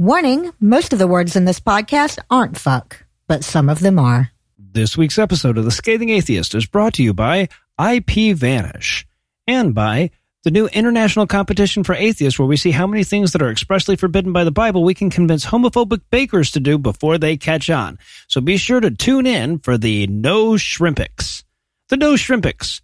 Warning 0.00 0.50
most 0.60 0.94
of 0.94 0.98
the 0.98 1.06
words 1.06 1.36
in 1.36 1.44
this 1.44 1.60
podcast 1.60 2.18
aren't 2.30 2.56
fuck, 2.56 3.04
but 3.26 3.44
some 3.44 3.68
of 3.68 3.80
them 3.80 3.98
are. 3.98 4.32
This 4.58 4.96
week's 4.96 5.18
episode 5.18 5.58
of 5.58 5.66
The 5.66 5.70
Scathing 5.70 6.08
Atheist 6.08 6.54
is 6.54 6.64
brought 6.64 6.94
to 6.94 7.02
you 7.02 7.12
by 7.12 7.50
IP 7.78 8.34
Vanish 8.34 9.06
and 9.46 9.74
by 9.74 10.10
the 10.42 10.50
new 10.50 10.68
international 10.68 11.26
competition 11.26 11.84
for 11.84 11.94
atheists, 11.94 12.38
where 12.38 12.48
we 12.48 12.56
see 12.56 12.70
how 12.70 12.86
many 12.86 13.04
things 13.04 13.32
that 13.32 13.42
are 13.42 13.50
expressly 13.50 13.94
forbidden 13.94 14.32
by 14.32 14.42
the 14.42 14.50
Bible 14.50 14.84
we 14.84 14.94
can 14.94 15.10
convince 15.10 15.44
homophobic 15.44 16.00
bakers 16.08 16.50
to 16.52 16.60
do 16.60 16.78
before 16.78 17.18
they 17.18 17.36
catch 17.36 17.68
on. 17.68 17.98
So 18.26 18.40
be 18.40 18.56
sure 18.56 18.80
to 18.80 18.90
tune 18.90 19.26
in 19.26 19.58
for 19.58 19.76
the 19.76 20.06
No 20.06 20.52
Shrimpics. 20.52 21.44
The 21.90 21.98
No 21.98 22.14
Shrimpics, 22.14 22.80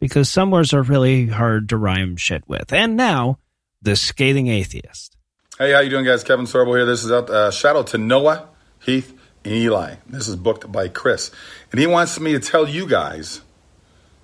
because 0.00 0.28
some 0.28 0.50
words 0.50 0.74
are 0.74 0.82
really 0.82 1.28
hard 1.28 1.68
to 1.68 1.76
rhyme 1.76 2.16
shit 2.16 2.42
with. 2.48 2.72
And 2.72 2.96
now, 2.96 3.38
The 3.82 3.94
Scathing 3.94 4.48
Atheist. 4.48 5.15
Hey, 5.58 5.72
how 5.72 5.80
you 5.80 5.88
doing, 5.88 6.04
guys? 6.04 6.22
Kevin 6.22 6.44
Sorbo 6.44 6.76
here. 6.76 6.84
This 6.84 7.02
is 7.02 7.10
a 7.10 7.20
uh, 7.20 7.50
shout 7.50 7.76
out 7.76 7.86
to 7.86 7.96
Noah, 7.96 8.46
Heath, 8.78 9.18
and 9.42 9.54
Eli. 9.54 9.94
This 10.06 10.28
is 10.28 10.36
booked 10.36 10.70
by 10.70 10.88
Chris, 10.88 11.30
and 11.72 11.80
he 11.80 11.86
wants 11.86 12.20
me 12.20 12.32
to 12.32 12.38
tell 12.38 12.68
you 12.68 12.86
guys 12.86 13.40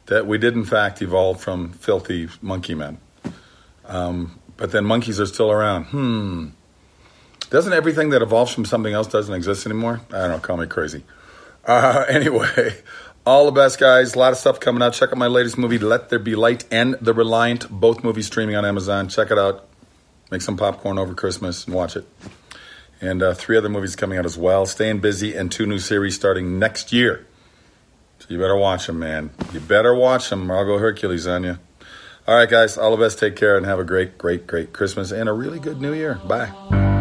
that 0.08 0.26
we 0.26 0.36
did 0.36 0.52
in 0.52 0.66
fact 0.66 1.00
evolve 1.00 1.40
from 1.40 1.72
filthy 1.72 2.28
monkey 2.42 2.74
men. 2.74 2.98
Um, 3.86 4.38
but 4.58 4.72
then 4.72 4.84
monkeys 4.84 5.18
are 5.20 5.26
still 5.26 5.50
around. 5.50 5.84
Hmm. 5.84 6.48
Doesn't 7.48 7.72
everything 7.72 8.10
that 8.10 8.20
evolves 8.20 8.52
from 8.52 8.66
something 8.66 8.92
else 8.92 9.06
doesn't 9.06 9.34
exist 9.34 9.64
anymore? 9.64 10.02
I 10.10 10.18
don't 10.18 10.30
know. 10.32 10.38
Call 10.38 10.58
me 10.58 10.66
crazy. 10.66 11.02
Uh, 11.64 12.04
anyway, 12.10 12.76
all 13.24 13.46
the 13.46 13.52
best, 13.52 13.80
guys. 13.80 14.14
A 14.14 14.18
lot 14.18 14.32
of 14.32 14.38
stuff 14.38 14.60
coming 14.60 14.82
out. 14.82 14.92
Check 14.92 15.08
out 15.08 15.16
my 15.16 15.28
latest 15.28 15.56
movie, 15.56 15.78
Let 15.78 16.10
There 16.10 16.18
Be 16.18 16.34
Light, 16.34 16.66
and 16.70 16.94
The 17.00 17.14
Reliant. 17.14 17.70
Both 17.70 18.04
movies 18.04 18.26
streaming 18.26 18.54
on 18.54 18.66
Amazon. 18.66 19.08
Check 19.08 19.30
it 19.30 19.38
out 19.38 19.66
make 20.32 20.42
some 20.42 20.56
popcorn 20.56 20.98
over 20.98 21.14
Christmas 21.14 21.66
and 21.66 21.74
watch 21.74 21.94
it. 21.94 22.06
And 23.00 23.22
uh, 23.22 23.34
three 23.34 23.56
other 23.56 23.68
movies 23.68 23.94
coming 23.94 24.18
out 24.18 24.24
as 24.24 24.38
well. 24.38 24.64
Staying 24.64 25.00
busy 25.00 25.36
and 25.36 25.52
two 25.52 25.66
new 25.66 25.78
series 25.78 26.14
starting 26.14 26.58
next 26.58 26.92
year. 26.92 27.26
So 28.18 28.26
you 28.30 28.38
better 28.38 28.56
watch 28.56 28.86
them, 28.86 28.98
man. 28.98 29.30
You 29.52 29.60
better 29.60 29.94
watch 29.94 30.30
them, 30.30 30.50
or 30.50 30.56
I'll 30.56 30.64
go 30.64 30.78
Hercules 30.78 31.26
on 31.26 31.44
you. 31.44 31.58
All 32.26 32.36
right, 32.36 32.48
guys. 32.48 32.78
All 32.78 32.96
the 32.96 33.02
best. 33.02 33.18
Take 33.18 33.36
care 33.36 33.56
and 33.56 33.66
have 33.66 33.78
a 33.78 33.84
great, 33.84 34.16
great, 34.16 34.46
great 34.46 34.72
Christmas 34.72 35.10
and 35.10 35.28
a 35.28 35.32
really 35.32 35.58
good 35.58 35.80
New 35.80 35.92
Year. 35.92 36.14
Bye. 36.24 36.91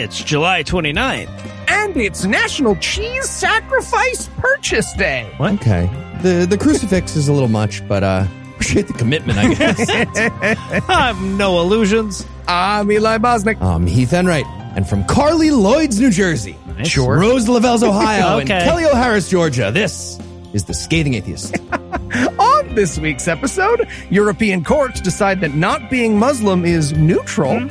It's 0.00 0.24
July 0.24 0.62
29th. 0.62 1.28
And 1.68 1.94
it's 1.94 2.24
National 2.24 2.74
Cheese 2.76 3.28
Sacrifice 3.28 4.30
Purchase 4.38 4.90
Day. 4.94 5.30
What? 5.36 5.52
Okay. 5.56 5.90
The 6.22 6.46
the 6.48 6.56
crucifix 6.56 7.16
is 7.16 7.28
a 7.28 7.34
little 7.34 7.50
much, 7.50 7.86
but 7.86 8.02
uh 8.02 8.26
appreciate 8.54 8.86
the 8.86 8.94
commitment, 8.94 9.38
I 9.38 9.52
guess. 9.52 10.84
I'm 10.88 11.36
Noah 11.36 11.64
Lugeons. 11.64 12.26
I'm 12.48 12.90
Eli 12.90 13.18
Bosnick. 13.18 13.60
I'm 13.60 13.86
Heath 13.86 14.14
Enright. 14.14 14.46
And 14.74 14.88
from 14.88 15.04
Carli 15.04 15.50
Lloyd's, 15.50 16.00
New 16.00 16.10
Jersey. 16.10 16.56
Nice. 16.78 16.88
Sure. 16.88 17.18
Rose 17.18 17.46
Lavelle's, 17.46 17.82
Ohio. 17.82 18.38
Okay. 18.38 18.54
And 18.54 18.64
Kelley 18.64 18.86
O'Hara's, 18.86 19.28
Georgia. 19.28 19.70
This 19.70 20.18
is 20.54 20.64
the 20.64 20.72
Scathing 20.72 21.12
Atheist. 21.12 21.58
On 22.38 22.74
this 22.74 22.98
week's 22.98 23.28
episode, 23.28 23.86
European 24.08 24.64
courts 24.64 25.02
decide 25.02 25.42
that 25.42 25.54
not 25.54 25.90
being 25.90 26.18
Muslim 26.18 26.64
is 26.64 26.94
neutral. 26.94 27.68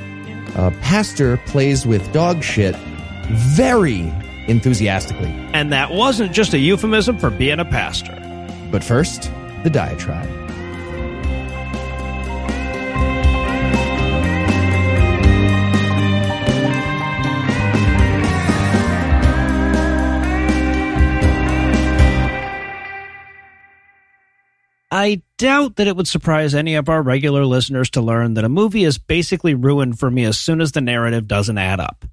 A 0.55 0.71
pastor 0.81 1.37
plays 1.45 1.85
with 1.85 2.11
dog 2.11 2.43
shit 2.43 2.75
very 3.27 4.11
enthusiastically. 4.47 5.29
And 5.53 5.71
that 5.71 5.91
wasn't 5.91 6.31
just 6.33 6.53
a 6.53 6.57
euphemism 6.57 7.17
for 7.17 7.29
being 7.29 7.59
a 7.59 7.65
pastor. 7.65 8.15
But 8.71 8.83
first, 8.83 9.31
the 9.63 9.69
diatribe. 9.69 10.48
I 24.99 25.21
doubt 25.37 25.77
that 25.77 25.87
it 25.87 25.95
would 25.95 26.09
surprise 26.09 26.53
any 26.53 26.75
of 26.75 26.89
our 26.89 27.01
regular 27.01 27.45
listeners 27.45 27.89
to 27.91 28.01
learn 28.01 28.33
that 28.33 28.43
a 28.43 28.49
movie 28.49 28.83
is 28.83 28.97
basically 28.97 29.53
ruined 29.53 29.97
for 29.97 30.11
me 30.11 30.25
as 30.25 30.37
soon 30.37 30.59
as 30.59 30.73
the 30.73 30.81
narrative 30.81 31.25
doesn't 31.25 31.57
add 31.57 31.79
up. 31.79 32.03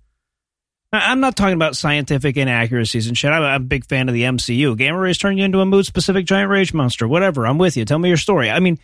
I'm 0.93 1.19
not 1.19 1.35
talking 1.35 1.55
about 1.55 1.75
scientific 1.75 2.37
inaccuracies 2.37 3.09
and 3.09 3.19
shit. 3.19 3.33
I'm 3.33 3.43
I'm 3.43 3.63
a 3.63 3.65
big 3.65 3.87
fan 3.87 4.09
of 4.09 4.15
the 4.15 4.23
MCU. 4.23 4.77
Gamma 4.79 5.01
rays 5.01 5.19
turn 5.19 5.37
you 5.37 5.45
into 5.45 5.59
a 5.59 5.67
mood 5.67 5.85
specific 5.85 6.27
giant 6.27 6.49
rage 6.49 6.73
monster. 6.73 7.09
Whatever. 7.09 7.45
I'm 7.45 7.59
with 7.59 7.77
you. 7.77 7.85
Tell 7.85 7.99
me 7.99 8.07
your 8.07 8.17
story. 8.17 8.51
I 8.51 8.61
mean, 8.61 8.79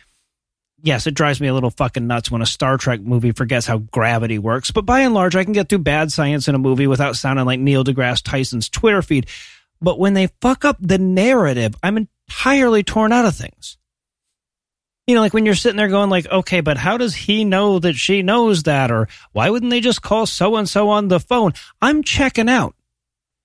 yes, 0.82 1.06
it 1.06 1.14
drives 1.14 1.40
me 1.40 1.46
a 1.46 1.54
little 1.54 1.70
fucking 1.70 2.08
nuts 2.08 2.28
when 2.28 2.42
a 2.42 2.46
Star 2.46 2.78
Trek 2.78 3.00
movie 3.02 3.30
forgets 3.30 3.68
how 3.68 3.78
gravity 3.78 4.40
works, 4.40 4.72
but 4.72 4.84
by 4.84 5.00
and 5.02 5.14
large, 5.14 5.36
I 5.36 5.44
can 5.44 5.52
get 5.52 5.68
through 5.68 5.78
bad 5.78 6.10
science 6.10 6.48
in 6.48 6.56
a 6.56 6.58
movie 6.58 6.88
without 6.88 7.14
sounding 7.14 7.46
like 7.46 7.60
Neil 7.60 7.84
deGrasse 7.84 8.24
Tyson's 8.24 8.68
Twitter 8.68 9.00
feed. 9.00 9.28
But 9.80 10.00
when 10.00 10.14
they 10.14 10.26
fuck 10.40 10.64
up 10.64 10.78
the 10.80 10.98
narrative, 10.98 11.76
I'm 11.84 11.96
entirely 11.96 12.82
torn 12.82 13.12
out 13.12 13.26
of 13.26 13.36
things. 13.36 13.78
You 15.06 15.16
know, 15.16 15.20
like 15.20 15.34
when 15.34 15.44
you're 15.44 15.54
sitting 15.54 15.76
there 15.76 15.88
going 15.88 16.10
like, 16.10 16.30
okay, 16.30 16.60
but 16.60 16.76
how 16.76 16.96
does 16.96 17.14
he 17.14 17.44
know 17.44 17.78
that 17.80 17.96
she 17.96 18.22
knows 18.22 18.62
that? 18.64 18.90
Or 18.90 19.08
why 19.32 19.50
wouldn't 19.50 19.70
they 19.70 19.80
just 19.80 20.02
call 20.02 20.26
so 20.26 20.56
and 20.56 20.68
so 20.68 20.90
on 20.90 21.08
the 21.08 21.18
phone? 21.18 21.52
I'm 21.80 22.02
checking 22.02 22.48
out. 22.48 22.76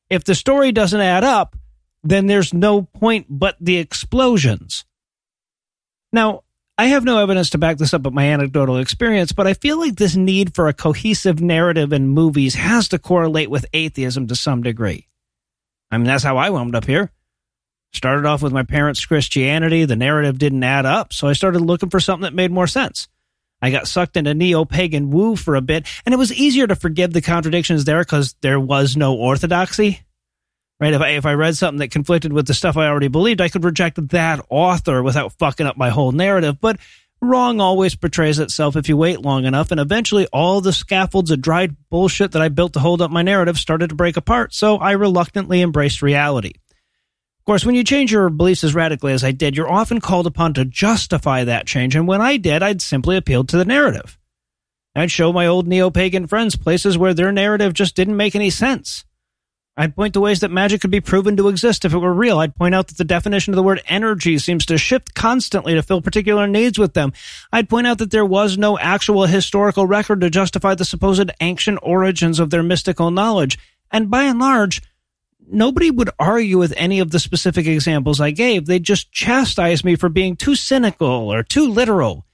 If 0.09 0.23
the 0.23 0.35
story 0.35 0.71
doesn't 0.71 1.01
add 1.01 1.23
up, 1.23 1.57
then 2.03 2.27
there's 2.27 2.53
no 2.53 2.83
point 2.83 3.25
but 3.29 3.57
the 3.59 3.77
explosions. 3.77 4.85
Now, 6.13 6.43
I 6.77 6.85
have 6.85 7.03
no 7.03 7.17
evidence 7.17 7.49
to 7.51 7.57
back 7.57 7.77
this 7.77 7.93
up 7.93 8.03
but 8.03 8.13
my 8.13 8.25
anecdotal 8.25 8.77
experience, 8.77 9.31
but 9.31 9.47
I 9.47 9.55
feel 9.55 9.79
like 9.79 9.95
this 9.95 10.15
need 10.15 10.53
for 10.53 10.67
a 10.67 10.73
cohesive 10.73 11.41
narrative 11.41 11.91
in 11.91 12.07
movies 12.07 12.53
has 12.53 12.87
to 12.89 12.99
correlate 12.99 13.49
with 13.49 13.65
atheism 13.73 14.27
to 14.27 14.35
some 14.35 14.61
degree. 14.61 15.07
I 15.89 15.97
mean, 15.97 16.05
that's 16.05 16.23
how 16.23 16.37
I 16.37 16.51
wound 16.51 16.75
up 16.75 16.85
here. 16.85 17.11
Started 17.93 18.25
off 18.25 18.41
with 18.41 18.53
my 18.53 18.63
parents' 18.63 19.05
Christianity. 19.05 19.85
The 19.85 19.95
narrative 19.95 20.37
didn't 20.37 20.63
add 20.63 20.85
up, 20.85 21.13
so 21.13 21.27
I 21.27 21.33
started 21.33 21.59
looking 21.59 21.89
for 21.89 21.99
something 21.99 22.23
that 22.23 22.33
made 22.33 22.51
more 22.51 22.67
sense. 22.67 23.07
I 23.61 23.71
got 23.71 23.87
sucked 23.87 24.17
into 24.17 24.33
neo 24.33 24.65
pagan 24.65 25.09
woo 25.09 25.35
for 25.35 25.55
a 25.55 25.61
bit, 25.61 25.87
and 26.05 26.13
it 26.13 26.17
was 26.17 26.31
easier 26.31 26.67
to 26.67 26.75
forgive 26.75 27.13
the 27.13 27.21
contradictions 27.21 27.85
there 27.85 28.01
because 28.01 28.35
there 28.41 28.59
was 28.59 28.95
no 28.95 29.15
orthodoxy. 29.15 30.01
Right? 30.79 30.93
If 30.93 31.01
I, 31.01 31.09
if 31.09 31.25
I 31.25 31.33
read 31.33 31.55
something 31.55 31.79
that 31.79 31.89
conflicted 31.89 32.31
with 32.31 32.45
the 32.45 32.53
stuff 32.53 32.77
I 32.77 32.87
already 32.87 33.07
believed, 33.07 33.41
I 33.41 33.49
could 33.49 33.63
reject 33.63 34.09
that 34.09 34.45
author 34.49 35.01
without 35.01 35.33
fucking 35.39 35.65
up 35.65 35.75
my 35.75 35.89
whole 35.89 36.11
narrative. 36.11 36.61
But 36.61 36.77
wrong 37.19 37.59
always 37.59 37.95
portrays 37.95 38.37
itself 38.37 38.75
if 38.75 38.87
you 38.87 38.95
wait 38.95 39.21
long 39.21 39.45
enough, 39.45 39.71
and 39.71 39.79
eventually 39.79 40.27
all 40.27 40.61
the 40.61 40.71
scaffolds 40.73 41.31
of 41.31 41.41
dried 41.41 41.75
bullshit 41.89 42.33
that 42.33 42.43
I 42.43 42.49
built 42.49 42.73
to 42.73 42.79
hold 42.79 43.01
up 43.01 43.09
my 43.09 43.23
narrative 43.23 43.57
started 43.57 43.89
to 43.89 43.95
break 43.95 44.17
apart, 44.17 44.53
so 44.53 44.77
I 44.77 44.91
reluctantly 44.91 45.63
embraced 45.63 46.03
reality. 46.03 46.53
Course, 47.47 47.65
when 47.65 47.75
you 47.75 47.85
change 47.85 48.11
your 48.11 48.29
beliefs 48.29 48.65
as 48.65 48.75
radically 48.75 49.13
as 49.13 49.23
I 49.23 49.31
did, 49.31 49.55
you're 49.55 49.71
often 49.71 50.01
called 50.01 50.27
upon 50.27 50.53
to 50.55 50.65
justify 50.65 51.45
that 51.45 51.65
change, 51.65 51.95
and 51.95 52.05
when 52.05 52.19
I 52.19 52.35
did, 52.35 52.61
I'd 52.61 52.81
simply 52.81 53.15
appealed 53.15 53.47
to 53.49 53.57
the 53.57 53.63
narrative. 53.63 54.19
I'd 54.93 55.11
show 55.11 55.31
my 55.31 55.47
old 55.47 55.65
neo 55.65 55.89
pagan 55.89 56.27
friends 56.27 56.57
places 56.57 56.97
where 56.97 57.13
their 57.13 57.31
narrative 57.31 57.71
just 57.71 57.95
didn't 57.95 58.17
make 58.17 58.35
any 58.35 58.49
sense. 58.49 59.05
I'd 59.77 59.95
point 59.95 60.13
to 60.15 60.19
ways 60.19 60.41
that 60.41 60.51
magic 60.51 60.81
could 60.81 60.91
be 60.91 60.99
proven 60.99 61.37
to 61.37 61.47
exist 61.47 61.85
if 61.85 61.93
it 61.93 61.99
were 61.99 62.13
real. 62.13 62.39
I'd 62.39 62.55
point 62.55 62.75
out 62.75 62.87
that 62.87 62.97
the 62.97 63.05
definition 63.05 63.53
of 63.53 63.55
the 63.55 63.63
word 63.63 63.81
energy 63.87 64.37
seems 64.39 64.65
to 64.65 64.77
shift 64.77 65.15
constantly 65.15 65.73
to 65.73 65.83
fill 65.83 66.01
particular 66.01 66.47
needs 66.47 66.77
with 66.77 66.95
them. 66.95 67.13
I'd 67.53 67.69
point 67.69 67.87
out 67.87 67.99
that 67.99 68.11
there 68.11 68.25
was 68.25 68.57
no 68.57 68.77
actual 68.77 69.25
historical 69.25 69.85
record 69.85 70.19
to 70.19 70.29
justify 70.29 70.75
the 70.75 70.83
supposed 70.83 71.31
ancient 71.39 71.79
origins 71.81 72.39
of 72.39 72.49
their 72.49 72.63
mystical 72.63 73.09
knowledge. 73.09 73.57
And 73.89 74.11
by 74.11 74.23
and 74.23 74.37
large, 74.37 74.81
nobody 75.49 75.91
would 75.91 76.09
argue 76.19 76.57
with 76.57 76.73
any 76.77 76.99
of 76.99 77.11
the 77.11 77.19
specific 77.19 77.67
examples 77.67 78.19
I 78.19 78.31
gave. 78.31 78.65
They'd 78.65 78.83
just 78.83 79.11
chastise 79.11 79.83
me 79.83 79.95
for 79.95 80.09
being 80.09 80.35
too 80.35 80.55
cynical 80.55 81.31
or 81.31 81.43
too 81.43 81.69
literal. 81.69 82.25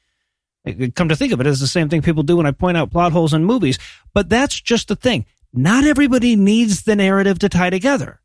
Come 0.96 1.10
to 1.10 1.16
think 1.16 1.34
of 1.34 1.42
it, 1.42 1.48
it's 1.48 1.60
the 1.60 1.68
same 1.68 1.90
thing 1.90 2.02
people 2.02 2.24
do 2.24 2.38
when 2.38 2.46
I 2.46 2.52
point 2.52 2.78
out 2.78 2.92
plot 2.92 3.12
holes 3.12 3.34
in 3.34 3.44
movies. 3.44 3.80
But 4.14 4.30
that's 4.30 4.60
just 4.60 4.88
the 4.88 4.96
thing. 4.96 5.26
Not 5.54 5.84
everybody 5.84 6.36
needs 6.36 6.84
the 6.84 6.96
narrative 6.96 7.40
to 7.40 7.50
tie 7.50 7.70
together. 7.70 8.20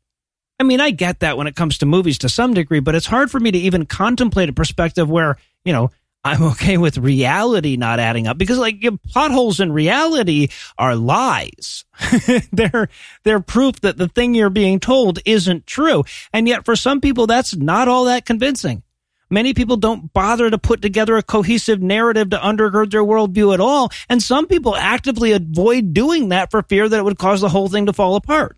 I 0.59 0.63
mean, 0.63 0.81
I 0.81 0.91
get 0.91 1.19
that 1.19 1.37
when 1.37 1.47
it 1.47 1.55
comes 1.55 1.77
to 1.77 1.85
movies 1.85 2.17
to 2.19 2.29
some 2.29 2.53
degree, 2.53 2.79
but 2.79 2.95
it's 2.95 3.05
hard 3.05 3.31
for 3.31 3.39
me 3.39 3.51
to 3.51 3.57
even 3.57 3.85
contemplate 3.85 4.49
a 4.49 4.53
perspective 4.53 5.09
where, 5.09 5.37
you 5.63 5.71
know, 5.71 5.91
I'm 6.23 6.43
okay 6.43 6.77
with 6.77 6.97
reality 6.97 7.77
not 7.77 7.99
adding 7.99 8.27
up 8.27 8.37
because 8.37 8.57
like 8.57 8.83
plot 9.07 9.31
holes 9.31 9.59
in 9.59 9.71
reality 9.71 10.49
are 10.77 10.95
lies. 10.95 11.85
they're 12.51 12.89
they're 13.23 13.39
proof 13.39 13.79
that 13.81 13.97
the 13.97 14.09
thing 14.09 14.35
you're 14.35 14.49
being 14.49 14.79
told 14.79 15.19
isn't 15.25 15.65
true. 15.65 16.03
And 16.33 16.47
yet 16.47 16.65
for 16.65 16.75
some 16.75 16.99
people 16.99 17.25
that's 17.25 17.55
not 17.55 17.87
all 17.87 18.05
that 18.05 18.25
convincing. 18.25 18.83
Many 19.29 19.53
people 19.53 19.77
don't 19.77 20.11
bother 20.11 20.49
to 20.49 20.57
put 20.57 20.81
together 20.81 21.15
a 21.15 21.23
cohesive 21.23 21.81
narrative 21.81 22.31
to 22.31 22.37
undergird 22.37 22.91
their 22.91 23.03
worldview 23.03 23.53
at 23.53 23.59
all, 23.59 23.91
and 24.09 24.23
some 24.23 24.47
people 24.47 24.75
actively 24.75 25.33
avoid 25.33 25.93
doing 25.93 26.29
that 26.29 26.49
for 26.49 26.63
fear 26.63 26.89
that 26.89 26.99
it 26.99 27.03
would 27.03 27.19
cause 27.19 27.39
the 27.39 27.49
whole 27.49 27.69
thing 27.69 27.85
to 27.85 27.93
fall 27.93 28.15
apart. 28.15 28.57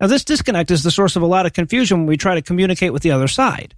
Now, 0.00 0.06
this 0.06 0.24
disconnect 0.24 0.70
is 0.70 0.84
the 0.84 0.90
source 0.92 1.16
of 1.16 1.22
a 1.22 1.26
lot 1.26 1.46
of 1.46 1.52
confusion 1.52 1.98
when 1.98 2.06
we 2.06 2.16
try 2.16 2.36
to 2.36 2.42
communicate 2.42 2.92
with 2.92 3.02
the 3.02 3.10
other 3.10 3.26
side. 3.28 3.74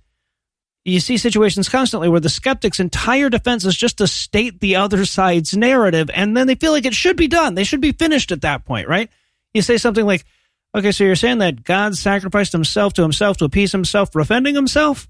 You 0.87 1.01
see 1.01 1.17
situations 1.17 1.69
constantly 1.69 2.09
where 2.09 2.21
the 2.21 2.29
skeptic's 2.29 2.79
entire 2.79 3.29
defense 3.29 3.65
is 3.65 3.77
just 3.77 3.99
to 3.99 4.07
state 4.07 4.61
the 4.61 4.77
other 4.77 5.05
side's 5.05 5.57
narrative, 5.57 6.09
and 6.15 6.37
then 6.37 6.47
they 6.47 6.55
feel 6.55 6.71
like 6.71 6.87
it 6.87 6.95
should 6.95 7.17
be 7.17 7.27
done. 7.27 7.57
They 7.57 7.65
should 7.65 7.81
be 7.81 7.91
finished 7.91 8.31
at 8.31 8.43
that 8.43 8.65
point, 8.65 8.87
right? 8.87 9.11
You 9.53 9.63
say 9.63 9.79
something 9.79 10.07
like, 10.07 10.25
okay, 10.77 10.93
so 10.93 11.03
you're 11.03 11.17
saying 11.17 11.39
that 11.39 11.65
God 11.65 11.97
sacrificed 11.97 12.53
himself 12.53 12.93
to 12.95 13.03
himself 13.03 13.37
to 13.39 13.47
appease 13.47 13.73
himself 13.73 14.13
for 14.13 14.21
offending 14.21 14.55
himself? 14.55 15.09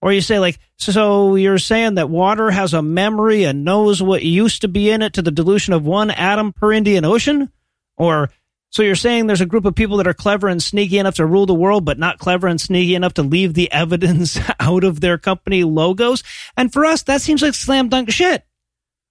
Or 0.00 0.12
you 0.12 0.20
say, 0.20 0.38
like, 0.38 0.60
so 0.76 1.34
you're 1.34 1.58
saying 1.58 1.94
that 1.94 2.08
water 2.08 2.52
has 2.52 2.72
a 2.72 2.80
memory 2.80 3.42
and 3.42 3.64
knows 3.64 4.00
what 4.00 4.22
used 4.22 4.60
to 4.60 4.68
be 4.68 4.90
in 4.90 5.02
it 5.02 5.14
to 5.14 5.22
the 5.22 5.32
dilution 5.32 5.74
of 5.74 5.84
one 5.84 6.12
atom 6.12 6.52
per 6.52 6.72
Indian 6.72 7.04
Ocean? 7.04 7.50
Or 7.96 8.30
so 8.70 8.82
you're 8.82 8.94
saying 8.94 9.26
there's 9.26 9.40
a 9.40 9.46
group 9.46 9.64
of 9.64 9.74
people 9.74 9.96
that 9.98 10.06
are 10.06 10.14
clever 10.14 10.48
and 10.48 10.62
sneaky 10.62 10.98
enough 10.98 11.14
to 11.14 11.26
rule 11.26 11.46
the 11.46 11.54
world, 11.54 11.84
but 11.84 11.98
not 11.98 12.18
clever 12.18 12.46
and 12.46 12.60
sneaky 12.60 12.94
enough 12.94 13.14
to 13.14 13.22
leave 13.22 13.54
the 13.54 13.70
evidence 13.72 14.38
out 14.60 14.84
of 14.84 15.00
their 15.00 15.18
company 15.18 15.64
logos? 15.64 16.22
And 16.56 16.72
for 16.72 16.84
us, 16.84 17.02
that 17.04 17.22
seems 17.22 17.42
like 17.42 17.54
slam 17.54 17.88
dunk 17.88 18.10
shit. 18.10 18.44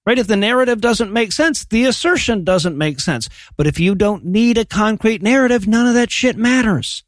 Right? 0.05 0.19
If 0.19 0.27
the 0.27 0.35
narrative 0.35 0.81
doesn't 0.81 1.11
make 1.11 1.31
sense, 1.31 1.65
the 1.65 1.85
assertion 1.85 2.43
doesn't 2.43 2.77
make 2.77 2.99
sense. 2.99 3.27
But 3.57 3.65
if 3.65 3.79
you 3.79 3.95
don't 3.95 4.23
need 4.25 4.59
a 4.59 4.65
concrete 4.65 5.23
narrative, 5.23 5.67
none 5.67 5.87
of 5.87 5.95
that 5.95 6.11
shit 6.11 6.37
matters. 6.37 7.03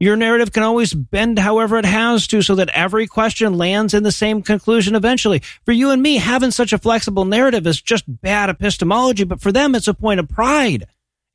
Your 0.00 0.16
narrative 0.16 0.52
can 0.52 0.62
always 0.62 0.94
bend 0.94 1.38
however 1.38 1.76
it 1.76 1.84
has 1.84 2.26
to 2.28 2.42
so 2.42 2.54
that 2.56 2.68
every 2.70 3.06
question 3.06 3.58
lands 3.58 3.94
in 3.94 4.02
the 4.02 4.12
same 4.12 4.42
conclusion 4.42 4.94
eventually. 4.94 5.42
For 5.64 5.72
you 5.72 5.90
and 5.90 6.02
me, 6.02 6.16
having 6.16 6.52
such 6.52 6.72
a 6.72 6.78
flexible 6.78 7.24
narrative 7.24 7.66
is 7.66 7.80
just 7.80 8.04
bad 8.06 8.48
epistemology, 8.48 9.24
but 9.24 9.40
for 9.40 9.52
them, 9.52 9.74
it's 9.74 9.88
a 9.88 9.94
point 9.94 10.20
of 10.20 10.28
pride. 10.28 10.86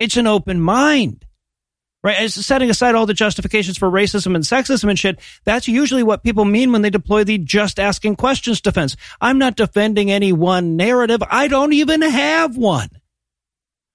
It's 0.03 0.17
an 0.17 0.27
open 0.27 0.59
mind. 0.59 1.25
Right? 2.03 2.17
As 2.17 2.33
setting 2.33 2.69
aside 2.69 2.93
all 2.93 3.05
the 3.05 3.13
justifications 3.13 3.77
for 3.77 3.89
racism 3.89 4.35
and 4.35 4.43
sexism 4.43 4.89
and 4.89 4.99
shit, 4.99 5.17
that's 5.45 5.69
usually 5.69 6.03
what 6.03 6.23
people 6.23 6.43
mean 6.43 6.73
when 6.73 6.81
they 6.81 6.89
deploy 6.89 7.23
the 7.23 7.37
just 7.37 7.79
asking 7.79 8.17
questions 8.17 8.59
defense. 8.59 8.97
I'm 9.21 9.37
not 9.37 9.55
defending 9.55 10.11
any 10.11 10.33
one 10.33 10.75
narrative. 10.75 11.23
I 11.29 11.47
don't 11.47 11.71
even 11.71 12.01
have 12.01 12.57
one. 12.57 12.89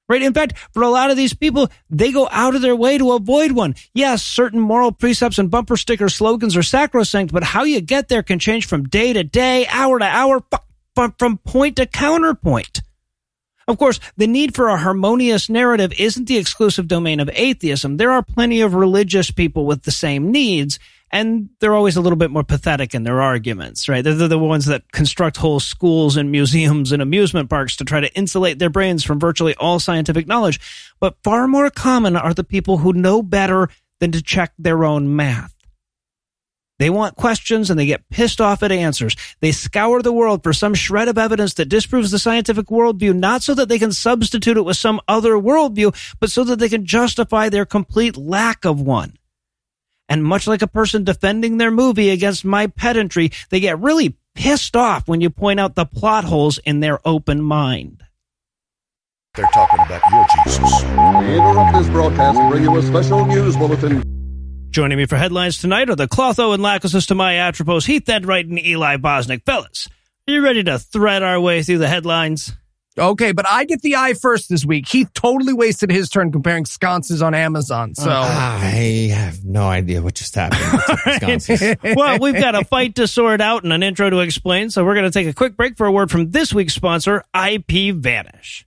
Right? 0.08 0.22
In 0.22 0.32
fact, 0.32 0.56
for 0.72 0.82
a 0.82 0.88
lot 0.88 1.10
of 1.10 1.18
these 1.18 1.34
people, 1.34 1.68
they 1.90 2.10
go 2.10 2.26
out 2.30 2.54
of 2.54 2.62
their 2.62 2.74
way 2.74 2.96
to 2.96 3.12
avoid 3.12 3.52
one. 3.52 3.74
Yes, 3.92 4.24
certain 4.24 4.60
moral 4.60 4.92
precepts 4.92 5.36
and 5.36 5.50
bumper 5.50 5.76
sticker 5.76 6.08
slogans 6.08 6.56
are 6.56 6.62
sacrosanct, 6.62 7.34
but 7.34 7.44
how 7.44 7.64
you 7.64 7.82
get 7.82 8.08
there 8.08 8.22
can 8.22 8.38
change 8.38 8.66
from 8.66 8.88
day 8.88 9.12
to 9.12 9.24
day, 9.24 9.66
hour 9.66 9.98
to 9.98 10.06
hour, 10.06 10.42
from 11.18 11.36
point 11.36 11.76
to 11.76 11.84
counterpoint. 11.84 12.80
Of 13.68 13.78
course, 13.78 14.00
the 14.16 14.26
need 14.26 14.54
for 14.54 14.68
a 14.68 14.78
harmonious 14.78 15.50
narrative 15.50 15.92
isn't 16.00 16.26
the 16.26 16.38
exclusive 16.38 16.88
domain 16.88 17.20
of 17.20 17.30
atheism. 17.34 17.98
There 17.98 18.10
are 18.10 18.22
plenty 18.22 18.62
of 18.62 18.72
religious 18.72 19.30
people 19.30 19.66
with 19.66 19.82
the 19.82 19.90
same 19.90 20.32
needs 20.32 20.78
and 21.10 21.48
they're 21.60 21.74
always 21.74 21.96
a 21.96 22.00
little 22.00 22.16
bit 22.16 22.30
more 22.30 22.44
pathetic 22.44 22.94
in 22.94 23.02
their 23.02 23.20
arguments, 23.20 23.88
right? 23.88 24.02
They're, 24.02 24.14
the 24.14 24.38
ones 24.38 24.66
that 24.66 24.90
construct 24.92 25.36
whole 25.36 25.60
schools 25.60 26.16
and 26.16 26.30
museums 26.30 26.92
and 26.92 27.00
amusement 27.00 27.48
parks 27.48 27.76
to 27.76 27.84
try 27.84 28.00
to 28.00 28.14
insulate 28.14 28.58
their 28.58 28.70
brains 28.70 29.04
from 29.04 29.18
virtually 29.18 29.54
all 29.56 29.80
scientific 29.80 30.26
knowledge. 30.26 30.60
But 31.00 31.16
far 31.24 31.46
more 31.46 31.70
common 31.70 32.16
are 32.16 32.34
the 32.34 32.44
people 32.44 32.78
who 32.78 32.92
know 32.92 33.22
better 33.22 33.68
than 34.00 34.12
to 34.12 34.22
check 34.22 34.52
their 34.58 34.84
own 34.84 35.14
math. 35.14 35.54
They 36.78 36.90
want 36.90 37.16
questions 37.16 37.70
and 37.70 37.78
they 37.78 37.86
get 37.86 38.08
pissed 38.08 38.40
off 38.40 38.62
at 38.62 38.70
answers. 38.70 39.16
They 39.40 39.50
scour 39.50 40.00
the 40.00 40.12
world 40.12 40.42
for 40.42 40.52
some 40.52 40.74
shred 40.74 41.08
of 41.08 41.18
evidence 41.18 41.54
that 41.54 41.68
disproves 41.68 42.10
the 42.10 42.18
scientific 42.18 42.66
worldview, 42.66 43.16
not 43.16 43.42
so 43.42 43.54
that 43.54 43.68
they 43.68 43.78
can 43.78 43.92
substitute 43.92 44.56
it 44.56 44.64
with 44.64 44.76
some 44.76 45.00
other 45.08 45.32
worldview, 45.32 45.94
but 46.20 46.30
so 46.30 46.44
that 46.44 46.60
they 46.60 46.68
can 46.68 46.86
justify 46.86 47.48
their 47.48 47.64
complete 47.64 48.16
lack 48.16 48.64
of 48.64 48.80
one. 48.80 49.16
And 50.08 50.24
much 50.24 50.46
like 50.46 50.62
a 50.62 50.68
person 50.68 51.04
defending 51.04 51.58
their 51.58 51.70
movie 51.70 52.10
against 52.10 52.44
my 52.44 52.68
pedantry, 52.68 53.30
they 53.50 53.60
get 53.60 53.80
really 53.80 54.16
pissed 54.34 54.76
off 54.76 55.08
when 55.08 55.20
you 55.20 55.30
point 55.30 55.58
out 55.58 55.74
the 55.74 55.84
plot 55.84 56.24
holes 56.24 56.58
in 56.58 56.80
their 56.80 57.00
open 57.06 57.42
mind. 57.42 58.04
They're 59.34 59.46
talking 59.52 59.80
about 59.80 60.00
your 60.10 60.26
Jesus. 60.44 60.82
We 60.82 61.36
interrupt 61.36 61.76
this 61.76 61.88
broadcast 61.90 62.38
and 62.38 62.50
bring 62.50 62.62
you 62.62 62.76
a 62.76 62.82
special 62.82 63.26
news 63.26 63.56
bulletin. 63.56 64.17
Joining 64.70 64.98
me 64.98 65.06
for 65.06 65.16
headlines 65.16 65.58
tonight 65.58 65.88
are 65.88 65.96
the 65.96 66.06
Clotho 66.06 66.52
and 66.52 66.62
Lachesis 66.62 67.06
to 67.08 67.14
my 67.14 67.36
Atropos, 67.38 67.86
Heath 67.86 68.06
Enright 68.08 68.46
and 68.46 68.58
Eli 68.58 68.96
Bosnick. 68.98 69.44
Fellas, 69.46 69.88
are 70.28 70.32
you 70.32 70.44
ready 70.44 70.62
to 70.62 70.78
thread 70.78 71.22
our 71.22 71.40
way 71.40 71.62
through 71.62 71.78
the 71.78 71.88
headlines? 71.88 72.54
Okay, 72.98 73.32
but 73.32 73.46
I 73.48 73.64
get 73.64 73.80
the 73.80 73.96
eye 73.96 74.12
first 74.12 74.50
this 74.50 74.66
week. 74.66 74.86
He 74.86 75.06
totally 75.06 75.54
wasted 75.54 75.90
his 75.90 76.10
turn 76.10 76.32
comparing 76.32 76.66
sconces 76.66 77.22
on 77.22 77.34
Amazon. 77.34 77.94
So 77.94 78.10
ah, 78.10 78.60
I 78.60 79.10
have 79.14 79.42
no 79.42 79.62
idea 79.62 80.02
what 80.02 80.14
just 80.14 80.34
happened. 80.34 81.78
well, 81.96 82.18
we've 82.18 82.38
got 82.38 82.54
a 82.54 82.64
fight 82.64 82.96
to 82.96 83.06
sort 83.06 83.40
out 83.40 83.64
and 83.64 83.72
an 83.72 83.82
intro 83.82 84.10
to 84.10 84.18
explain, 84.18 84.68
so 84.68 84.84
we're 84.84 84.94
going 84.94 85.10
to 85.10 85.18
take 85.18 85.28
a 85.28 85.32
quick 85.32 85.56
break 85.56 85.78
for 85.78 85.86
a 85.86 85.92
word 85.92 86.10
from 86.10 86.30
this 86.30 86.52
week's 86.52 86.74
sponsor, 86.74 87.24
IP 87.34 87.94
Vanish. 87.94 88.66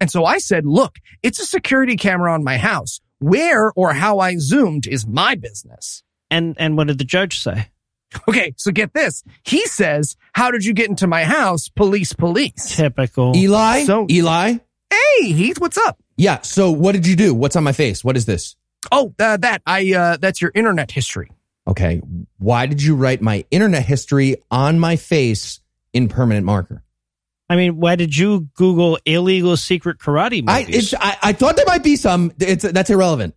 And 0.00 0.10
so 0.10 0.24
I 0.24 0.38
said, 0.38 0.66
look, 0.66 0.98
it's 1.22 1.40
a 1.40 1.46
security 1.46 1.96
camera 1.96 2.32
on 2.32 2.44
my 2.44 2.58
house. 2.58 3.00
Where 3.22 3.72
or 3.76 3.92
how 3.94 4.18
I 4.18 4.36
zoomed 4.36 4.86
is 4.86 5.06
my 5.06 5.34
business. 5.36 6.02
And 6.30 6.56
and 6.58 6.76
what 6.76 6.88
did 6.88 6.98
the 6.98 7.04
judge 7.04 7.38
say? 7.40 7.68
Okay, 8.28 8.52
so 8.58 8.70
get 8.72 8.92
this. 8.92 9.22
He 9.44 9.64
says, 9.66 10.16
How 10.34 10.50
did 10.50 10.64
you 10.66 10.74
get 10.74 10.90
into 10.90 11.06
my 11.06 11.24
house? 11.24 11.68
Police, 11.68 12.12
police. 12.12 12.76
Typical. 12.76 13.34
Eli? 13.34 13.84
So- 13.84 14.06
Eli? 14.10 14.58
Hey, 14.90 15.32
Heath, 15.32 15.58
what's 15.60 15.78
up? 15.78 15.98
Yeah. 16.18 16.42
So 16.42 16.70
what 16.70 16.92
did 16.92 17.06
you 17.06 17.16
do? 17.16 17.34
What's 17.34 17.56
on 17.56 17.64
my 17.64 17.72
face? 17.72 18.04
What 18.04 18.16
is 18.16 18.26
this? 18.26 18.54
Oh, 18.90 19.14
uh, 19.18 19.38
that 19.38 19.62
I 19.66 19.94
uh 19.94 20.16
that's 20.18 20.42
your 20.42 20.50
internet 20.54 20.90
history. 20.90 21.30
Okay. 21.66 22.02
Why 22.38 22.66
did 22.66 22.82
you 22.82 22.96
write 22.96 23.22
my 23.22 23.44
internet 23.50 23.86
history 23.86 24.36
on 24.50 24.78
my 24.78 24.96
face 24.96 25.60
in 25.94 26.08
permanent 26.08 26.44
marker? 26.44 26.82
I 27.52 27.56
mean, 27.56 27.76
why 27.76 27.96
did 27.96 28.16
you 28.16 28.48
Google 28.54 28.98
illegal 29.04 29.58
secret 29.58 29.98
karate 29.98 30.42
I, 30.48 30.60
movies? 30.62 30.94
it's, 30.94 30.94
I 30.94 31.18
I 31.22 31.32
thought 31.34 31.54
there 31.56 31.66
might 31.66 31.82
be 31.82 31.96
some. 31.96 32.32
It's 32.38 32.64
that's 32.64 32.88
irrelevant. 32.88 33.34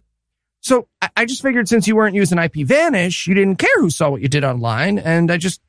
So 0.62 0.88
I, 1.02 1.10
I 1.18 1.26
just 1.26 1.42
figured 1.42 1.68
since 1.68 1.86
you 1.86 1.98
weren't 1.98 2.16
using 2.16 2.38
IP 2.38 2.66
Vanish, 2.66 3.28
you 3.28 3.34
didn't 3.34 3.58
care 3.58 3.76
who 3.76 3.90
saw 3.90 4.10
what 4.10 4.22
you 4.22 4.30
did 4.30 4.46
online, 4.46 5.00
and 5.00 5.30
I 5.30 5.36
just 5.36 5.60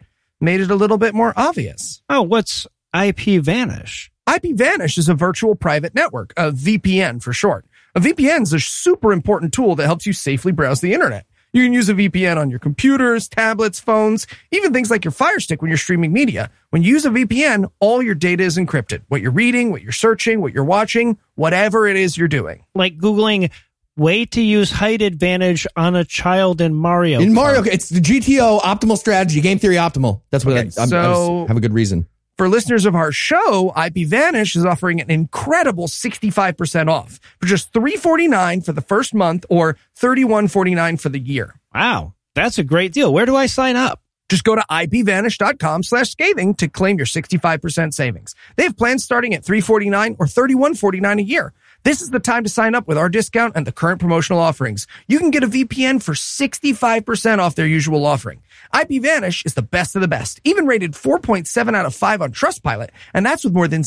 made 0.40 0.60
it 0.60 0.70
a 0.70 0.76
little 0.76 0.96
bit 0.96 1.12
more 1.12 1.34
obvious. 1.36 2.02
oh, 2.08 2.22
what's 2.22 2.68
IP 2.94 3.42
Vanish? 3.42 4.12
IP 4.32 4.54
Vanish 4.54 4.96
is 4.96 5.08
a 5.08 5.14
virtual 5.14 5.56
private 5.56 5.96
network, 5.96 6.32
a 6.36 6.52
VPN 6.52 7.20
for 7.20 7.32
short. 7.32 7.66
A 7.96 8.00
VPN 8.00 8.42
is 8.42 8.52
a 8.52 8.60
super 8.60 9.12
important 9.12 9.54
tool 9.54 9.74
that 9.74 9.86
helps 9.86 10.06
you 10.06 10.12
safely 10.12 10.52
browse 10.52 10.80
the 10.80 10.94
internet. 10.94 11.26
You 11.56 11.62
can 11.64 11.72
use 11.72 11.88
a 11.88 11.94
VPN 11.94 12.36
on 12.36 12.50
your 12.50 12.58
computers, 12.58 13.28
tablets, 13.28 13.80
phones, 13.80 14.26
even 14.50 14.74
things 14.74 14.90
like 14.90 15.06
your 15.06 15.12
Fire 15.12 15.40
Stick 15.40 15.62
when 15.62 15.70
you're 15.70 15.78
streaming 15.78 16.12
media. 16.12 16.50
When 16.68 16.82
you 16.82 16.92
use 16.92 17.06
a 17.06 17.08
VPN, 17.08 17.70
all 17.80 18.02
your 18.02 18.14
data 18.14 18.42
is 18.44 18.58
encrypted. 18.58 19.00
What 19.08 19.22
you're 19.22 19.30
reading, 19.30 19.70
what 19.70 19.80
you're 19.80 19.90
searching, 19.92 20.42
what 20.42 20.52
you're 20.52 20.64
watching, 20.64 21.16
whatever 21.34 21.86
it 21.86 21.96
is 21.96 22.18
you're 22.18 22.28
doing. 22.28 22.62
Like 22.74 22.98
Googling 22.98 23.50
way 23.96 24.26
to 24.26 24.42
use 24.42 24.70
height 24.70 25.00
advantage 25.00 25.66
on 25.76 25.96
a 25.96 26.04
child 26.04 26.60
in 26.60 26.74
Mario. 26.74 27.20
In 27.20 27.32
Mario, 27.32 27.62
it's 27.62 27.88
the 27.88 28.00
GTO 28.00 28.60
optimal 28.60 28.98
strategy, 28.98 29.40
game 29.40 29.58
theory 29.58 29.76
optimal. 29.76 30.20
That's 30.28 30.44
what 30.44 30.58
Okay, 30.58 30.68
I, 30.76 30.82
I'm, 30.82 30.88
I 30.88 30.90
so- 30.90 31.32
was- 31.38 31.48
have 31.48 31.56
a 31.56 31.60
good 31.60 31.72
reason. 31.72 32.06
For 32.36 32.50
listeners 32.50 32.84
of 32.84 32.94
our 32.94 33.12
show, 33.12 33.72
IP 33.82 34.06
Vanish 34.06 34.56
is 34.56 34.66
offering 34.66 35.00
an 35.00 35.10
incredible 35.10 35.86
65% 35.86 36.88
off 36.88 37.18
for 37.40 37.46
just 37.46 37.72
349 37.72 38.60
for 38.60 38.72
the 38.72 38.82
first 38.82 39.14
month 39.14 39.46
or 39.48 39.78
3149 39.94 40.98
for 40.98 41.08
the 41.08 41.18
year. 41.18 41.58
Wow, 41.74 42.12
that's 42.34 42.58
a 42.58 42.64
great 42.64 42.92
deal. 42.92 43.10
Where 43.10 43.24
do 43.24 43.34
I 43.34 43.46
sign 43.46 43.76
up? 43.76 44.02
Just 44.28 44.44
go 44.44 44.54
to 44.54 44.64
ipvanish.com 44.70 45.82
slash 45.82 46.10
scathing 46.10 46.54
to 46.54 46.68
claim 46.68 46.96
your 46.96 47.06
65% 47.06 47.94
savings. 47.94 48.34
They 48.56 48.64
have 48.64 48.76
plans 48.76 49.04
starting 49.04 49.34
at 49.34 49.44
349 49.44 50.16
or 50.18 50.26
3149 50.26 51.18
a 51.18 51.22
year. 51.22 51.52
This 51.84 52.00
is 52.00 52.10
the 52.10 52.18
time 52.18 52.42
to 52.42 52.50
sign 52.50 52.74
up 52.74 52.88
with 52.88 52.98
our 52.98 53.08
discount 53.08 53.52
and 53.54 53.66
the 53.66 53.70
current 53.72 54.00
promotional 54.00 54.40
offerings. 54.40 54.88
You 55.06 55.18
can 55.18 55.30
get 55.30 55.44
a 55.44 55.46
VPN 55.46 56.02
for 56.02 56.14
65% 56.14 57.38
off 57.38 57.54
their 57.54 57.66
usual 57.66 58.04
offering. 58.04 58.42
IPVanish 58.74 59.46
is 59.46 59.54
the 59.54 59.62
best 59.62 59.94
of 59.94 60.02
the 60.02 60.08
best, 60.08 60.40
even 60.42 60.66
rated 60.66 60.92
4.7 60.92 61.76
out 61.76 61.86
of 61.86 61.94
5 61.94 62.22
on 62.22 62.32
Trustpilot, 62.32 62.90
and 63.14 63.24
that's 63.24 63.44
with 63.44 63.54
more 63.54 63.68
than 63.68 63.82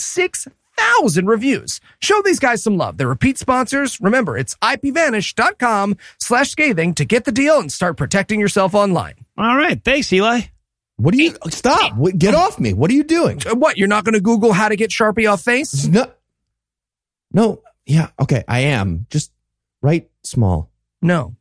6,000 0.79 1.27
reviews. 1.27 1.79
Show 2.00 2.21
these 2.24 2.39
guys 2.39 2.63
some 2.63 2.77
love. 2.77 2.98
They're 2.98 3.07
repeat 3.07 3.38
sponsors. 3.38 4.00
Remember, 4.01 4.38
it's 4.38 4.55
ipvanish.com 4.55 5.98
slash 6.19 6.51
scathing 6.51 6.93
to 6.95 7.05
get 7.05 7.25
the 7.25 7.31
deal 7.31 7.59
and 7.59 7.71
start 7.71 7.98
protecting 7.98 8.39
yourself 8.39 8.74
online. 8.74 9.13
All 9.38 9.55
right, 9.57 9.81
thanks, 9.83 10.12
Eli. 10.13 10.41
What 10.98 11.13
do 11.13 11.21
you 11.24 11.36
stop? 11.50 11.95
Wait, 11.98 12.17
Get 12.17 12.36
off 12.36 12.59
me. 12.59 12.74
What 12.74 12.91
are 12.91 12.93
you 12.93 13.03
doing? 13.03 13.41
Uh, 13.50 13.55
What, 13.55 13.77
you're 13.77 13.88
not 13.88 14.03
going 14.03 14.15
to 14.15 14.19
Google 14.21 14.51
how 14.53 14.67
to 14.69 14.75
get 14.75 14.89
Sharpie 14.89 15.31
off 15.31 15.41
face? 15.41 15.86
No. 15.88 16.12
No. 17.31 17.62
Yeah. 17.86 18.09
Okay. 18.19 18.43
I 18.48 18.62
am 18.62 19.05
just 19.09 19.31
right 19.81 20.09
small. 20.24 20.69
No. 21.01 21.36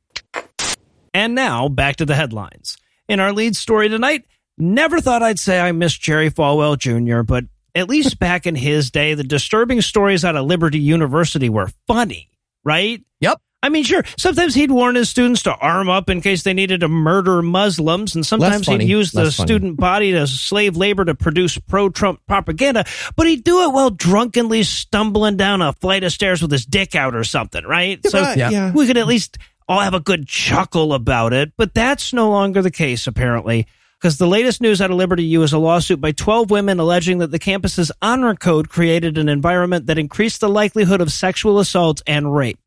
And 1.13 1.35
now, 1.35 1.69
back 1.69 1.97
to 1.97 2.05
the 2.07 2.15
headlines. 2.15 2.77
In 3.09 3.19
our 3.19 3.33
lead 3.33 3.57
story 3.57 3.89
tonight, 3.89 4.27
never 4.57 5.01
thought 5.01 5.23
I'd 5.23 5.39
say 5.41 5.59
I 5.59 5.73
miss 5.73 5.97
Jerry 5.97 6.31
Falwell 6.31 6.79
Jr., 6.79 7.23
but 7.23 7.45
at 7.79 7.89
least 7.89 8.19
back 8.19 8.47
in 8.47 8.55
his 8.55 8.91
day, 8.91 9.15
the 9.15 9.25
disturbing 9.25 9.81
stories 9.81 10.25
out 10.25 10.37
of 10.37 10.47
Liberty 10.47 10.79
University 10.79 11.49
were 11.49 11.71
funny, 11.87 12.31
right? 12.65 13.03
Yep. 13.21 13.41
I 13.61 13.71
mean, 13.71 13.83
sure, 13.83 14.05
sometimes 14.17 14.55
he'd 14.55 14.71
warn 14.71 14.95
his 14.95 15.11
students 15.11 15.43
to 15.43 15.53
arm 15.53 15.89
up 15.89 16.09
in 16.09 16.21
case 16.21 16.45
they 16.45 16.55
needed 16.55 16.81
to 16.81 16.89
murder 16.89 17.43
Muslims, 17.43 18.15
and 18.15 18.25
sometimes 18.25 18.69
he'd 18.69 18.83
use 18.85 19.11
the 19.11 19.33
student 19.33 19.77
body 19.77 20.13
to 20.13 20.29
slave 20.29 20.77
labor 20.77 21.05
to 21.05 21.17
produce 21.17 21.59
pro 21.59 21.89
Trump 21.89 22.21
propaganda, 22.29 22.85
but 23.17 23.27
he'd 23.27 23.43
do 23.43 23.65
it 23.65 23.73
while 23.73 23.91
drunkenly 23.91 24.63
stumbling 24.63 25.37
down 25.37 25.61
a 25.61 25.73
flight 25.73 26.05
of 26.05 26.13
stairs 26.13 26.41
with 26.41 26.53
his 26.53 26.67
dick 26.67 26.95
out 26.95 27.17
or 27.17 27.25
something, 27.25 27.65
right? 27.65 27.99
so 28.07 28.21
Yeah. 28.21 28.51
yeah. 28.51 28.73
we 28.73 28.87
could 28.87 28.97
at 28.97 29.09
least 29.09 29.39
all 29.69 29.81
have 29.81 29.95
a 29.95 30.01
good 30.01 30.29
chuckle 30.29 30.95
about 30.95 31.33
it, 31.33 31.53
but 31.57 31.75
that's 31.75 32.13
no 32.13 32.31
longer 32.31 32.63
the 32.63 32.71
case, 32.71 33.09
apparently. 33.09 33.67
Because 34.01 34.17
the 34.19 34.29
latest 34.29 34.61
news 34.61 34.81
out 34.81 34.91
of 34.93 34.97
Liberty 34.97 35.25
U 35.25 35.43
is 35.43 35.53
a 35.53 35.59
lawsuit 35.59 36.01
by 36.01 36.13
12 36.13 36.51
women 36.51 36.79
alleging 36.79 37.19
that 37.19 37.33
the 37.33 37.39
campus's 37.39 37.91
honor 38.01 38.37
code 38.37 38.69
created 38.69 39.19
an 39.19 39.29
environment 39.29 39.87
that 39.87 39.99
increased 39.99 40.41
the 40.41 40.49
likelihood 40.49 41.01
of 41.01 41.11
sexual 41.13 41.59
assault 41.59 42.01
and 42.07 42.33
rape. 42.33 42.61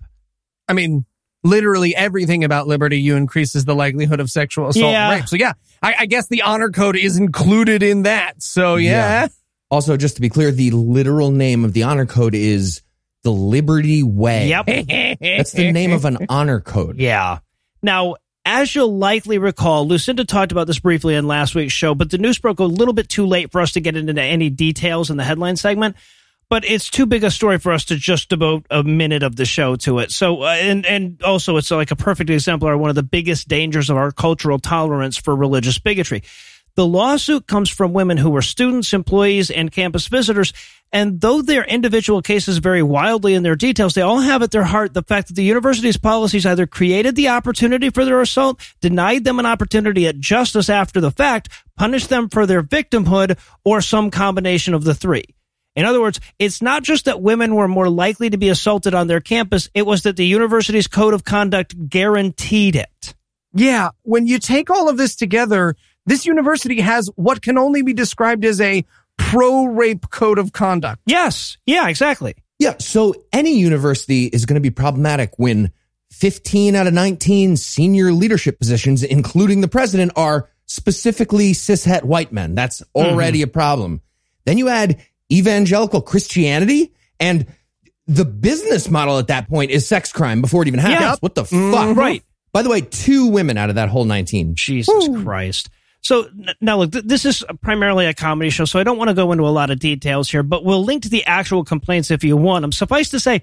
I 0.68 0.74
mean, 0.74 1.06
literally 1.44 1.96
everything 1.96 2.44
about 2.44 2.68
Liberty 2.68 3.00
U 3.02 3.16
increases 3.16 3.64
the 3.64 3.74
likelihood 3.76 4.20
of 4.20 4.30
sexual 4.30 4.68
assault 4.68 4.92
Yeah. 4.92 5.10
and 5.12 5.22
rape. 5.22 5.30
So 5.30 5.38
yeah, 5.38 5.54
I, 5.82 5.96
I 6.00 6.06
guess 6.06 6.28
the 6.28 6.42
honor 6.42 6.70
code 6.70 6.98
is 6.98 7.18
included 7.18 7.82
in 7.82 8.04
that. 8.04 8.44
So 8.44 8.76
yeah. 8.76 9.30
Also, 9.70 9.96
just 9.96 10.16
to 10.16 10.22
be 10.22 10.28
clear, 10.28 10.52
the 10.52 10.72
literal 10.72 11.32
name 11.32 11.64
of 11.64 11.72
the 11.72 11.84
honor 11.84 12.06
code 12.06 12.36
is 12.36 12.82
the 13.24 13.32
Liberty 13.32 14.04
Way. 14.04 14.50
Yep. 14.50 14.66
That's 15.22 15.54
the 15.54 15.72
name 15.72 15.94
of 15.94 16.04
an 16.04 16.26
honor 16.28 16.60
code. 16.60 16.98
Yeah. 16.98 17.40
Now, 17.82 18.16
as 18.46 18.74
you'll 18.74 18.98
likely 18.98 19.38
recall, 19.38 19.88
Lucinda 19.88 20.26
talked 20.26 20.52
about 20.52 20.68
this 20.68 20.80
briefly 20.80 21.16
in 21.16 21.28
last 21.28 21.54
week's 21.56 21.74
show, 21.74 21.94
but 21.94 22.10
the 22.10 22.18
news 22.18 22.40
broke 22.40 22.60
a 22.60 22.66
little 22.66 22.94
bit 22.94 23.10
too 23.10 23.26
late 23.26 23.52
for 23.52 23.62
us 23.62 23.74
to 23.74 23.82
get 23.82 23.96
into 23.96 24.22
any 24.22 24.50
details 24.50 25.10
in 25.10 25.18
the 25.18 25.24
headline 25.24 25.56
segment. 25.56 25.96
But 26.50 26.66
it's 26.66 26.90
too 26.90 27.06
big 27.06 27.24
a 27.24 27.32
story 27.32 27.60
for 27.60 27.72
us 27.72 27.86
to 27.86 27.96
just 27.96 28.28
devote 28.28 28.66
a 28.70 28.84
minute 28.84 29.24
of 29.24 29.38
the 29.38 29.46
show 29.46 29.78
to 29.78 30.00
it. 30.00 30.12
So, 30.12 30.42
uh, 30.42 30.58
and 30.60 30.86
and 30.86 31.22
also, 31.24 31.56
it's 31.56 31.72
like 31.72 31.92
a 31.92 31.96
perfect 31.96 32.30
exemplar 32.30 32.74
of 32.74 32.82
one 32.82 32.90
of 32.90 32.96
the 32.98 33.04
biggest 33.04 33.48
dangers 33.48 33.90
of 33.90 33.96
our 33.96 34.12
cultural 34.12 34.60
tolerance 34.60 35.16
for 35.16 35.34
religious 35.34 35.80
bigotry. 35.80 36.24
The 36.76 36.86
lawsuit 36.86 37.48
comes 37.48 37.70
from 37.70 37.94
women 37.94 38.18
who 38.18 38.30
were 38.30 38.42
students, 38.42 38.94
employees, 38.94 39.52
and 39.52 39.72
campus 39.72 40.08
visitors. 40.08 40.54
And 40.94 41.22
though 41.22 41.42
their 41.42 41.64
individual 41.64 42.22
cases 42.22 42.58
vary 42.58 42.84
wildly 42.84 43.34
in 43.34 43.44
their 43.44 43.56
details, 43.56 43.94
they 43.94 44.02
all 44.02 44.20
have 44.20 44.42
at 44.42 44.52
their 44.52 44.64
heart 44.64 44.94
the 44.94 45.04
fact 45.04 45.30
that 45.30 45.36
the 45.36 45.44
university's 45.44 45.98
policies 45.98 46.46
either 46.46 46.68
created 46.68 47.16
the 47.16 47.30
opportunity 47.30 47.90
for 47.90 48.04
their 48.04 48.20
assault, 48.22 48.60
denied 48.82 49.24
them 49.24 49.40
an 49.40 49.46
opportunity 49.46 50.08
at 50.08 50.20
justice 50.20 50.70
after 50.70 51.00
the 51.00 51.12
fact, 51.12 51.50
punished 51.78 52.10
them 52.10 52.30
for 52.30 52.46
their 52.46 52.64
victimhood, 52.64 53.38
or 53.64 53.82
some 53.82 54.12
combination 54.12 54.74
of 54.74 54.84
the 54.84 54.96
three. 54.96 55.26
In 55.76 55.86
other 55.86 56.02
words, 56.02 56.20
it's 56.38 56.62
not 56.62 56.84
just 56.84 57.06
that 57.06 57.22
women 57.22 57.56
were 57.56 57.68
more 57.68 57.90
likely 57.90 58.30
to 58.30 58.38
be 58.38 58.50
assaulted 58.50 58.94
on 58.94 59.08
their 59.08 59.22
campus, 59.22 59.70
it 59.74 59.86
was 59.86 60.04
that 60.04 60.18
the 60.18 60.26
university's 60.26 60.88
code 60.88 61.14
of 61.14 61.24
conduct 61.24 61.90
guaranteed 61.90 62.76
it. 62.76 63.16
Yeah. 63.54 63.90
When 64.04 64.28
you 64.28 64.40
take 64.40 64.70
all 64.70 64.90
of 64.90 64.98
this 64.98 65.16
together, 65.16 65.76
this 66.06 66.26
university 66.26 66.82
has 66.82 67.10
what 67.16 67.42
can 67.42 67.58
only 67.58 67.82
be 67.82 67.94
described 67.94 68.46
as 68.46 68.60
a 68.62 68.86
pro 69.18 69.66
rape 69.66 70.10
code 70.10 70.40
of 70.40 70.52
conduct. 70.52 71.02
Yes. 71.06 71.58
Yeah, 71.66 71.88
exactly. 71.88 72.36
Yeah. 72.60 72.76
So 72.80 73.14
any 73.32 73.54
university 73.54 74.26
is 74.26 74.46
going 74.46 74.56
to 74.56 74.62
be 74.62 74.72
problematic 74.72 75.34
when 75.38 75.72
15 76.12 76.76
out 76.76 76.88
of 76.88 76.94
19 76.94 77.58
senior 77.58 78.12
leadership 78.12 78.60
positions, 78.60 79.04
including 79.04 79.62
the 79.62 79.68
president, 79.68 80.12
are 80.16 80.50
specifically 80.66 81.54
cishet 81.54 82.04
white 82.04 82.32
men. 82.32 82.56
That's 82.56 82.84
already 82.96 83.40
mm-hmm. 83.40 83.50
a 83.50 83.52
problem. 83.52 84.02
Then 84.46 84.58
you 84.58 84.70
add 84.70 85.02
evangelical 85.32 86.02
Christianity 86.02 86.94
and 87.20 87.46
the 88.08 88.26
business 88.26 88.90
model 88.90 89.20
at 89.20 89.28
that 89.28 89.48
point 89.48 89.72
is 89.72 89.88
sex 89.88 90.12
crime 90.12 90.42
before 90.42 90.64
it 90.64 90.68
even 90.68 90.80
happens. 90.80 91.02
Yeah. 91.02 91.16
What 91.20 91.36
the 91.36 91.46
fuck? 91.46 91.60
Mm, 91.60 91.96
right. 91.96 92.24
By 92.52 92.64
the 92.64 92.70
way, 92.70 92.82
two 92.82 93.28
women 93.28 93.58
out 93.58 93.70
of 93.70 93.76
that 93.76 93.90
whole 93.90 94.06
19. 94.06 94.56
Jesus 94.56 95.08
Christ. 95.24 95.70
So 96.02 96.30
now 96.60 96.78
look, 96.78 96.92
th- 96.92 97.06
this 97.06 97.26
is 97.26 97.44
primarily 97.62 98.08
a 98.08 98.14
comedy 98.14 98.50
show, 98.50 98.66
so 98.66 98.80
I 98.80 98.84
don't 98.84 98.98
want 98.98 99.10
to 99.10 99.14
go 99.14 99.32
into 99.32 99.48
a 99.48 99.50
lot 99.50 99.70
of 99.70 99.80
details 99.80 100.30
here, 100.30 100.44
but 100.44 100.64
we'll 100.64 100.84
link 100.84 101.04
to 101.04 101.10
the 101.10 101.26
actual 101.26 101.64
complaints 101.64 102.12
if 102.12 102.24
you 102.24 102.36
want 102.36 102.64
them. 102.64 102.72
Suffice 102.72 103.10
to 103.10 103.20
say, 103.20 103.42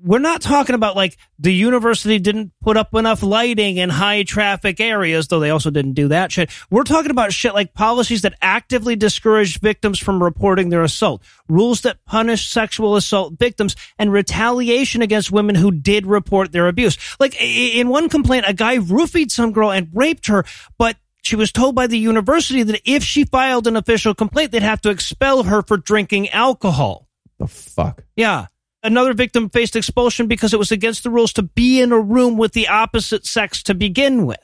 we're 0.00 0.18
not 0.18 0.40
talking 0.40 0.74
about 0.74 0.94
like 0.94 1.16
the 1.38 1.52
university 1.52 2.18
didn't 2.18 2.52
put 2.60 2.76
up 2.76 2.94
enough 2.94 3.22
lighting 3.22 3.78
in 3.78 3.90
high 3.90 4.22
traffic 4.22 4.80
areas, 4.80 5.26
though 5.26 5.40
they 5.40 5.50
also 5.50 5.70
didn't 5.70 5.94
do 5.94 6.08
that 6.08 6.30
shit. 6.30 6.50
We're 6.70 6.84
talking 6.84 7.10
about 7.10 7.32
shit 7.32 7.54
like 7.54 7.74
policies 7.74 8.22
that 8.22 8.34
actively 8.40 8.94
discourage 8.94 9.58
victims 9.60 9.98
from 9.98 10.22
reporting 10.22 10.68
their 10.68 10.82
assault, 10.82 11.22
rules 11.48 11.80
that 11.80 12.04
punish 12.04 12.48
sexual 12.48 12.96
assault 12.96 13.38
victims, 13.38 13.74
and 13.98 14.12
retaliation 14.12 15.02
against 15.02 15.32
women 15.32 15.56
who 15.56 15.72
did 15.72 16.06
report 16.06 16.52
their 16.52 16.68
abuse. 16.68 16.96
Like 17.18 17.40
in 17.40 17.88
one 17.88 18.08
complaint, 18.08 18.44
a 18.46 18.54
guy 18.54 18.78
roofied 18.78 19.30
some 19.30 19.52
girl 19.52 19.72
and 19.72 19.88
raped 19.92 20.28
her, 20.28 20.44
but 20.76 20.96
she 21.28 21.36
was 21.36 21.52
told 21.52 21.74
by 21.74 21.86
the 21.86 21.98
university 21.98 22.62
that 22.62 22.80
if 22.86 23.04
she 23.04 23.24
filed 23.24 23.66
an 23.66 23.76
official 23.76 24.14
complaint, 24.14 24.50
they'd 24.50 24.62
have 24.62 24.80
to 24.80 24.88
expel 24.88 25.42
her 25.42 25.62
for 25.62 25.76
drinking 25.76 26.30
alcohol. 26.30 27.06
The 27.38 27.46
fuck? 27.46 28.02
Yeah. 28.16 28.46
Another 28.82 29.12
victim 29.12 29.50
faced 29.50 29.76
expulsion 29.76 30.26
because 30.26 30.54
it 30.54 30.58
was 30.58 30.72
against 30.72 31.02
the 31.02 31.10
rules 31.10 31.34
to 31.34 31.42
be 31.42 31.82
in 31.82 31.92
a 31.92 32.00
room 32.00 32.38
with 32.38 32.54
the 32.54 32.68
opposite 32.68 33.26
sex 33.26 33.62
to 33.64 33.74
begin 33.74 34.24
with. 34.24 34.38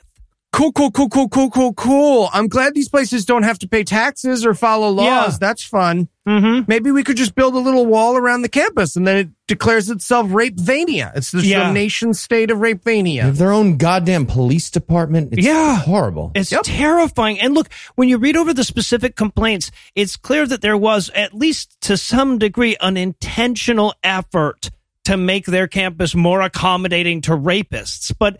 Cool, 0.55 0.71
cool, 0.71 0.89
cool, 0.89 1.09
cool, 1.09 1.27
cool, 1.27 1.49
cool, 1.51 1.73
cool. 1.73 2.29
I'm 2.31 2.47
glad 2.47 2.73
these 2.75 2.87
places 2.87 3.25
don't 3.25 3.43
have 3.43 3.59
to 3.59 3.67
pay 3.67 3.83
taxes 3.83 4.45
or 4.45 4.53
follow 4.53 4.89
laws. 4.89 5.33
Yeah. 5.33 5.37
That's 5.37 5.63
fun. 5.63 6.07
Mm-hmm. 6.25 6.61
Maybe 6.69 6.91
we 6.91 7.03
could 7.03 7.17
just 7.17 7.35
build 7.35 7.55
a 7.55 7.59
little 7.59 7.85
wall 7.85 8.15
around 8.15 8.43
the 8.43 8.47
campus 8.47 8.95
and 8.95 9.05
then 9.05 9.17
it 9.17 9.29
declares 9.47 9.89
itself 9.89 10.27
Rapevania. 10.29 11.11
It's 11.13 11.31
the 11.31 11.41
Yeah. 11.45 11.73
nation 11.73 12.13
state 12.13 12.51
of 12.51 12.61
They 12.61 12.73
Rapevania. 12.73 13.23
have 13.23 13.37
their 13.37 13.51
own 13.51 13.75
goddamn 13.75 14.25
police 14.27 14.69
department. 14.69 15.33
It's 15.33 15.45
Yeah. 15.45 15.75
horrible. 15.75 16.31
It's 16.35 16.53
terrifying. 16.63 17.37
And 17.41 17.53
look, 17.53 17.67
when 17.95 18.07
you 18.07 18.17
read 18.17 18.37
over 18.37 18.53
the 18.53 18.63
specific 18.63 19.17
complaints, 19.17 19.71
it's 19.93 20.15
clear 20.15 20.47
that 20.47 20.61
there 20.61 20.77
was, 20.77 21.09
at 21.13 21.33
least 21.33 21.75
to 21.81 21.97
some 21.97 22.37
degree, 22.37 22.77
an 22.79 22.95
intentional 22.95 23.93
effort 24.05 24.69
to 25.03 25.17
make 25.17 25.45
their 25.47 25.67
campus 25.67 26.15
more 26.15 26.41
accommodating 26.41 27.21
to 27.21 27.31
rapists. 27.31 28.11
But 28.17 28.37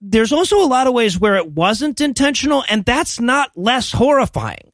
there's 0.00 0.32
also 0.32 0.62
a 0.62 0.66
lot 0.66 0.86
of 0.86 0.94
ways 0.94 1.18
where 1.18 1.36
it 1.36 1.52
wasn't 1.52 2.00
intentional, 2.00 2.64
and 2.68 2.84
that's 2.84 3.20
not 3.20 3.50
less 3.56 3.92
horrifying. 3.92 4.69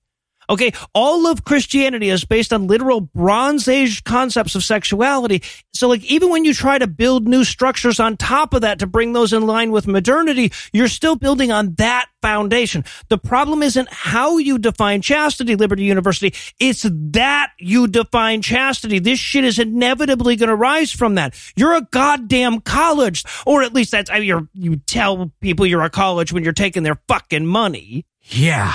Okay, 0.48 0.72
all 0.94 1.26
of 1.26 1.44
Christianity 1.44 2.08
is 2.08 2.24
based 2.24 2.52
on 2.52 2.66
literal 2.66 3.00
Bronze 3.00 3.66
Age 3.66 4.04
concepts 4.04 4.54
of 4.54 4.62
sexuality. 4.62 5.42
So, 5.74 5.88
like, 5.88 6.04
even 6.04 6.30
when 6.30 6.44
you 6.44 6.54
try 6.54 6.78
to 6.78 6.86
build 6.86 7.26
new 7.26 7.44
structures 7.44 7.98
on 7.98 8.16
top 8.16 8.54
of 8.54 8.60
that 8.62 8.78
to 8.78 8.86
bring 8.86 9.12
those 9.12 9.32
in 9.32 9.46
line 9.46 9.72
with 9.72 9.86
modernity, 9.86 10.52
you're 10.72 10.88
still 10.88 11.16
building 11.16 11.50
on 11.50 11.74
that 11.74 12.06
foundation. 12.22 12.84
The 13.08 13.18
problem 13.18 13.62
isn't 13.62 13.88
how 13.90 14.38
you 14.38 14.58
define 14.58 15.02
chastity, 15.02 15.56
Liberty 15.56 15.84
University. 15.84 16.34
It's 16.60 16.86
that 16.90 17.50
you 17.58 17.88
define 17.88 18.42
chastity. 18.42 19.00
This 19.00 19.18
shit 19.18 19.44
is 19.44 19.58
inevitably 19.58 20.36
going 20.36 20.48
to 20.48 20.56
rise 20.56 20.92
from 20.92 21.16
that. 21.16 21.34
You're 21.56 21.74
a 21.74 21.82
goddamn 21.90 22.60
college, 22.60 23.24
or 23.44 23.62
at 23.62 23.74
least 23.74 23.90
that's, 23.90 24.10
I 24.10 24.20
mean, 24.20 24.28
you're, 24.28 24.48
you 24.54 24.76
tell 24.76 25.32
people 25.40 25.66
you're 25.66 25.82
a 25.82 25.90
college 25.90 26.32
when 26.32 26.44
you're 26.44 26.52
taking 26.52 26.84
their 26.84 27.00
fucking 27.08 27.46
money. 27.46 28.06
Yeah. 28.22 28.72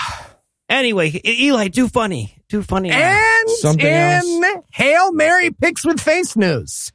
Anyway, 0.72 1.20
Eli, 1.26 1.68
too 1.68 1.90
funny. 1.90 2.34
too 2.48 2.64
funny. 2.64 2.90
And 2.92 3.50
Something 3.60 3.86
in 3.86 4.64
Hail 4.72 5.12
Mary 5.12 5.52
Picks 5.52 5.86
with 5.86 6.00
Face 6.00 6.36
News. 6.38 6.94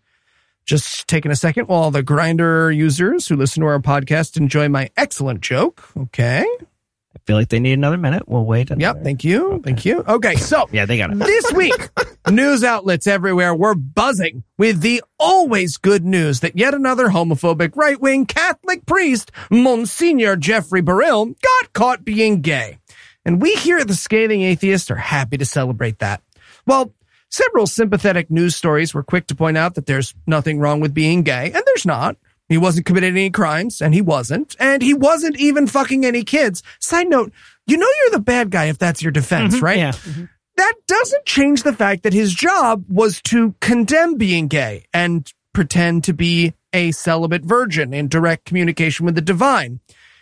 Just 0.64 1.06
taking 1.06 1.30
a 1.30 1.37
second 1.37 1.68
while 1.68 1.90
the 1.90 2.02
Grindr 2.02 2.75
users 2.75 3.28
who 3.28 3.37
listen 3.37 3.61
to 3.61 3.66
our 3.68 3.78
podcast 3.78 4.37
enjoy 4.38 4.68
my 4.71 4.90
excellent 4.97 5.42
joke. 5.42 5.85
Okay. 5.97 6.40
I 6.42 7.18
feel 7.26 7.37
like 7.37 7.49
they 7.50 7.61
need 7.61 7.75
another 7.75 7.97
minute. 7.99 8.25
We'll 8.26 8.45
wait. 8.45 8.71
Yep. 8.76 9.02
Thank 9.04 9.25
you. 9.25 9.61
Thank 9.62 9.85
you. 9.85 10.02
Okay. 10.09 10.37
So 10.37 10.66
Yeah, 10.73 10.87
they 10.87 10.97
got 10.97 11.11
it. 11.12 11.18
this 11.18 11.52
week, 11.52 11.88
news 12.30 12.64
outlets 12.64 13.06
everywhere 13.06 13.54
were 13.54 13.75
buzzing 13.75 14.42
with 14.59 14.80
the 14.80 15.02
always 15.18 15.76
good 15.76 16.04
news 16.04 16.40
that 16.40 16.56
yet 16.56 16.73
another 16.75 17.09
homophobic 17.09 17.76
right 17.76 18.00
wing 18.00 18.26
Catholic 18.26 18.87
priest, 18.87 19.30
Monsignor 19.50 20.37
Jeffrey 20.37 20.80
Burrill, 20.80 21.26
got 21.26 21.73
caught 21.75 22.04
being 22.04 22.40
gay. 22.40 22.78
And 23.26 23.42
we 23.42 23.56
here 23.56 23.78
at 23.78 23.88
the 23.88 23.95
Scathing 23.95 24.42
Atheist 24.42 24.88
are 24.92 24.97
happy 24.97 25.37
to 25.37 25.45
celebrate 25.45 25.99
that. 25.99 26.23
Well, 26.64 26.95
several 27.28 27.66
sympathetic 27.66 28.30
news 28.30 28.54
stories 28.54 28.95
were 28.95 29.02
quick 29.02 29.26
to 29.26 29.35
point 29.35 29.59
out 29.59 29.75
that 29.75 29.87
there's 29.87 30.14
nothing 30.28 30.61
wrong 30.61 30.78
with 30.78 30.95
being 30.95 31.25
gay, 31.25 31.50
and 31.52 31.62
there's 31.66 31.85
not. 31.85 32.16
He 32.49 32.56
wasn't 32.56 32.87
committing 32.87 33.11
any 33.11 33.30
crimes, 33.30 33.83
and 33.83 33.92
he 33.92 34.00
wasn't. 34.00 34.54
And 34.61 34.80
he 34.80 34.95
wasn't 34.95 35.40
even 35.40 35.66
fucking 35.66 36.06
any 36.06 36.23
kids. 36.23 36.62
Side 36.78 37.09
note, 37.09 37.33
you 37.66 37.76
know 37.76 37.88
you're 38.00 38.11
the 38.12 38.21
bad 38.21 38.50
guy 38.50 38.66
if 38.66 38.78
that's 38.78 39.02
your 39.02 39.11
defense, 39.11 39.56
mm-hmm. 39.56 39.64
right? 39.64 39.78
Yeah. 39.78 39.90
Mm-hmm. 39.90 40.25
that 40.56 40.75
doesn't 40.87 41.26
change 41.26 41.64
the 41.64 41.73
fact 41.73 42.04
that 42.04 42.12
his 42.12 42.33
job 42.33 42.85
was 42.88 43.21
to 43.23 43.56
condemn 43.61 44.16
being 44.18 44.47
gay 44.47 44.85
and 44.95 45.33
pretend 45.52 46.04
to 46.04 46.14
be 46.14 46.54
a 46.73 46.92
celibate 46.92 47.42
virgin 47.42 47.92
in 47.92 48.06
direct 48.06 48.45
communication 48.45 49.04
with 49.04 49.16
the 49.16 49.21
divine. 49.21 49.80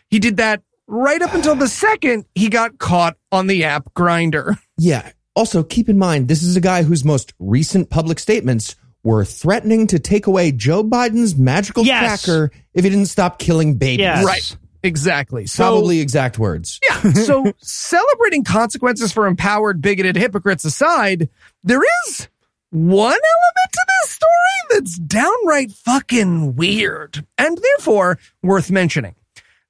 He 0.08 0.18
did 0.18 0.38
that 0.38 0.62
right 0.86 1.20
up 1.22 1.34
until 1.34 1.54
the 1.54 1.68
second 1.68 2.24
he 2.34 2.48
got 2.48 2.78
caught 2.78 3.16
on 3.32 3.46
the 3.46 3.64
app 3.64 3.92
Grindr. 3.94 4.58
Yeah. 4.78 5.10
Also, 5.36 5.62
keep 5.62 5.88
in 5.88 5.98
mind, 5.98 6.28
this 6.28 6.42
is 6.42 6.56
a 6.56 6.60
guy 6.60 6.82
whose 6.84 7.04
most 7.04 7.32
recent 7.38 7.90
public 7.90 8.18
statements 8.18 8.76
were 9.02 9.24
threatening 9.24 9.86
to 9.88 9.98
take 9.98 10.26
away 10.26 10.52
Joe 10.52 10.82
Biden's 10.84 11.36
magical 11.36 11.84
Yes. 11.84 12.22
tracker 12.24 12.50
if 12.72 12.84
he 12.84 12.90
didn't 12.90 13.06
stop 13.06 13.38
killing 13.38 13.74
babies. 13.74 14.00
Yes. 14.04 14.24
Right. 14.24 14.56
Exactly. 14.82 15.46
So 15.46 15.64
Probably 15.64 16.00
exact 16.00 16.38
words. 16.38 16.78
Yeah. 16.88 17.12
So 17.12 17.52
celebrating 17.62 18.44
consequences 18.44 19.12
for 19.12 19.26
empowered, 19.26 19.80
bigoted 19.80 20.14
hypocrites 20.16 20.64
aside, 20.64 21.28
there 21.62 21.80
is 22.06 22.28
one 22.70 23.12
element 23.12 23.72
to 23.72 23.86
this 24.02 24.10
story 24.10 24.30
that's 24.70 24.98
downright 24.98 25.72
fucking 25.72 26.54
weird 26.56 27.26
and 27.38 27.56
therefore 27.58 28.18
worth 28.42 28.70
mentioning. 28.70 29.14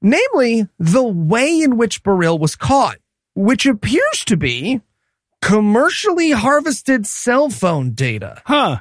Namely, 0.05 0.69
the 0.79 1.03
way 1.03 1.63
in 1.63 1.79
which 1.79 2.03
Burrill 2.03 2.39
was 2.39 2.57
caught, 2.57 2.99
which 3.35 3.65
appears 3.65 4.23
to 4.27 4.37
be 4.37 4.83
commercially 5.41 6.31
harvested 6.31 7.07
cell 7.07 7.49
phone 7.49 7.93
data. 7.93 8.43
Huh. 8.45 8.81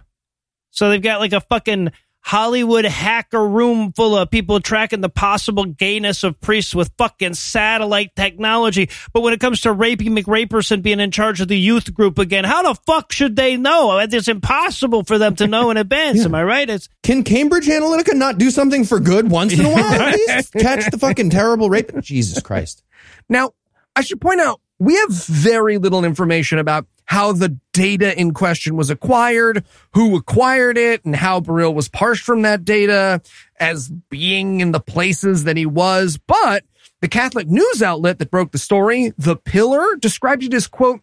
So 0.71 0.89
they've 0.89 1.01
got 1.01 1.21
like 1.21 1.31
a 1.31 1.39
fucking 1.39 1.93
Hollywood 2.23 2.85
hacker 2.85 3.45
room 3.45 3.91
full 3.91 4.15
of 4.17 4.31
people 4.31 4.61
tracking 4.61 5.01
the 5.01 5.09
possible 5.09 5.65
gayness 5.65 6.23
of 6.23 6.39
priests 6.39 6.73
with 6.73 6.89
fucking 6.97 7.33
satellite 7.33 8.15
technology. 8.15 8.89
But 9.11 9.21
when 9.21 9.33
it 9.33 9.41
comes 9.41 9.61
to 9.61 9.73
Rapey 9.73 10.07
McRaperson 10.07 10.81
being 10.81 11.01
in 11.01 11.11
charge 11.11 11.41
of 11.41 11.49
the 11.49 11.59
youth 11.59 11.93
group 11.93 12.17
again, 12.17 12.45
how 12.45 12.63
the 12.63 12.79
fuck 12.85 13.11
should 13.11 13.35
they 13.35 13.57
know? 13.57 13.99
It's 13.99 14.29
impossible 14.29 15.03
for 15.03 15.17
them 15.17 15.35
to 15.35 15.47
know 15.47 15.69
in 15.69 15.77
advance. 15.77 16.23
Am 16.23 16.33
I 16.33 16.43
right? 16.43 16.69
It's 16.69 16.87
Can 17.03 17.23
Cambridge 17.23 17.67
Analytica 17.67 18.13
not 18.13 18.37
do 18.37 18.49
something 18.49 18.85
for 18.85 19.01
good 19.01 19.29
once 19.29 19.53
in 19.53 19.65
a 19.65 19.69
while? 19.69 19.83
At 20.01 20.15
least 20.15 20.53
catch 20.53 20.89
the 20.89 20.97
fucking 20.97 21.29
terrible 21.29 21.69
rape. 21.69 21.91
Jesus 22.01 22.41
Christ. 22.41 22.83
Now, 23.27 23.51
I 23.95 24.01
should 24.01 24.21
point 24.21 24.39
out, 24.39 24.61
we 24.79 24.95
have 24.95 25.11
very 25.11 25.77
little 25.77 26.05
information 26.05 26.57
about 26.57 26.87
how 27.05 27.31
the 27.31 27.57
data 27.73 28.17
in 28.19 28.33
question 28.33 28.75
was 28.75 28.89
acquired, 28.89 29.63
who 29.93 30.15
acquired 30.15 30.77
it, 30.77 31.03
and 31.05 31.15
how 31.15 31.39
Burrill 31.39 31.73
was 31.73 31.89
parsed 31.89 32.23
from 32.23 32.41
that 32.43 32.65
data 32.65 33.21
as 33.59 33.89
being 34.09 34.61
in 34.61 34.71
the 34.71 34.79
places 34.79 35.43
that 35.43 35.57
he 35.57 35.65
was. 35.65 36.17
But 36.17 36.63
the 37.01 37.07
Catholic 37.07 37.47
news 37.47 37.81
outlet 37.81 38.19
that 38.19 38.31
broke 38.31 38.51
the 38.51 38.57
story, 38.57 39.13
The 39.17 39.35
Pillar, 39.35 39.95
described 39.97 40.43
it 40.43 40.53
as, 40.53 40.67
quote, 40.67 41.01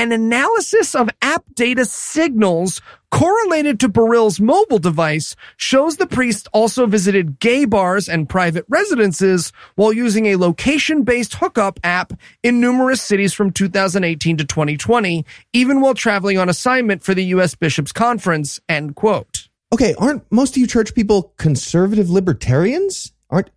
an 0.00 0.12
analysis 0.12 0.94
of 0.94 1.10
app 1.20 1.44
data 1.54 1.84
signals 1.84 2.80
correlated 3.10 3.78
to 3.78 3.86
Burrill's 3.86 4.40
mobile 4.40 4.78
device 4.78 5.36
shows 5.58 5.98
the 5.98 6.06
priest 6.06 6.48
also 6.54 6.86
visited 6.86 7.38
gay 7.38 7.66
bars 7.66 8.08
and 8.08 8.26
private 8.26 8.64
residences 8.70 9.52
while 9.74 9.92
using 9.92 10.24
a 10.24 10.36
location-based 10.36 11.34
hookup 11.34 11.78
app 11.84 12.14
in 12.42 12.62
numerous 12.62 13.02
cities 13.02 13.34
from 13.34 13.50
2018 13.50 14.38
to 14.38 14.44
2020, 14.46 15.26
even 15.52 15.82
while 15.82 15.92
traveling 15.92 16.38
on 16.38 16.48
assignment 16.48 17.02
for 17.02 17.12
the 17.12 17.24
U.S. 17.36 17.54
Bishops 17.54 17.92
Conference, 17.92 18.58
end 18.70 18.96
quote. 18.96 19.48
Okay, 19.70 19.94
aren't 19.98 20.22
most 20.32 20.52
of 20.52 20.56
you 20.56 20.66
church 20.66 20.94
people 20.94 21.34
conservative 21.36 22.08
libertarians? 22.08 23.12
Aren't, 23.28 23.50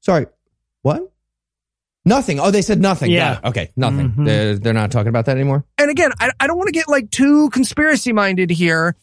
sorry, 0.00 0.26
what? 0.82 1.10
Nothing. 2.06 2.38
Oh, 2.38 2.52
they 2.52 2.62
said 2.62 2.80
nothing. 2.80 3.10
Yeah. 3.10 3.34
Got 3.34 3.44
it. 3.44 3.48
Okay, 3.48 3.72
nothing. 3.76 4.10
Mm-hmm. 4.10 4.24
They're, 4.24 4.58
they're 4.58 4.72
not 4.72 4.92
talking 4.92 5.08
about 5.08 5.26
that 5.26 5.36
anymore. 5.36 5.64
And 5.76 5.90
again, 5.90 6.12
I, 6.20 6.30
I 6.38 6.46
don't 6.46 6.56
want 6.56 6.68
to 6.68 6.72
get 6.72 6.88
like 6.88 7.10
too 7.10 7.50
conspiracy 7.50 8.12
minded 8.12 8.48
here. 8.48 8.94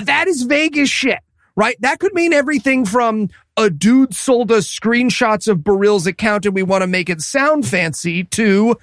That 0.00 0.28
is 0.28 0.42
vague 0.42 0.76
as 0.76 0.90
shit, 0.90 1.20
right? 1.56 1.74
That 1.80 2.00
could 2.00 2.12
mean 2.12 2.34
everything 2.34 2.84
from 2.84 3.30
a 3.56 3.70
dude 3.70 4.14
sold 4.14 4.52
us 4.52 4.68
screenshots 4.68 5.48
of 5.48 5.64
Burrill's 5.64 6.06
account 6.06 6.44
and 6.44 6.54
we 6.54 6.62
want 6.62 6.82
to 6.82 6.86
make 6.86 7.08
it 7.08 7.22
sound 7.22 7.66
fancy 7.66 8.24
to 8.24 8.76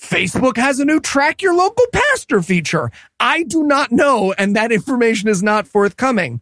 Facebook 0.00 0.56
has 0.56 0.78
a 0.78 0.84
new 0.84 1.00
track 1.00 1.42
your 1.42 1.54
local 1.56 1.86
pastor 1.92 2.40
feature. 2.40 2.92
I 3.18 3.42
do 3.42 3.64
not 3.64 3.90
know, 3.90 4.32
and 4.36 4.54
that 4.54 4.70
information 4.70 5.28
is 5.28 5.42
not 5.42 5.66
forthcoming. 5.66 6.40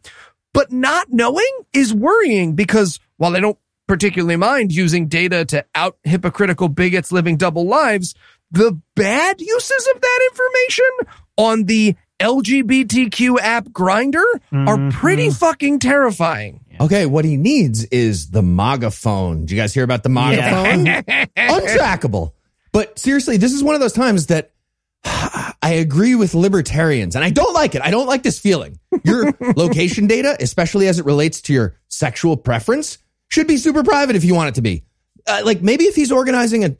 But 0.52 0.70
not 0.70 1.11
knowing 1.11 1.50
is 1.72 1.94
worrying 1.94 2.55
because 2.55 3.00
while 3.16 3.35
I 3.35 3.40
don't 3.40 3.59
particularly 3.88 4.37
mind 4.37 4.73
using 4.73 5.09
data 5.09 5.45
to 5.47 5.64
out 5.75 5.97
hypocritical 6.05 6.68
bigots 6.68 7.12
living 7.12 7.37
double 7.37 7.66
lives, 7.66 8.14
the 8.51 8.81
bad 8.95 9.40
uses 9.40 9.88
of 9.95 10.01
that 10.01 10.31
information 10.31 11.14
on 11.37 11.64
the 11.64 11.97
LGBTQ 12.21 13.38
app 13.40 13.64
Grindr 13.66 14.23
are 14.53 14.90
pretty 14.92 15.27
mm-hmm. 15.27 15.35
fucking 15.35 15.79
terrifying. 15.81 16.61
Okay, 16.81 17.07
what 17.07 17.25
he 17.25 17.37
needs 17.37 17.85
is 17.87 18.31
the 18.31 18.42
MAGA 18.42 18.90
phone. 18.90 19.40
Did 19.40 19.51
you 19.51 19.57
guys 19.57 19.75
hear 19.75 19.85
about 19.85 20.03
the 20.03 20.09
MAGA 20.09 20.42
phone? 20.42 20.87
Untrackable. 21.37 22.33
But 22.73 22.99
seriously, 22.99 23.37
this 23.37 23.53
is 23.53 23.62
one 23.62 23.75
of 23.75 23.81
those 23.81 23.92
times 23.92 24.27
that 24.27 24.53
I 25.05 25.75
agree 25.79 26.14
with 26.14 26.35
libertarians 26.35 27.16
and 27.16 27.25
I 27.25 27.31
don't 27.31 27.53
like 27.55 27.75
it. 27.75 27.83
I 27.83 27.90
don't 27.90 28.07
like 28.07 28.23
this 28.23 28.38
feeling. 28.38 28.79
Your 29.05 29.33
location 29.57 30.07
data, 30.07 30.37
especially 30.40 30.88
as 30.88 30.99
it 30.99 31.05
relates 31.05 31.42
to 31.42 31.53
your 31.53 31.77
sexual 31.88 32.37
preference, 32.37 32.99
should 33.33 33.47
be 33.47 33.57
super 33.57 33.83
private 33.83 34.14
if 34.14 34.25
you 34.25 34.35
want 34.35 34.51
it 34.51 34.55
to 34.57 34.62
be. 34.62 34.85
Uh, 35.27 35.40
like 35.45 35.62
maybe 35.62 35.85
if 35.85 35.95
he's 35.95 36.12
organizing 36.12 36.64
a 36.64 36.77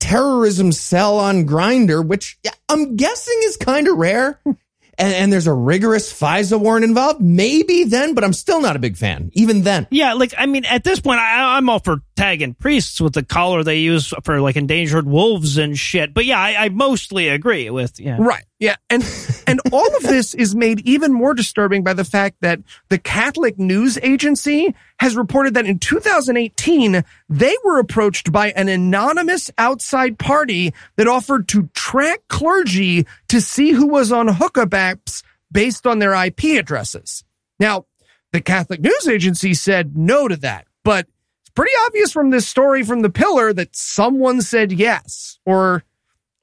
terrorism 0.00 0.70
cell 0.70 1.18
on 1.18 1.46
Grindr, 1.46 2.06
which 2.06 2.38
I'm 2.68 2.96
guessing 2.96 3.40
is 3.44 3.56
kind 3.56 3.88
of 3.88 3.96
rare. 3.96 4.40
And, 4.96 5.12
and 5.12 5.32
there's 5.32 5.48
a 5.48 5.52
rigorous 5.52 6.12
FISA 6.12 6.56
warrant 6.60 6.84
involved. 6.84 7.20
Maybe 7.20 7.82
then, 7.82 8.14
but 8.14 8.22
I'm 8.22 8.32
still 8.32 8.60
not 8.60 8.76
a 8.76 8.78
big 8.78 8.96
fan. 8.96 9.30
Even 9.32 9.62
then, 9.62 9.88
yeah, 9.90 10.12
like 10.12 10.32
I 10.38 10.46
mean, 10.46 10.64
at 10.66 10.84
this 10.84 11.00
point, 11.00 11.18
I, 11.18 11.56
I'm 11.56 11.68
all 11.68 11.80
for 11.80 11.96
tagging 12.14 12.54
priests 12.54 13.00
with 13.00 13.12
the 13.12 13.24
collar 13.24 13.64
they 13.64 13.78
use 13.78 14.14
for 14.22 14.40
like 14.40 14.54
endangered 14.54 15.04
wolves 15.04 15.58
and 15.58 15.76
shit. 15.76 16.14
But 16.14 16.26
yeah, 16.26 16.38
I, 16.38 16.66
I 16.66 16.68
mostly 16.68 17.28
agree 17.28 17.70
with 17.70 17.98
yeah. 17.98 18.18
Right. 18.20 18.44
Yeah. 18.60 18.76
And 18.88 19.02
and 19.46 19.60
all 19.72 19.94
of 19.96 20.02
this 20.02 20.34
is 20.34 20.54
made 20.54 20.80
even 20.86 21.12
more 21.12 21.34
disturbing 21.34 21.82
by 21.82 21.92
the 21.92 22.04
fact 22.04 22.36
that 22.40 22.60
the 22.88 22.98
Catholic 22.98 23.58
News 23.58 23.98
Agency 24.02 24.74
has 25.00 25.16
reported 25.16 25.54
that 25.54 25.66
in 25.66 25.78
2018 25.78 27.04
they 27.28 27.56
were 27.64 27.78
approached 27.78 28.32
by 28.32 28.50
an 28.52 28.68
anonymous 28.68 29.50
outside 29.58 30.18
party 30.18 30.72
that 30.96 31.08
offered 31.08 31.48
to 31.48 31.68
track 31.74 32.20
clergy 32.28 33.06
to 33.28 33.40
see 33.40 33.70
who 33.70 33.86
was 33.86 34.12
on 34.12 34.28
hookup 34.28 34.70
apps 34.70 35.22
based 35.50 35.86
on 35.86 35.98
their 35.98 36.14
IP 36.14 36.58
addresses. 36.58 37.24
Now, 37.60 37.86
the 38.32 38.40
Catholic 38.40 38.80
News 38.80 39.08
Agency 39.08 39.54
said 39.54 39.96
no 39.96 40.26
to 40.26 40.36
that, 40.38 40.66
but 40.82 41.06
it's 41.42 41.50
pretty 41.50 41.72
obvious 41.86 42.12
from 42.12 42.30
this 42.30 42.48
story 42.48 42.82
from 42.82 43.02
the 43.02 43.10
pillar 43.10 43.52
that 43.52 43.76
someone 43.76 44.42
said 44.42 44.72
yes 44.72 45.38
or 45.46 45.84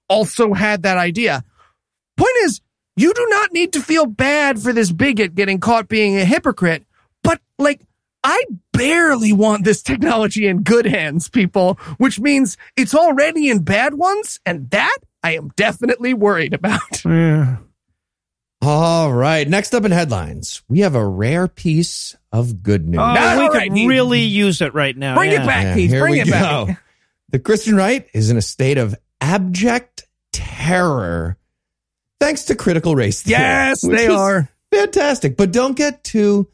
also 0.07 0.53
had 0.53 0.83
that 0.83 0.97
idea. 0.97 1.43
Point 2.21 2.35
is, 2.43 2.61
you 2.95 3.13
do 3.13 3.25
not 3.29 3.51
need 3.51 3.73
to 3.73 3.81
feel 3.81 4.05
bad 4.05 4.61
for 4.61 4.71
this 4.71 4.91
bigot 4.91 5.33
getting 5.33 5.59
caught 5.59 5.87
being 5.87 6.17
a 6.17 6.23
hypocrite, 6.23 6.85
but 7.23 7.41
like, 7.57 7.81
I 8.23 8.45
barely 8.73 9.33
want 9.33 9.63
this 9.65 9.81
technology 9.81 10.45
in 10.45 10.61
good 10.61 10.85
hands, 10.85 11.29
people, 11.29 11.79
which 11.97 12.19
means 12.19 12.57
it's 12.77 12.93
already 12.93 13.49
in 13.49 13.63
bad 13.63 13.95
ones, 13.95 14.39
and 14.45 14.69
that 14.69 14.99
I 15.23 15.35
am 15.35 15.49
definitely 15.55 16.13
worried 16.13 16.53
about. 16.53 16.79
Yeah. 17.05 17.57
All 18.61 19.11
right. 19.11 19.49
Next 19.49 19.73
up 19.73 19.85
in 19.85 19.91
headlines, 19.91 20.61
we 20.69 20.81
have 20.81 20.93
a 20.93 21.03
rare 21.03 21.47
piece 21.47 22.15
of 22.31 22.61
good 22.61 22.87
news. 22.87 22.99
Oh, 23.01 23.13
No, 23.15 23.37
we 23.39 23.43
all 23.45 23.49
could 23.49 23.57
right, 23.57 23.73
Heath. 23.73 23.89
really 23.89 24.21
use 24.21 24.61
it 24.61 24.75
right 24.75 24.95
now. 24.95 25.15
Bring 25.15 25.31
yeah. 25.31 25.41
it 25.41 25.47
back, 25.47 25.63
Yeah, 25.63 25.73
Keith. 25.73 25.89
Bring 25.89 26.11
we 26.11 26.21
it 26.21 26.29
back. 26.29 26.79
The 27.29 27.39
Christian 27.39 27.75
right 27.75 28.07
is 28.13 28.29
in 28.29 28.37
a 28.37 28.41
state 28.43 28.77
of 28.77 28.93
abject 29.19 30.07
terror 30.31 31.37
thanks 32.21 32.45
to 32.45 32.55
critical 32.55 32.95
race 32.95 33.21
theory. 33.23 33.39
Yes, 33.41 33.81
they 33.81 34.07
are. 34.07 34.49
Fantastic. 34.73 35.35
But 35.35 35.51
don't 35.51 35.75
get 35.75 36.03
too 36.05 36.47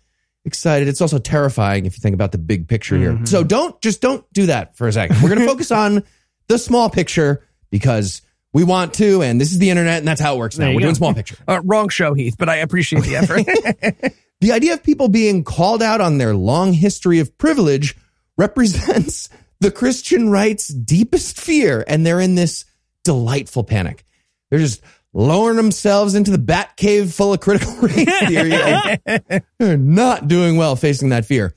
excited. 0.46 0.88
It's 0.88 1.02
also 1.02 1.20
terrifying 1.20 1.86
if 1.86 1.96
you 1.98 2.02
think 2.02 2.14
about 2.16 2.32
the 2.32 2.38
big 2.40 2.68
picture 2.68 2.96
Mm-hmm. 2.96 3.18
here. 3.18 3.26
So 3.28 3.44
don't 3.44 3.80
just 3.82 4.02
don't 4.02 4.26
do 4.34 4.48
that 4.48 4.76
for 4.78 4.88
a 4.88 4.94
second. 4.94 5.22
We're 5.22 5.30
going 5.30 5.42
to 5.46 5.48
focus 5.48 5.72
on 5.72 6.04
the 6.48 6.58
small 6.58 6.90
picture 6.90 7.44
because 7.70 8.22
we 8.54 8.64
want 8.64 8.94
to, 8.96 9.22
and 9.22 9.40
this 9.40 9.52
is 9.52 9.60
the 9.60 9.70
internet, 9.70 10.00
and 10.00 10.08
that's 10.08 10.22
how 10.22 10.36
it 10.36 10.38
works 10.40 10.58
now. 10.58 10.68
We're 10.70 10.76
go. 10.76 10.80
doing 10.86 10.96
small 10.96 11.14
picture. 11.14 11.36
Uh, 11.48 11.62
wrong 11.64 11.90
show, 11.90 12.14
Heath, 12.16 12.36
but 12.40 12.50
I 12.50 12.56
appreciate 12.58 13.04
the 13.04 13.18
effort. 13.18 14.14
The 14.40 14.52
idea 14.52 14.74
of 14.74 14.84
people 14.84 15.08
being 15.10 15.44
called 15.44 15.82
out 15.82 16.00
on 16.00 16.20
their 16.20 16.36
long 16.36 16.72
history 16.72 17.18
of 17.18 17.36
privilege 17.40 17.96
represents 18.38 19.30
the 19.60 19.72
Christian 19.72 20.30
right's 20.30 20.68
deepest 20.68 21.40
fear, 21.40 21.84
and 21.88 22.06
they're 22.06 22.20
in 22.20 22.36
this 22.36 22.64
delightful 23.04 23.64
panic. 23.64 24.06
They're 24.50 24.60
just 24.60 24.82
lowering 25.18 25.58
themselves 25.58 26.14
into 26.14 26.30
the 26.30 26.38
bat 26.38 26.78
cave 26.78 27.12
full 27.12 27.34
of 27.34 27.40
critical 27.40 27.74
race 27.82 28.20
theory. 28.28 28.54
and 28.54 29.44
they're 29.58 29.76
not 29.76 30.28
doing 30.28 30.58
well 30.58 30.76
facing 30.76 31.10
that 31.10 31.26
fear. 31.26 31.56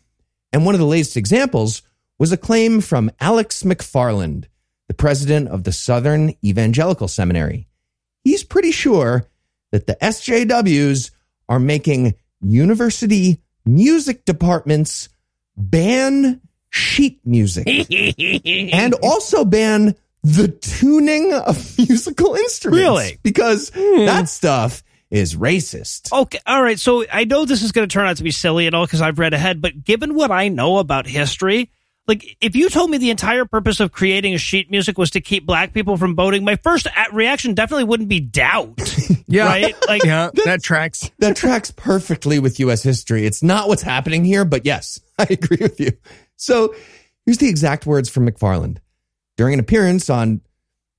And 0.52 0.64
one 0.64 0.74
of 0.74 0.80
the 0.80 0.86
latest 0.86 1.16
examples 1.16 1.82
was 2.18 2.32
a 2.32 2.38
claim 2.38 2.80
from 2.80 3.10
Alex 3.20 3.62
McFarland, 3.62 4.46
the 4.88 4.94
president 4.94 5.48
of 5.48 5.64
the 5.64 5.72
Southern 5.72 6.34
Evangelical 6.44 7.06
Seminary. 7.06 7.68
He's 8.24 8.42
pretty 8.42 8.72
sure 8.72 9.26
that 9.72 9.86
the 9.86 9.96
SJWs 10.00 11.10
are 11.48 11.60
making 11.60 12.14
university 12.40 13.42
music 13.66 14.24
departments 14.24 15.10
ban 15.56 16.40
sheet 16.70 17.20
music 17.26 17.66
and 18.74 18.94
also 18.94 19.44
ban 19.44 19.94
the 20.22 20.48
tuning 20.48 21.32
of 21.32 21.78
musical 21.78 22.34
instruments. 22.34 22.80
Really? 22.80 23.18
Because 23.22 23.70
hmm. 23.74 24.04
that 24.04 24.28
stuff 24.28 24.82
is 25.10 25.34
racist. 25.34 26.12
Okay, 26.12 26.38
all 26.46 26.62
right. 26.62 26.78
So 26.78 27.04
I 27.12 27.24
know 27.24 27.44
this 27.44 27.62
is 27.62 27.72
going 27.72 27.88
to 27.88 27.92
turn 27.92 28.06
out 28.06 28.16
to 28.18 28.22
be 28.22 28.30
silly 28.30 28.66
and 28.66 28.74
all 28.74 28.86
because 28.86 29.00
I've 29.00 29.18
read 29.18 29.34
ahead, 29.34 29.60
but 29.60 29.84
given 29.84 30.14
what 30.14 30.30
I 30.30 30.48
know 30.48 30.78
about 30.78 31.06
history, 31.06 31.70
like 32.06 32.36
if 32.40 32.56
you 32.56 32.68
told 32.68 32.90
me 32.90 32.98
the 32.98 33.10
entire 33.10 33.44
purpose 33.44 33.80
of 33.80 33.92
creating 33.92 34.34
a 34.34 34.38
sheet 34.38 34.70
music 34.70 34.98
was 34.98 35.10
to 35.12 35.20
keep 35.20 35.46
black 35.46 35.72
people 35.72 35.96
from 35.96 36.14
voting, 36.14 36.44
my 36.44 36.56
first 36.56 36.86
a- 36.86 37.12
reaction 37.12 37.54
definitely 37.54 37.84
wouldn't 37.84 38.08
be 38.08 38.20
doubt. 38.20 38.78
Yeah. 39.26 39.44
Right? 39.44 39.76
Like, 39.86 40.02
Yeah, 40.02 40.30
that 40.44 40.60
tracks. 40.60 41.08
That 41.20 41.36
tracks 41.36 41.70
perfectly 41.70 42.40
with 42.40 42.58
US 42.58 42.82
history. 42.82 43.26
It's 43.26 43.44
not 43.44 43.68
what's 43.68 43.82
happening 43.82 44.24
here, 44.24 44.44
but 44.44 44.66
yes, 44.66 44.98
I 45.20 45.28
agree 45.30 45.58
with 45.60 45.78
you. 45.78 45.92
So 46.34 46.74
here's 47.24 47.38
the 47.38 47.48
exact 47.48 47.86
words 47.86 48.08
from 48.08 48.28
McFarland. 48.28 48.78
During 49.40 49.54
an 49.54 49.60
appearance 49.60 50.10
on 50.10 50.42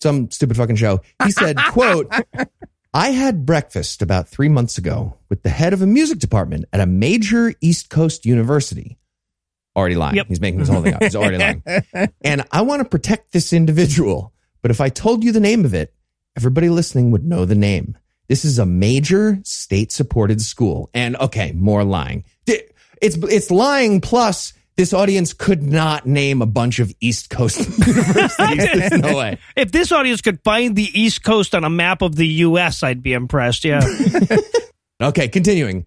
some 0.01 0.31
stupid 0.31 0.57
fucking 0.57 0.75
show, 0.75 1.01
he 1.23 1.29
said, 1.29 1.57
quote, 1.69 2.11
I 2.91 3.09
had 3.09 3.45
breakfast 3.45 4.01
about 4.01 4.29
three 4.29 4.49
months 4.49 4.79
ago 4.79 5.15
with 5.29 5.43
the 5.43 5.51
head 5.51 5.73
of 5.73 5.83
a 5.83 5.85
music 5.85 6.17
department 6.17 6.65
at 6.73 6.79
a 6.79 6.87
major 6.87 7.53
East 7.61 7.91
Coast 7.91 8.25
university. 8.25 8.97
Already 9.75 9.93
lying. 9.93 10.15
Yep. 10.15 10.25
He's 10.27 10.41
making 10.41 10.59
this 10.59 10.69
whole 10.69 10.81
thing 10.81 10.95
up. 10.95 11.03
He's 11.03 11.15
already 11.15 11.37
lying. 11.37 11.63
And 12.23 12.43
I 12.51 12.63
want 12.63 12.81
to 12.81 12.89
protect 12.89 13.31
this 13.31 13.53
individual. 13.53 14.33
But 14.63 14.71
if 14.71 14.81
I 14.81 14.89
told 14.89 15.23
you 15.23 15.31
the 15.31 15.39
name 15.39 15.63
of 15.63 15.75
it, 15.75 15.93
everybody 16.35 16.69
listening 16.69 17.11
would 17.11 17.23
know 17.23 17.45
the 17.45 17.53
name. 17.53 17.95
This 18.27 18.43
is 18.43 18.57
a 18.57 18.65
major 18.65 19.37
state 19.43 19.91
supported 19.91 20.41
school. 20.41 20.89
And 20.95 21.15
okay, 21.17 21.51
more 21.51 21.83
lying. 21.83 22.23
It's, 22.47 23.17
it's 23.17 23.51
lying 23.51 24.01
plus 24.01 24.53
this 24.81 24.93
audience 24.93 25.31
could 25.33 25.61
not 25.61 26.07
name 26.07 26.41
a 26.41 26.47
bunch 26.47 26.79
of 26.79 26.91
East 26.99 27.29
Coast 27.29 27.59
universities. 27.87 28.65
There's 28.73 28.91
no 28.93 29.15
way. 29.15 29.37
if 29.55 29.71
this 29.71 29.91
audience 29.91 30.21
could 30.21 30.41
find 30.43 30.75
the 30.75 30.89
East 30.99 31.23
Coast 31.23 31.53
on 31.53 31.63
a 31.63 31.69
map 31.69 32.01
of 32.01 32.15
the 32.15 32.25
U.S., 32.27 32.81
I'd 32.81 33.03
be 33.03 33.13
impressed. 33.13 33.63
Yeah. 33.63 33.81
Okay, 34.99 35.27
continuing. 35.27 35.85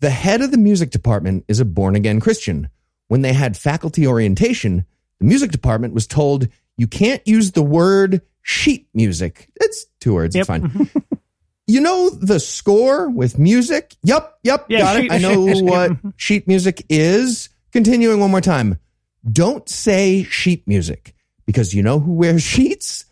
The 0.00 0.10
head 0.10 0.40
of 0.40 0.50
the 0.52 0.56
music 0.58 0.90
department 0.90 1.44
is 1.48 1.58
a 1.60 1.64
born 1.64 1.96
again 1.96 2.20
Christian. 2.20 2.68
When 3.08 3.22
they 3.22 3.32
had 3.32 3.56
faculty 3.56 4.06
orientation, 4.06 4.86
the 5.18 5.24
music 5.26 5.50
department 5.50 5.94
was 5.94 6.06
told 6.06 6.46
you 6.76 6.86
can't 6.86 7.22
use 7.26 7.52
the 7.52 7.62
word 7.62 8.22
sheet 8.42 8.86
music. 8.94 9.48
It's 9.56 9.86
two 10.00 10.14
words, 10.14 10.36
it's 10.36 10.46
fine. 10.46 10.88
you 11.66 11.80
know 11.80 12.08
the 12.10 12.38
score 12.38 13.08
with 13.10 13.36
music? 13.36 13.96
Yep, 14.04 14.38
yep, 14.44 14.66
Yeah, 14.68 14.78
got 14.78 14.96
sheet- 14.96 15.04
it. 15.06 15.12
I 15.12 15.18
know 15.18 15.52
sheet- 15.52 15.64
what 15.64 15.92
sheet 16.16 16.46
music 16.48 16.84
is. 16.88 17.48
Continuing 17.72 18.20
one 18.20 18.30
more 18.30 18.40
time. 18.40 18.78
Don't 19.30 19.68
say 19.68 20.24
sheet 20.24 20.66
music 20.66 21.14
because 21.46 21.74
you 21.74 21.82
know 21.82 21.98
who 22.00 22.12
wears 22.12 22.42
sheets? 22.54 23.06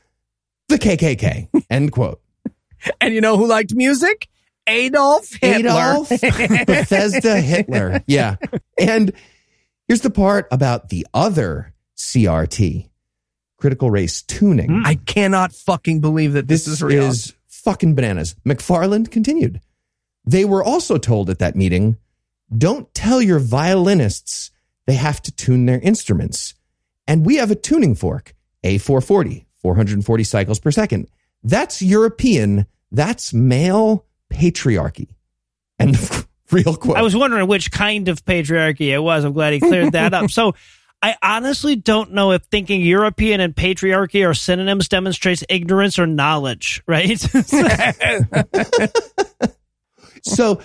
The 0.68 0.76
KKK. 0.76 1.48
End 1.70 1.92
quote. 1.92 2.20
And 2.98 3.12
you 3.12 3.20
know 3.20 3.36
who 3.36 3.46
liked 3.46 3.74
music? 3.74 4.26
Adolf 4.66 5.28
Hitler. 5.42 5.70
Adolf 5.70 6.08
Bethesda 6.66 7.38
Hitler. 7.38 8.02
Yeah. 8.06 8.36
And 8.78 9.12
here's 9.86 10.00
the 10.00 10.08
part 10.08 10.48
about 10.50 10.88
the 10.88 11.06
other 11.12 11.74
CRT, 11.98 12.88
critical 13.58 13.90
race 13.90 14.22
tuning. 14.22 14.68
Hmm. 14.70 14.86
I 14.86 14.94
cannot 14.94 15.52
fucking 15.52 16.00
believe 16.00 16.32
that 16.32 16.48
this, 16.48 16.64
this 16.64 16.72
is 16.74 16.82
real. 16.82 17.02
is 17.04 17.34
fucking 17.48 17.94
bananas. 17.94 18.34
McFarland 18.46 19.10
continued. 19.10 19.60
They 20.24 20.46
were 20.46 20.64
also 20.64 20.96
told 20.96 21.28
at 21.28 21.38
that 21.40 21.56
meeting, 21.56 21.98
don't 22.56 22.92
tell 22.94 23.22
your 23.22 23.38
violinists 23.38 24.50
they 24.86 24.94
have 24.94 25.22
to 25.22 25.32
tune 25.32 25.66
their 25.66 25.80
instruments. 25.80 26.54
And 27.06 27.24
we 27.24 27.36
have 27.36 27.50
a 27.50 27.54
tuning 27.54 27.94
fork, 27.94 28.34
A440, 28.64 29.46
440 29.62 30.24
cycles 30.24 30.58
per 30.58 30.70
second. 30.70 31.08
That's 31.42 31.80
European. 31.80 32.66
That's 32.90 33.32
male 33.32 34.06
patriarchy. 34.32 35.08
And 35.78 35.96
real 36.50 36.76
quote. 36.76 36.96
I 36.96 37.02
was 37.02 37.16
wondering 37.16 37.46
which 37.46 37.70
kind 37.70 38.08
of 38.08 38.24
patriarchy 38.24 38.92
it 38.92 38.98
was. 38.98 39.24
I'm 39.24 39.32
glad 39.32 39.52
he 39.52 39.60
cleared 39.60 39.92
that 39.92 40.14
up. 40.14 40.30
So 40.40 40.54
I 41.02 41.16
honestly 41.22 41.76
don't 41.76 42.12
know 42.12 42.32
if 42.32 42.42
thinking 42.44 42.82
European 42.82 43.40
and 43.40 43.54
patriarchy 43.54 44.28
are 44.28 44.34
synonyms 44.34 44.88
demonstrates 44.88 45.42
ignorance 45.48 45.98
or 45.98 46.06
knowledge, 46.06 46.82
right? 46.86 47.18
so 50.22 50.60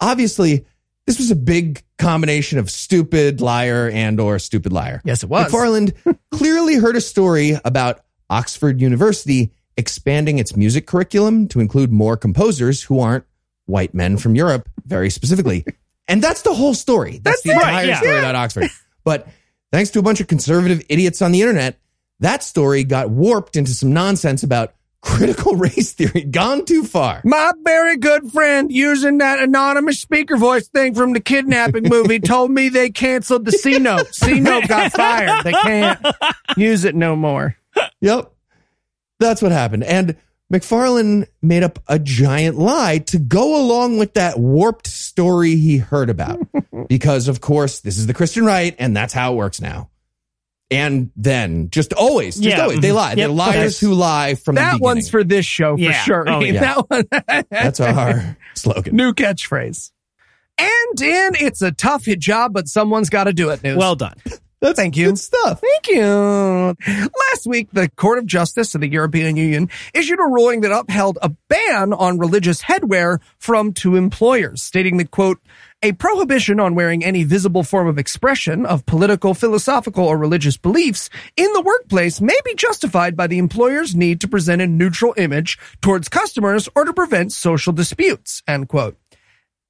obviously 0.00 0.66
this 1.08 1.18
was 1.18 1.30
a 1.30 1.36
big 1.36 1.82
combination 1.96 2.58
of 2.58 2.68
stupid 2.68 3.40
liar 3.40 3.88
and 3.88 4.20
or 4.20 4.38
stupid 4.38 4.74
liar. 4.74 5.00
Yes, 5.06 5.22
it 5.22 5.30
was. 5.30 5.50
McFarland 5.50 6.18
clearly 6.30 6.74
heard 6.74 6.96
a 6.96 7.00
story 7.00 7.56
about 7.64 8.04
Oxford 8.28 8.78
University 8.82 9.50
expanding 9.78 10.38
its 10.38 10.54
music 10.54 10.86
curriculum 10.86 11.48
to 11.48 11.60
include 11.60 11.90
more 11.90 12.18
composers 12.18 12.82
who 12.82 13.00
aren't 13.00 13.24
white 13.64 13.94
men 13.94 14.18
from 14.18 14.34
Europe, 14.34 14.68
very 14.84 15.08
specifically. 15.08 15.64
and 16.08 16.20
that's 16.20 16.42
the 16.42 16.52
whole 16.52 16.74
story. 16.74 17.20
That's, 17.24 17.40
That's 17.40 17.42
the 17.42 17.50
entire 17.52 17.74
Right, 17.74 17.86
yeah. 17.86 18.00
story 18.00 18.18
about 18.18 18.34
Oxford. 18.34 18.68
But 19.02 19.28
thanks 19.72 19.88
to 19.92 20.00
a 20.00 20.02
bunch 20.02 20.20
of 20.20 20.26
conservative 20.26 20.82
idiots 20.90 21.22
on 21.22 21.32
the 21.32 21.40
internet, 21.40 21.80
that 22.20 22.42
story 22.42 22.84
got 22.84 23.08
warped 23.08 23.56
into 23.56 23.70
some 23.70 23.94
nonsense 23.94 24.42
about 24.42 24.74
critical 25.00 25.54
race 25.56 25.92
theory, 25.92 26.22
gone 26.24 26.64
too 26.64 26.84
far. 26.84 27.20
My 27.24 27.52
very 27.62 27.96
good 27.96 28.30
friend 28.32 28.70
using 28.72 29.18
that 29.18 29.38
anonymous 29.40 30.00
speaker 30.00 30.36
voice 30.36 30.68
thing 30.68 30.94
from 30.94 31.12
the 31.12 31.20
kidnapping 31.20 31.88
movie 31.88 32.18
told 32.20 32.50
me 32.50 32.68
they 32.68 32.90
canceled 32.90 33.44
the 33.44 33.52
C 33.52 33.78
note. 33.78 34.14
C 34.14 34.40
note 34.40 34.68
got 34.68 34.92
fired. 34.94 35.44
They 35.44 35.52
can't 35.52 36.04
use 36.56 36.84
it 36.84 36.94
no 36.94 37.16
more. 37.16 37.56
Yep. 38.00 38.32
That's 39.20 39.42
what 39.42 39.52
happened. 39.52 39.84
And 39.84 40.16
McFarland 40.52 41.26
made 41.42 41.62
up 41.62 41.78
a 41.88 41.98
giant 41.98 42.56
lie 42.56 42.98
to 42.98 43.18
go 43.18 43.60
along 43.60 43.98
with 43.98 44.14
that 44.14 44.38
warped 44.38 44.86
story 44.86 45.56
he 45.56 45.76
heard 45.78 46.08
about. 46.08 46.40
because, 46.88 47.28
of 47.28 47.40
course, 47.40 47.80
this 47.80 47.98
is 47.98 48.06
the 48.06 48.14
Christian 48.14 48.44
right, 48.44 48.74
and 48.78 48.96
that's 48.96 49.12
how 49.12 49.32
it 49.32 49.36
works 49.36 49.60
now. 49.60 49.90
And 50.70 51.10
then, 51.16 51.70
just 51.70 51.94
always, 51.94 52.36
just 52.36 52.46
Yeah. 52.56 52.62
always, 52.64 52.80
they 52.80 52.92
lie. 52.92 53.14
They're 53.14 53.28
liars 53.28 53.80
who 53.80 53.94
lie 53.94 54.34
from 54.34 54.56
That 54.56 54.72
beginning. 54.72 54.82
one's 54.82 55.08
for 55.10 55.24
this 55.24 55.46
show 55.46 55.76
for 55.76 55.82
Yeah. 55.82 56.02
sure. 56.04 56.28
Oh, 56.28 56.40
yeah. 56.44 56.60
That 56.60 56.90
one. 56.90 57.44
That's 57.50 57.80
our 57.80 58.36
slogan. 58.54 58.94
New 58.94 59.14
catchphrase. 59.14 59.90
And 60.58 61.00
in 61.00 61.30
it's 61.40 61.62
a 61.62 61.72
tough 61.72 62.04
hit 62.04 62.18
job, 62.18 62.52
but 62.52 62.68
someone's 62.68 63.08
got 63.10 63.24
to 63.24 63.32
do 63.32 63.48
it. 63.50 63.62
News. 63.62 63.78
well 63.78 63.94
done. 63.96 64.14
That's 64.60 64.76
Thank 64.76 64.96
you. 64.96 65.06
Good 65.10 65.18
stuff. 65.20 65.60
Thank 65.60 65.86
you. 65.96 66.04
Last 66.84 67.46
week, 67.46 67.68
the 67.72 67.88
Court 67.90 68.18
of 68.18 68.26
Justice 68.26 68.74
of 68.74 68.80
the 68.80 68.88
European 68.88 69.36
Union 69.36 69.70
issued 69.94 70.18
a 70.18 70.24
ruling 70.24 70.62
that 70.62 70.72
upheld 70.72 71.16
a 71.22 71.30
ban 71.48 71.92
on 71.92 72.18
religious 72.18 72.60
headwear 72.62 73.20
from 73.38 73.72
two 73.72 73.94
employers, 73.94 74.60
stating 74.60 74.96
that, 74.96 75.12
quote, 75.12 75.38
a 75.82 75.92
prohibition 75.92 76.58
on 76.58 76.74
wearing 76.74 77.04
any 77.04 77.22
visible 77.24 77.62
form 77.62 77.86
of 77.86 77.98
expression 77.98 78.66
of 78.66 78.84
political, 78.86 79.34
philosophical, 79.34 80.04
or 80.04 80.18
religious 80.18 80.56
beliefs 80.56 81.08
in 81.36 81.52
the 81.52 81.60
workplace 81.60 82.20
may 82.20 82.38
be 82.44 82.54
justified 82.54 83.16
by 83.16 83.26
the 83.26 83.38
employer's 83.38 83.94
need 83.94 84.20
to 84.20 84.28
present 84.28 84.60
a 84.60 84.66
neutral 84.66 85.14
image 85.16 85.58
towards 85.80 86.08
customers 86.08 86.68
or 86.74 86.84
to 86.84 86.92
prevent 86.92 87.32
social 87.32 87.72
disputes, 87.72 88.42
end 88.48 88.68
quote. 88.68 88.96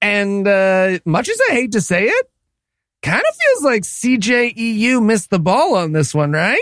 And, 0.01 0.47
uh, 0.47 1.01
much 1.05 1.29
as 1.29 1.41
I 1.51 1.53
hate 1.53 1.73
to 1.73 1.81
say 1.81 2.05
it, 2.05 2.31
kind 3.03 3.21
of 3.21 3.37
feels 3.37 3.65
like 3.65 3.83
CJEU 3.83 5.05
missed 5.05 5.31
the 5.31 5.39
ball 5.39 5.75
on 5.75 5.93
this 5.93 6.15
one, 6.15 6.33
right? 6.33 6.61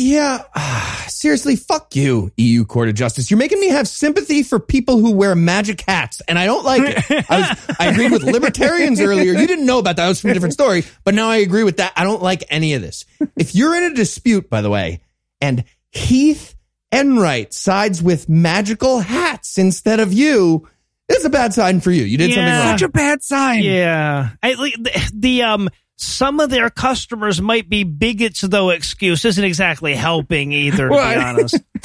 Yeah, 0.00 0.44
ah, 0.54 1.04
seriously, 1.08 1.56
fuck 1.56 1.94
you, 1.96 2.30
EU 2.36 2.64
Court 2.64 2.88
of 2.88 2.94
Justice. 2.94 3.30
You're 3.30 3.38
making 3.38 3.60
me 3.60 3.68
have 3.68 3.88
sympathy 3.88 4.44
for 4.44 4.60
people 4.60 4.98
who 4.98 5.10
wear 5.10 5.34
magic 5.34 5.82
hats, 5.82 6.22
and 6.28 6.38
I 6.38 6.46
don't 6.46 6.64
like 6.64 6.82
it. 6.84 7.26
I, 7.28 7.38
was, 7.40 7.76
I 7.80 7.86
agreed 7.88 8.12
with 8.12 8.22
libertarians 8.22 9.00
earlier. 9.00 9.32
You 9.32 9.46
didn't 9.46 9.66
know 9.66 9.80
about 9.80 9.96
that. 9.96 10.04
That 10.04 10.08
was 10.08 10.20
from 10.20 10.30
a 10.30 10.34
different 10.34 10.54
story, 10.54 10.84
but 11.02 11.14
now 11.14 11.28
I 11.28 11.38
agree 11.38 11.64
with 11.64 11.78
that. 11.78 11.92
I 11.96 12.04
don't 12.04 12.22
like 12.22 12.44
any 12.48 12.74
of 12.74 12.82
this. 12.82 13.04
If 13.36 13.56
you're 13.56 13.76
in 13.76 13.82
a 13.90 13.94
dispute, 13.94 14.48
by 14.48 14.62
the 14.62 14.70
way, 14.70 15.00
and 15.40 15.64
Heath 15.90 16.54
Enright 16.92 17.52
sides 17.52 18.00
with 18.00 18.28
magical 18.28 19.00
hats 19.00 19.58
instead 19.58 19.98
of 19.98 20.12
you, 20.12 20.68
it's 21.08 21.24
a 21.24 21.30
bad 21.30 21.52
sign 21.52 21.80
for 21.80 21.90
you. 21.90 22.04
You 22.04 22.18
did 22.18 22.32
something 22.32 22.52
wrong. 22.52 22.78
Such 22.78 22.82
a 22.82 22.88
bad 22.88 23.22
sign. 23.22 23.64
Yeah. 23.64 24.30
I, 24.42 24.54
the, 24.54 25.10
the 25.14 25.42
um 25.42 25.68
some 26.00 26.38
of 26.38 26.48
their 26.48 26.70
customers 26.70 27.42
might 27.42 27.68
be 27.68 27.82
bigots 27.84 28.40
though 28.42 28.70
excuse 28.70 29.24
isn't 29.24 29.42
exactly 29.44 29.94
helping 29.94 30.52
either 30.52 30.88
to 30.88 30.94
Well, 30.94 31.14
be 31.14 31.20
honest. 31.24 31.56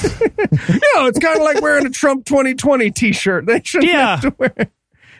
No, 0.96 1.06
it's 1.06 1.18
kind 1.18 1.36
of 1.36 1.42
like 1.42 1.60
wearing 1.60 1.84
a 1.86 1.90
Trump 1.90 2.24
2020 2.24 2.90
t-shirt. 2.92 3.46
They 3.46 3.60
shouldn't 3.64 3.92
Yeah. 3.92 4.16
have 4.16 4.20
to 4.22 4.34
wear 4.38 4.52
it. 4.56 4.70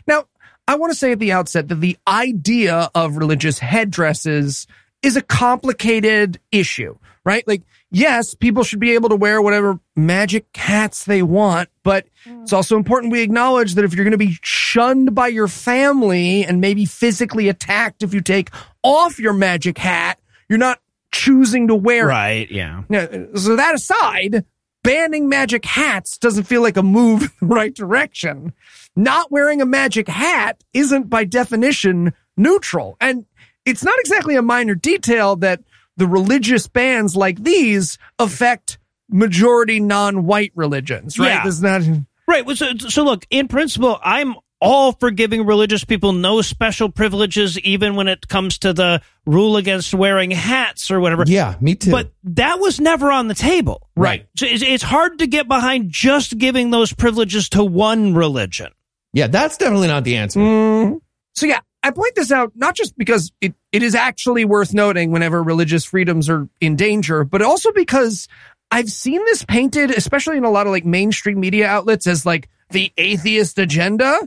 Now, 0.07 0.25
I 0.69 0.77
want 0.77 0.93
to 0.93 0.99
say 0.99 1.13
at 1.13 1.19
the 1.19 1.33
outset 1.33 1.69
that 1.69 1.77
the 1.81 1.97
idea 2.07 2.89
of 2.95 3.17
religious 3.17 3.59
headdresses 3.59 4.67
is 5.03 5.17
a 5.17 5.23
complicated 5.23 6.39
issue, 6.53 6.97
right? 7.25 7.47
Like, 7.49 7.63
yes, 7.95 8.35
people 8.35 8.65
should 8.65 8.81
be 8.81 8.93
able 8.93 9.09
to 9.09 9.17
wear 9.17 9.41
whatever 9.41 9.79
magic 9.97 10.47
hats 10.55 11.05
they 11.05 11.23
want, 11.23 11.69
but 11.83 12.07
mm. 12.27 12.43
it's 12.43 12.53
also 12.53 12.77
important 12.77 13.13
we 13.13 13.23
acknowledge 13.23 13.75
that 13.75 13.85
if 13.85 13.95
you're 13.95 14.05
going 14.05 14.13
to 14.13 14.19
be 14.19 14.39
shunned 14.43 15.15
by 15.15 15.29
your 15.29 15.49
family 15.49 16.45
and 16.45 16.61
maybe 16.61 16.85
physically 16.85 17.49
attacked 17.49 18.03
if 18.03 18.13
you 18.13 18.21
take 18.21 18.51
off 18.83 19.19
your 19.19 19.33
magic 19.33 19.79
hat, 19.79 20.19
you're 20.49 20.59
not 20.59 20.81
choosing 21.13 21.69
to 21.69 21.75
wear 21.75 22.09
it. 22.09 22.13
Right. 22.13 22.51
Yeah. 22.51 22.83
Now, 22.89 23.07
so 23.35 23.57
that 23.57 23.75
aside, 23.75 24.45
banning 24.83 25.29
magic 25.29 25.65
hats 25.65 26.19
doesn't 26.19 26.45
feel 26.45 26.63
like 26.63 26.77
a 26.77 26.83
move 26.83 27.23
in 27.23 27.49
the 27.49 27.55
right 27.55 27.75
direction. 27.75 28.53
Not 28.97 29.31
wearing 29.31 29.61
a 29.61 29.67
magic 29.67 30.09
hat 30.09 30.63
isn't 30.73 31.09
by 31.09 31.25
definition 31.25 32.13
neutral. 32.37 32.97
And 33.01 33.27
it's 33.65 33.83
not 33.83 33.99
exactly 34.01 34.37
a 34.37 34.43
minor 34.43 34.75
detail 34.75 35.37
that 35.37 35.61
the 35.97 36.07
religious 36.07 36.67
bans 36.67 37.17
like 37.17 37.43
these 37.43 37.99
affect 38.19 38.79
majority 39.09 39.81
non-white 39.81 40.53
religions, 40.55 41.19
right? 41.19 41.29
Yeah. 41.29 41.45
This 41.45 41.55
is 41.55 41.63
not 41.63 41.83
Right. 42.27 42.45
well, 42.47 42.57
So, 42.57 42.75
so 42.77 43.05
look, 43.05 43.27
in 43.31 43.49
principle, 43.49 43.99
I'm 44.03 44.35
all 44.61 44.93
for 44.93 45.11
giving 45.11 45.45
religious 45.45 45.85
people 45.85 46.15
no 46.15 46.41
special 46.41 46.89
privileges, 46.89 47.59
even 47.61 47.97
when 47.97 48.09
it 48.09 48.27
comes 48.29 48.57
to 48.59 48.73
the 48.73 49.03
rule 49.27 49.59
against 49.59 49.93
wearing 49.93 50.31
hats 50.31 50.91
or 50.91 51.01
whatever. 51.01 51.25
Yeah, 51.27 51.57
me 51.61 51.75
too. 51.75 51.91
But 51.91 52.13
that 52.25 52.61
was 52.61 52.81
never 52.81 53.13
on 53.13 53.29
the 53.29 53.35
table. 53.35 53.91
Right. 53.95 54.27
So 54.39 54.47
it's, 54.47 54.63
it's 54.63 54.83
hard 54.83 55.19
to 55.19 55.27
get 55.27 55.49
behind 55.49 55.91
just 55.91 56.39
giving 56.39 56.71
those 56.71 56.95
privileges 56.95 57.51
to 57.51 57.63
one 57.63 58.15
religion. 58.15 58.73
yeah, 59.13 59.27
that's 59.27 59.59
definitely 59.59 59.89
not 59.89 60.05
the 60.05 60.17
answer. 60.17 60.41
Mm. 60.41 61.01
So 61.35 61.45
yeah, 61.47 61.61
I 61.85 61.91
point 61.91 62.15
this 62.15 62.33
out 62.33 62.53
not 62.55 62.75
just 62.75 62.97
because 62.97 63.31
it, 63.43 63.55
it 63.71 63.83
is 63.83 63.95
actually 63.95 64.47
worth 64.47 64.73
noting 64.73 65.13
whenever 65.13 65.43
religious 65.43 65.85
freedoms 65.85 66.31
are 66.31 66.49
in 66.59 66.77
danger, 66.77 67.25
but 67.25 67.43
also 67.43 67.73
because 67.73 68.27
I've 68.71 68.91
seen 68.91 69.23
this 69.27 69.45
painted, 69.45 69.91
especially 69.91 70.39
in 70.39 70.45
a 70.45 70.51
lot 70.51 70.67
of 70.67 70.73
like 70.73 70.87
mainstream 70.87 71.39
media 71.41 71.67
outlets 71.67 72.07
as 72.07 72.25
like 72.25 72.49
the 72.71 72.91
atheist 72.97 73.59
agenda. 73.59 74.27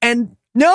And 0.00 0.34
no, 0.54 0.74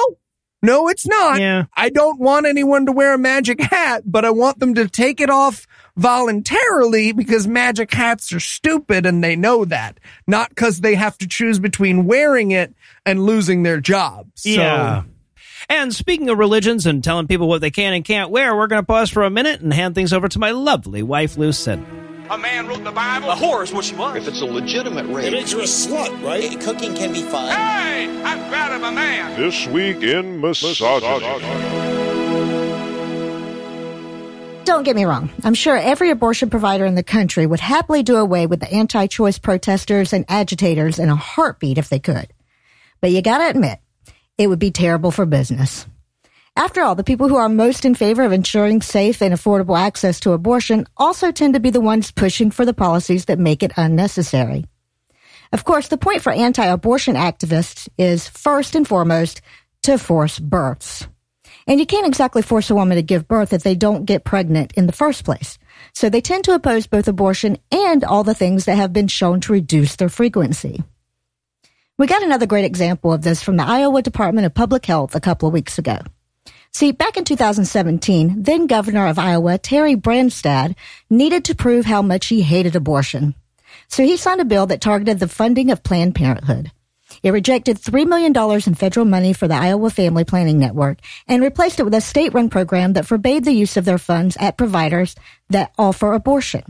no, 0.62 0.88
it's 0.90 1.08
not. 1.08 1.40
Yeah. 1.40 1.66
I 1.76 1.90
don't 1.90 2.20
want 2.20 2.46
anyone 2.46 2.86
to 2.86 2.92
wear 2.92 3.16
a 3.16 3.18
magic 3.18 3.60
hat, 3.62 4.04
but 4.06 4.24
I 4.24 4.30
want 4.30 4.60
them 4.60 4.76
to 4.76 4.88
take 4.88 5.20
it 5.22 5.32
off 5.32 5.66
voluntarily 5.98 7.12
because 7.12 7.48
magic 7.48 7.92
hats 7.92 8.32
are 8.34 8.40
stupid 8.40 9.06
and 9.06 9.24
they 9.24 9.36
know 9.36 9.66
that, 9.66 10.00
not 10.28 10.50
because 10.50 10.82
they 10.82 10.96
have 10.96 11.18
to 11.18 11.28
choose 11.28 11.58
between 11.58 12.06
wearing 12.06 12.52
it 12.52 12.74
and 13.06 13.26
losing 13.26 13.64
their 13.64 13.80
jobs. 13.80 14.44
So, 14.44 14.50
Yeah. 14.50 15.04
And 15.68 15.94
speaking 15.94 16.30
of 16.30 16.38
religions 16.38 16.86
and 16.86 17.04
telling 17.04 17.28
people 17.28 17.50
what 17.50 17.62
they 17.62 17.72
can 17.72 17.94
and 17.94 18.06
can't 18.06 18.30
wear, 18.30 18.56
we're 18.56 18.68
going 18.68 18.82
to 18.82 18.86
pause 18.86 19.10
for 19.10 19.24
a 19.24 19.30
minute 19.30 19.62
and 19.62 19.74
hand 19.74 19.96
things 19.96 20.14
over 20.14 20.30
to 20.30 20.40
my 20.40 20.52
lovely 20.52 21.04
wife, 21.04 21.38
Lucette. 21.38 21.80
A 22.30 22.38
man 22.38 22.68
wrote 22.68 22.84
the 22.84 22.92
Bible. 22.92 23.32
A 23.32 23.36
whore 23.36 23.64
is 23.64 23.74
what 23.74 23.84
she 23.84 23.96
was. 23.96 24.18
If 24.18 24.28
it's 24.28 24.42
a 24.42 24.46
legitimate 24.46 25.08
rape, 25.08 25.34
makes 25.34 25.52
you 25.52 25.62
a 25.62 25.64
slut, 25.64 26.24
right? 26.24 26.44
Eh, 26.44 26.60
cooking 26.64 26.94
can 26.94 27.12
be 27.12 27.24
fun. 27.24 27.50
Hey, 27.50 28.22
I'm 28.24 28.48
proud 28.50 28.72
of 28.72 28.84
a 28.84 28.92
man. 28.92 29.40
This 29.40 29.66
week 29.68 30.04
in 30.04 30.40
misogyny. 30.40 31.26
Don't 34.64 34.84
get 34.84 34.96
me 34.96 35.06
wrong. 35.06 35.32
I'm 35.44 35.56
sure 35.56 35.76
every 35.76 36.12
abortion 36.12 36.52
provider 36.52 36.86
in 36.86 36.94
the 36.94 37.02
country 37.02 37.48
would 37.48 37.60
happily 37.60 38.04
do 38.04 38.18
away 38.18 38.46
with 38.46 38.60
the 38.60 38.72
anti-choice 38.72 39.40
protesters 39.40 40.14
and 40.14 40.24
agitators 40.30 41.00
in 41.00 41.10
a 41.10 41.16
heartbeat 41.16 41.80
if 41.80 41.90
they 41.90 41.98
could. 41.98 42.32
But 43.02 43.10
you 43.10 43.24
gotta 43.24 43.50
admit, 43.50 43.80
it 44.40 44.48
would 44.48 44.58
be 44.58 44.72
terrible 44.72 45.12
for 45.12 45.28
business. 45.28 45.86
After 46.56 46.82
all, 46.82 46.96
the 46.96 47.04
people 47.04 47.28
who 47.28 47.36
are 47.36 47.50
most 47.50 47.86
in 47.86 47.94
favor 47.94 48.24
of 48.24 48.32
ensuring 48.32 48.82
safe 48.82 49.22
and 49.22 49.34
affordable 49.34 49.78
access 49.78 50.20
to 50.22 50.32
abortion 50.32 50.88
also 50.98 51.32
tend 51.32 51.54
to 51.54 51.60
be 51.60 51.70
the 51.70 51.82
ones 51.82 52.12
pushing 52.12 52.50
for 52.50 52.66
the 52.66 52.74
policies 52.74 53.26
that 53.26 53.38
make 53.38 53.62
it 53.62 53.74
unnecessary. 53.78 54.66
Of 55.52 55.64
course, 55.66 55.90
the 55.90 55.98
point 55.98 56.22
for 56.22 56.32
anti-abortion 56.32 57.16
activists 57.16 57.88
is 57.98 58.28
first 58.28 58.76
and 58.76 58.88
foremost 58.88 59.42
to 59.84 59.98
force 59.98 60.40
births. 60.40 61.08
And 61.68 61.80
you 61.80 61.86
can't 61.86 62.08
exactly 62.08 62.42
force 62.42 62.70
a 62.70 62.76
woman 62.76 62.96
to 62.96 63.04
give 63.04 63.28
birth 63.28 63.54
if 63.54 63.64
they 63.64 63.76
don't 63.76 64.06
get 64.06 64.24
pregnant 64.24 64.74
in 64.74 64.88
the 64.88 64.94
first 64.94 65.24
place. 65.24 65.60
So 65.94 66.10
they 66.10 66.22
tend 66.22 66.46
to 66.46 66.54
oppose 66.54 66.88
both 66.88 67.08
abortion 67.08 67.58
and 67.72 68.04
all 68.04 68.24
the 68.24 68.34
things 68.34 68.66
that 68.66 68.76
have 68.76 68.94
been 68.94 69.08
shown 69.08 69.42
to 69.42 69.54
reduce 69.54 69.98
their 69.98 70.10
frequency. 70.10 70.82
We 72.00 72.08
got 72.08 72.24
another 72.24 72.46
great 72.46 72.64
example 72.64 73.12
of 73.12 73.24
this 73.24 73.44
from 73.44 73.58
the 73.58 73.66
Iowa 73.66 74.02
Department 74.02 74.46
of 74.46 74.54
Public 74.54 74.86
Health 74.86 75.16
a 75.16 75.20
couple 75.20 75.50
of 75.50 75.54
weeks 75.54 75.78
ago. 75.78 75.98
See, 76.72 76.94
back 76.94 77.18
in 77.18 77.26
2017, 77.26 78.42
then 78.42 78.68
governor 78.68 79.08
of 79.08 79.20
Iowa, 79.20 79.58
Terry 79.58 79.98
Branstad, 79.98 80.78
needed 81.10 81.44
to 81.44 81.56
prove 81.56 81.84
how 81.84 82.02
much 82.02 82.28
he 82.28 82.42
hated 82.42 82.78
abortion. 82.78 83.36
So 83.90 84.04
he 84.04 84.16
signed 84.16 84.40
a 84.40 84.46
bill 84.46 84.66
that 84.68 84.80
targeted 84.80 85.20
the 85.20 85.28
funding 85.28 85.72
of 85.72 85.84
Planned 85.84 86.16
Parenthood. 86.16 86.72
It 87.22 87.32
rejected 87.32 87.78
$3 87.78 88.08
million 88.08 88.34
in 88.66 88.76
federal 88.76 89.06
money 89.06 89.34
for 89.34 89.50
the 89.50 89.56
Iowa 89.56 89.90
Family 89.90 90.24
Planning 90.24 90.58
Network 90.58 91.00
and 91.28 91.44
replaced 91.44 91.82
it 91.82 91.84
with 91.84 91.96
a 91.96 92.00
state-run 92.00 92.50
program 92.50 92.94
that 92.94 93.08
forbade 93.08 93.44
the 93.44 93.52
use 93.52 93.76
of 93.76 93.84
their 93.84 93.98
funds 93.98 94.38
at 94.40 94.58
providers 94.58 95.18
that 95.50 95.74
offer 95.78 96.14
abortion. 96.14 96.64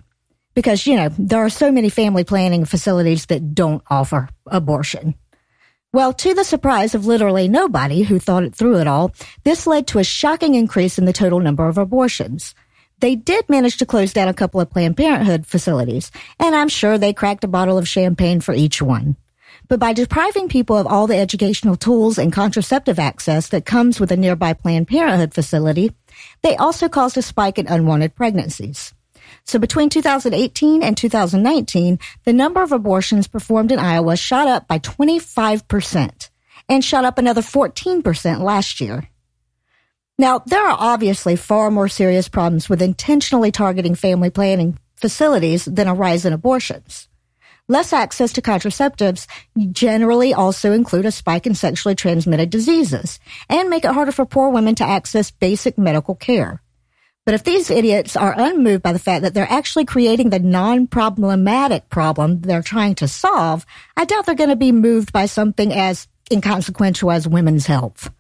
Because, 0.56 0.86
you 0.88 0.96
know, 0.96 1.10
there 1.18 1.40
are 1.40 1.50
so 1.50 1.72
many 1.72 1.90
family 1.90 2.24
planning 2.24 2.66
facilities 2.66 3.28
that 3.28 3.54
don't 3.54 3.84
offer 3.90 4.30
abortion. 4.48 5.16
Well, 5.92 6.14
to 6.14 6.34
the 6.36 6.44
surprise 6.44 6.94
of 6.94 7.08
literally 7.08 7.48
nobody 7.48 8.04
who 8.04 8.20
thought 8.20 8.44
it 8.44 8.54
through 8.54 8.78
at 8.78 8.88
all, 8.88 9.12
this 9.44 9.66
led 9.66 9.88
to 9.88 10.00
a 10.00 10.04
shocking 10.04 10.54
increase 10.54 11.00
in 11.00 11.06
the 11.06 11.14
total 11.14 11.40
number 11.40 11.68
of 11.68 11.78
abortions. 11.78 12.54
They 13.00 13.16
did 13.16 13.50
manage 13.50 13.78
to 13.78 13.86
close 13.86 14.14
down 14.14 14.28
a 14.28 14.34
couple 14.34 14.60
of 14.60 14.70
Planned 14.70 14.98
Parenthood 14.98 15.48
facilities, 15.48 16.12
and 16.40 16.54
I'm 16.54 16.68
sure 16.68 16.98
they 16.98 17.14
cracked 17.14 17.44
a 17.44 17.48
bottle 17.48 17.78
of 17.78 17.88
champagne 17.88 18.42
for 18.42 18.54
each 18.54 18.82
one. 18.82 19.16
But 19.68 19.80
by 19.80 19.94
depriving 19.94 20.50
people 20.50 20.78
of 20.78 20.86
all 20.86 21.08
the 21.08 21.18
educational 21.18 21.76
tools 21.76 22.18
and 22.18 22.34
contraceptive 22.34 23.00
access 23.00 23.50
that 23.50 23.66
comes 23.66 24.00
with 24.00 24.12
a 24.12 24.18
nearby 24.18 24.54
Planned 24.54 24.88
Parenthood 24.88 25.34
facility, 25.34 25.92
they 26.44 26.56
also 26.58 26.90
caused 26.90 27.18
a 27.18 27.22
spike 27.22 27.58
in 27.58 27.68
unwanted 27.68 28.16
pregnancies. 28.16 28.94
So 29.50 29.58
between 29.58 29.90
2018 29.90 30.84
and 30.84 30.96
2019, 30.96 31.98
the 32.24 32.34
number 32.34 32.62
of 32.62 32.72
abortions 32.72 33.28
performed 33.28 33.72
in 33.72 33.80
Iowa 33.80 34.16
shot 34.16 34.48
up 34.48 34.68
by 34.68 34.78
25% 34.78 36.30
and 36.70 36.86
shot 36.86 37.04
up 37.04 37.18
another 37.18 37.42
14% 37.42 38.42
last 38.42 38.80
year. 38.80 39.10
Now, 40.20 40.44
there 40.46 40.64
are 40.64 40.78
obviously 40.80 41.36
far 41.36 41.72
more 41.72 41.88
serious 41.88 42.30
problems 42.30 42.70
with 42.70 42.80
intentionally 42.80 43.52
targeting 43.52 43.96
family 43.96 44.30
planning 44.30 44.78
facilities 44.98 45.66
than 45.66 45.88
a 45.88 45.96
rise 45.96 46.26
in 46.26 46.34
abortions. 46.34 47.10
Less 47.68 47.92
access 47.92 48.34
to 48.34 48.44
contraceptives 48.44 49.26
generally 49.72 50.32
also 50.32 50.74
include 50.74 51.08
a 51.08 51.12
spike 51.12 51.48
in 51.48 51.56
sexually 51.56 51.96
transmitted 51.96 52.52
diseases 52.52 53.20
and 53.50 53.68
make 53.68 53.84
it 53.84 53.96
harder 53.96 54.12
for 54.12 54.28
poor 54.28 54.50
women 54.50 54.76
to 54.76 54.84
access 54.84 55.32
basic 55.32 55.76
medical 55.80 56.14
care. 56.14 56.62
But 57.26 57.36
if 57.36 57.44
these 57.44 57.70
idiots 57.70 58.16
are 58.16 58.34
unmoved 58.36 58.82
by 58.82 58.94
the 58.94 59.00
fact 59.00 59.22
that 59.22 59.34
they're 59.34 59.52
actually 59.52 59.86
creating 59.86 60.30
the 60.30 60.40
non-problematic 60.40 61.90
problem 61.90 62.42
they're 62.42 62.64
trying 62.64 62.96
to 62.96 63.08
solve, 63.08 63.66
I 63.96 64.06
doubt 64.06 64.26
they're 64.26 64.36
going 64.36 64.50
to 64.50 64.56
be 64.56 64.72
moved 64.72 65.14
by 65.14 65.28
something 65.28 65.72
as 65.72 66.08
inconsequential 66.32 67.12
as 67.12 67.28
women's 67.28 67.68
health. 67.68 68.12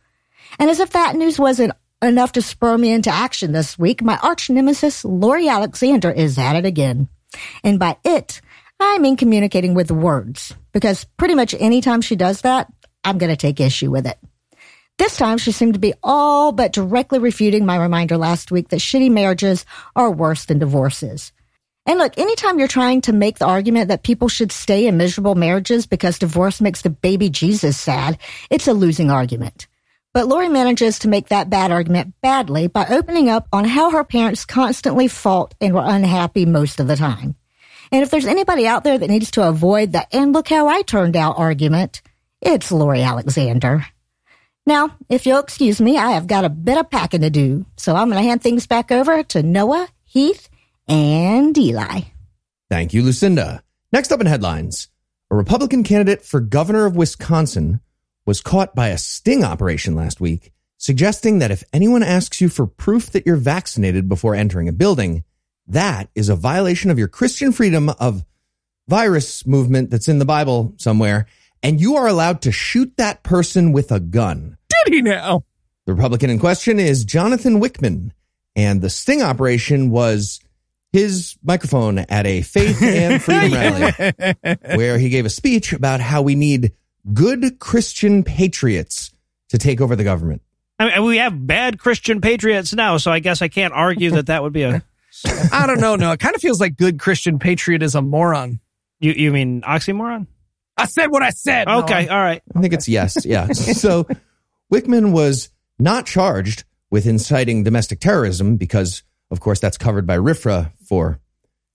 And 0.59 0.69
as 0.69 0.79
if 0.79 0.91
that 0.91 1.15
news 1.15 1.39
wasn't 1.39 1.73
enough 2.01 2.33
to 2.33 2.41
spur 2.41 2.77
me 2.77 2.91
into 2.91 3.09
action 3.09 3.51
this 3.51 3.77
week, 3.79 4.03
my 4.03 4.17
arch 4.17 4.49
nemesis, 4.49 5.03
Lori 5.03 5.47
Alexander, 5.47 6.12
is 6.12 6.38
at 6.38 6.55
it 6.55 6.65
again. 6.65 7.07
And 7.63 7.79
by 7.79 7.97
it, 8.03 8.41
I 8.79 8.97
mean 8.99 9.17
communicating 9.17 9.73
with 9.73 9.91
words, 9.91 10.53
because 10.71 11.03
pretty 11.17 11.35
much 11.35 11.53
anytime 11.53 12.01
she 12.01 12.15
does 12.15 12.41
that, 12.41 12.71
I'm 13.03 13.17
going 13.17 13.31
to 13.31 13.38
take 13.38 13.59
issue 13.59 13.91
with 13.91 14.07
it. 14.07 14.17
This 14.99 15.15
time, 15.15 15.38
she 15.38 15.53
seemed 15.53 15.75
to 15.75 15.79
be 15.79 15.93
all 16.03 16.51
but 16.51 16.73
directly 16.73 17.19
refuting 17.19 17.65
my 17.65 17.77
reminder 17.77 18.17
last 18.17 18.51
week 18.51 18.67
that 18.67 18.81
shitty 18.81 19.09
marriages 19.09 19.65
are 19.95 20.12
worse 20.12 20.43
than 20.43 20.59
divorces. 20.59 21.31
And 21.85 21.97
look, 21.97 22.17
anytime 22.17 22.59
you're 22.59 22.67
trying 22.67 22.99
to 23.01 23.13
make 23.13 23.39
the 23.39 23.45
argument 23.45 23.88
that 23.88 24.03
people 24.03 24.27
should 24.27 24.51
stay 24.51 24.88
in 24.88 24.97
miserable 24.97 25.35
marriages 25.35 25.85
because 25.85 26.19
divorce 26.19 26.59
makes 26.59 26.81
the 26.81 26.89
baby 26.89 27.29
Jesus 27.29 27.79
sad, 27.79 28.17
it's 28.49 28.67
a 28.67 28.73
losing 28.73 29.09
argument. 29.09 29.67
But 30.13 30.27
Lori 30.27 30.49
manages 30.49 30.99
to 30.99 31.07
make 31.07 31.29
that 31.29 31.49
bad 31.49 31.71
argument 31.71 32.15
badly 32.21 32.67
by 32.67 32.85
opening 32.89 33.29
up 33.29 33.47
on 33.53 33.63
how 33.63 33.91
her 33.91 34.03
parents 34.03 34.43
constantly 34.43 35.07
fought 35.07 35.55
and 35.62 35.73
were 35.73 35.81
unhappy 35.85 36.45
most 36.45 36.81
of 36.81 36.88
the 36.88 36.97
time. 36.97 37.35
And 37.89 38.03
if 38.03 38.12
there's 38.12 38.25
anybody 38.25 38.67
out 38.67 38.83
there 38.83 38.97
that 38.97 39.09
needs 39.09 39.31
to 39.31 39.47
avoid 39.47 39.93
the 39.93 40.05
and 40.13 40.33
look 40.33 40.49
how 40.49 40.67
I 40.67 40.81
turned 40.81 41.15
out 41.15 41.39
argument, 41.39 42.01
it's 42.41 42.69
Lori 42.69 43.01
Alexander. 43.01 43.85
Now, 44.69 44.95
if 45.10 45.25
you'll 45.25 45.39
excuse 45.39 45.82
me, 45.82 45.97
I 45.97 46.12
have 46.12 46.27
got 46.27 46.45
a 46.45 46.49
bit 46.49 46.77
of 46.77 46.91
packing 46.91 47.21
to 47.21 47.32
do, 47.32 47.65
so 47.75 47.95
I'm 47.95 48.08
going 48.12 48.21
to 48.21 48.29
hand 48.29 48.43
things 48.43 48.67
back 48.67 48.91
over 48.91 49.23
to 49.23 49.41
Noah, 49.41 49.88
Heath, 50.03 50.47
and 50.88 51.58
Eli. 51.58 52.01
Thank 52.69 52.93
you, 52.93 53.01
Lucinda. 53.01 53.63
Next 53.91 54.12
up 54.12 54.21
in 54.21 54.27
headlines 54.27 54.89
a 55.32 55.36
Republican 55.36 55.84
candidate 55.84 56.23
for 56.23 56.39
governor 56.39 56.86
of 56.86 56.95
Wisconsin 56.95 57.82
was 58.27 58.41
caught 58.41 58.75
by 58.75 58.89
a 58.89 58.99
sting 58.99 59.43
operation 59.43 59.95
last 59.95 60.21
week, 60.21 60.53
suggesting 60.77 61.39
that 61.39 61.49
if 61.49 61.63
anyone 61.73 62.03
asks 62.03 62.39
you 62.39 62.47
for 62.47 62.67
proof 62.67 63.10
that 63.10 63.25
you're 63.25 63.38
vaccinated 63.38 64.08
before 64.08 64.36
entering 64.36 64.69
a 64.69 64.71
building, 64.71 65.23
that 65.65 66.12
is 66.13 66.29
a 66.29 66.36
violation 66.36 66.91
of 66.91 66.99
your 66.99 67.08
Christian 67.08 67.51
freedom 67.51 67.89
of 67.89 68.23
virus 68.88 69.47
movement 69.47 69.89
that's 69.89 70.08
in 70.08 70.19
the 70.19 70.25
Bible 70.25 70.75
somewhere, 70.77 71.25
and 71.63 71.82
you 71.82 71.95
are 71.95 72.08
allowed 72.08 72.43
to 72.43 72.51
shoot 72.51 72.93
that 72.97 73.23
person 73.23 73.71
with 73.71 73.91
a 73.91 73.99
gun. 73.99 74.58
Did 74.85 74.93
he 74.93 75.01
now? 75.01 75.43
The 75.85 75.93
Republican 75.93 76.29
in 76.29 76.39
question 76.39 76.79
is 76.79 77.03
Jonathan 77.03 77.59
Wichmann, 77.59 78.11
and 78.55 78.81
the 78.81 78.89
sting 78.89 79.21
operation 79.21 79.89
was 79.89 80.39
his 80.91 81.37
microphone 81.43 81.99
at 81.99 82.25
a 82.25 82.41
faith 82.41 82.81
and 82.81 83.21
freedom 83.21 83.53
rally 83.53 84.55
where 84.75 84.97
he 84.97 85.09
gave 85.09 85.25
a 85.25 85.29
speech 85.29 85.73
about 85.73 85.99
how 85.99 86.21
we 86.21 86.35
need 86.35 86.73
good 87.13 87.59
Christian 87.59 88.23
patriots 88.23 89.11
to 89.49 89.57
take 89.57 89.81
over 89.81 89.95
the 89.95 90.03
government. 90.03 90.41
I 90.79 90.85
mean, 90.97 91.05
we 91.05 91.17
have 91.17 91.45
bad 91.45 91.79
Christian 91.79 92.21
patriots 92.21 92.73
now, 92.73 92.97
so 92.97 93.11
I 93.11 93.19
guess 93.19 93.41
I 93.41 93.49
can't 93.49 93.73
argue 93.73 94.11
that 94.11 94.27
that 94.27 94.43
would 94.43 94.53
be 94.53 94.63
a. 94.63 94.83
I 95.51 95.65
don't 95.67 95.81
know. 95.81 95.95
No, 95.95 96.11
it 96.11 96.19
kind 96.19 96.35
of 96.35 96.41
feels 96.41 96.61
like 96.61 96.77
good 96.77 96.99
Christian 96.99 97.39
patriot 97.39 97.83
is 97.83 97.95
a 97.95 98.01
moron. 98.01 98.59
You 98.99 99.11
you 99.11 99.31
mean 99.31 99.61
oxymoron? 99.61 100.27
I 100.77 100.85
said 100.85 101.07
what 101.07 101.21
I 101.21 101.31
said. 101.31 101.67
Okay, 101.67 102.05
Noah. 102.05 102.15
all 102.15 102.23
right. 102.23 102.41
I 102.55 102.61
think 102.61 102.73
it's 102.73 102.87
yes. 102.87 103.25
Yeah. 103.25 103.47
So 103.53 104.07
Wichmann 104.71 105.12
was 105.12 105.49
not 105.77 106.05
charged 106.05 106.63
with 106.91 107.05
inciting 107.05 107.63
domestic 107.63 107.99
terrorism 107.99 108.58
because, 108.58 109.03
of 109.32 109.39
course, 109.39 109.60
that's 109.60 109.77
covered 109.77 110.05
by 110.08 110.17
RFRA 110.17 110.71
for 110.88 111.19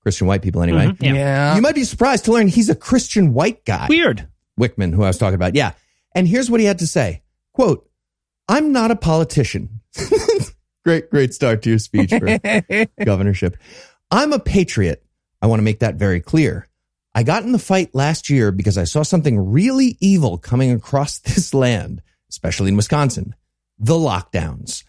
Christian 0.03 0.27
white 0.27 0.43
people 0.43 0.63
anyway. 0.63 0.87
Mhm, 0.87 1.03
yeah. 1.03 1.15
Yeah. 1.15 1.57
You 1.57 1.63
might 1.63 1.75
be 1.75 1.85
surprised 1.85 2.27
to 2.27 2.33
learn 2.33 2.49
he's 2.49 2.69
a 2.69 2.75
Christian 2.75 3.33
white 3.33 3.65
guy. 3.65 3.87
Weird. 3.89 4.29
Wichmann, 4.59 4.93
who 4.93 5.03
I 5.03 5.09
was 5.09 5.19
talking 5.19 5.35
about. 5.35 5.55
Yeah. 5.55 5.73
And 6.15 6.29
here's 6.29 6.51
what 6.51 6.61
he 6.61 6.67
had 6.67 6.79
to 6.81 6.87
say. 6.87 7.23
Quote, 7.53 7.89
I'm 8.49 8.73
not 8.73 8.91
a 8.91 8.97
politician. 8.97 9.81
great, 10.85 11.11
great 11.11 11.33
start 11.33 11.63
to 11.63 11.71
your 11.71 11.79
speech 11.79 12.11
for 12.11 12.39
governorship. 13.05 13.57
I'm 14.11 14.33
a 14.33 14.39
patriot. 14.39 15.03
I 15.41 15.47
want 15.47 15.59
to 15.61 15.65
make 15.65 15.81
that 15.81 15.95
very 15.97 16.21
clear. 16.21 16.69
I 17.15 17.23
got 17.23 17.45
in 17.45 17.53
the 17.53 17.59
fight 17.59 17.95
last 17.95 18.29
year 18.29 18.53
because 18.53 18.77
I 18.77 18.85
saw 18.85 19.03
something 19.03 19.39
really 19.53 19.97
evil 20.01 20.37
coming 20.37 20.73
across 20.73 21.19
this 21.21 21.55
land, 21.55 22.03
especially 22.35 22.69
in 22.71 22.77
Wisconsin. 22.77 23.35
The 23.79 23.95
lockdowns. 23.95 24.83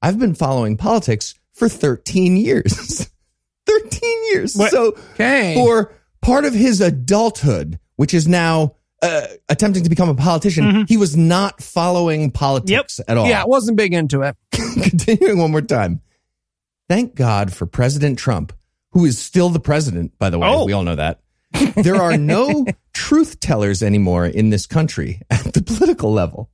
I've 0.00 0.18
been 0.18 0.34
following 0.34 0.76
politics 0.76 1.34
for 1.54 1.68
13 1.68 2.36
years. 2.36 3.10
13 3.66 4.24
years. 4.32 4.54
What? 4.56 4.70
So 4.70 4.94
Okay. 5.14 5.54
for 5.54 5.92
part 6.20 6.44
of 6.44 6.54
his 6.54 6.80
adulthood, 6.80 7.78
which 7.96 8.14
is 8.14 8.26
now 8.28 8.76
uh, 9.02 9.26
attempting 9.48 9.82
to 9.82 9.90
become 9.90 10.08
a 10.08 10.14
politician, 10.14 10.86
he 10.86 10.96
was 10.96 11.16
not 11.16 11.60
following 11.60 12.30
politics 12.30 13.00
at 13.08 13.16
all. 13.16 13.28
yeah, 13.28 13.42
I 13.42 13.46
wasn't 13.46 13.76
big 13.76 13.92
into 13.94 14.22
it. 14.22 14.36
Continuing 14.52 15.38
one 15.38 15.50
more 15.50 15.60
time. 15.60 16.00
Thank 16.88 17.14
God 17.16 17.52
for 17.52 17.66
President 17.66 18.18
Trump, 18.18 18.52
who 18.92 19.04
is 19.04 19.18
still 19.18 19.48
the 19.48 19.60
president, 19.60 20.16
by 20.18 20.30
the 20.30 20.38
way. 20.38 20.48
Oh. 20.48 20.64
We 20.66 20.72
all 20.72 20.84
know 20.84 20.96
that. 20.96 21.20
There 21.76 21.96
are 21.96 22.16
no 22.16 22.64
truth 22.94 23.40
tellers 23.40 23.82
anymore 23.82 24.26
in 24.26 24.50
this 24.50 24.66
country 24.66 25.20
at 25.30 25.52
the 25.52 25.62
political 25.62 26.12
level. 26.12 26.48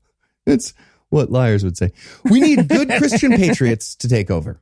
It's 0.49 0.75
what 1.11 1.31
liars 1.31 1.65
would 1.65 1.77
say. 1.77 1.93
We 2.25 2.41
need 2.41 2.69
good 2.69 2.89
Christian 2.89 3.33
patriots 3.37 3.95
to 3.97 4.09
take 4.09 4.31
over. 4.31 4.61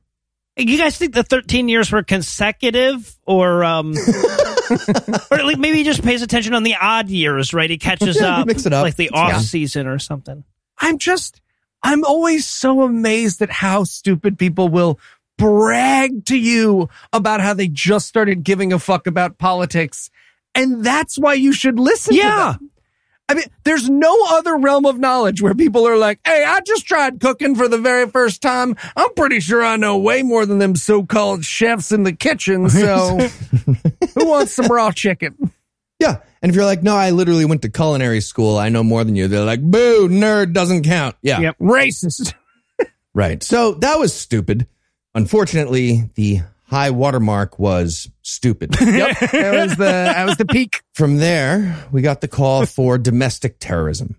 You 0.55 0.77
guys 0.77 0.97
think 0.97 1.13
the 1.13 1.23
13 1.23 1.69
years 1.69 1.91
were 1.91 2.01
consecutive 2.03 3.15
or 3.25 3.63
um 3.63 3.93
or 5.31 5.43
like 5.43 5.57
maybe 5.57 5.77
he 5.77 5.83
just 5.83 6.03
pays 6.03 6.21
attention 6.21 6.53
on 6.53 6.63
the 6.63 6.75
odd 6.79 7.09
years, 7.09 7.53
right? 7.53 7.69
He 7.69 7.77
catches 7.77 8.19
Yeah, 8.19 8.39
up 8.39 8.47
mix 8.47 8.65
it 8.65 8.73
up. 8.73 8.83
like 8.83 8.95
the 8.95 9.09
off 9.11 9.31
fine. 9.33 9.41
season 9.41 9.87
or 9.87 9.99
something. 9.99 10.43
I'm 10.79 10.97
just, 10.97 11.41
I'm 11.83 12.03
always 12.05 12.45
so 12.47 12.81
amazed 12.83 13.41
at 13.41 13.49
how 13.51 13.83
stupid 13.83 14.37
people 14.37 14.69
will 14.69 14.99
brag 15.37 16.25
to 16.25 16.37
you 16.37 16.89
about 17.13 17.41
how 17.41 17.53
they 17.53 17.67
just 17.67 18.07
started 18.07 18.43
giving 18.43 18.73
a 18.73 18.79
fuck 18.79 19.05
about 19.07 19.37
politics. 19.37 20.09
And 20.55 20.83
that's 20.83 21.17
why 21.19 21.33
you 21.35 21.53
should 21.53 21.79
listen 21.79 22.13
to 22.15 22.19
Yeah. 22.19 22.55
them. 22.59 22.71
I 23.29 23.33
mean, 23.33 23.45
there's 23.65 23.89
no 23.89 24.15
other 24.29 24.57
realm 24.57 24.85
of 24.85 24.97
knowledge 24.99 25.41
where 25.41 25.53
people 25.53 25.85
are 25.87 25.97
like, 25.97 26.19
Hey, 26.25 26.45
I 26.47 26.61
just 26.61 26.85
tried 26.85 27.19
cooking 27.19 27.55
for 27.55 27.67
the 27.67 27.77
very 27.77 28.07
first 28.09 28.41
time. 28.41 28.75
I'm 28.95 29.13
pretty 29.15 29.41
sure 29.41 29.63
I 29.63 29.75
know 29.75 29.97
way 29.97 30.23
more 30.23 30.45
than 30.45 30.59
them 30.59 30.75
so-called 30.75 31.43
chefs 31.43 31.91
in 31.91 32.03
the 32.03 32.13
kitchen. 32.13 32.69
So 32.77 33.17
who 34.15 34.27
wants 34.27 34.53
some 34.53 34.67
raw 34.67 34.91
chicken? 34.91 35.51
Yeah. 35.99 36.17
And 36.41 36.49
if 36.49 36.55
you're 36.55 36.65
like, 36.65 36.83
no, 36.83 36.95
I 36.95 37.09
literally 37.09 37.43
went 37.45 37.63
to 37.63 37.69
culinary 37.69 38.21
school. 38.21 38.57
I 38.57 38.69
know 38.69 38.83
more 38.83 39.03
than 39.03 39.15
you. 39.15 39.27
They're 39.27 39.43
like, 39.43 39.61
boo, 39.61 40.07
nerd 40.07 40.53
doesn't 40.53 40.83
count. 40.83 41.15
Yeah. 41.21 41.39
Yep. 41.39 41.57
Racist. 41.59 42.33
Right. 43.13 43.41
So 43.41 43.73
that 43.73 43.97
was 43.97 44.13
stupid. 44.13 44.67
Unfortunately, 45.15 46.11
the 46.13 46.41
high 46.67 46.89
watermark 46.91 47.57
was 47.57 48.09
stupid. 48.21 48.75
Yep. 48.97 49.19
That 49.31 49.67
was 49.67 49.71
the, 49.71 49.85
that 49.85 50.25
was 50.25 50.37
the 50.37 50.45
peak. 50.45 50.81
From 50.93 51.17
there, 51.17 51.85
we 51.91 52.01
got 52.01 52.21
the 52.21 52.27
call 52.27 52.65
for 52.65 52.97
domestic 52.97 53.57
terrorism. 53.59 54.15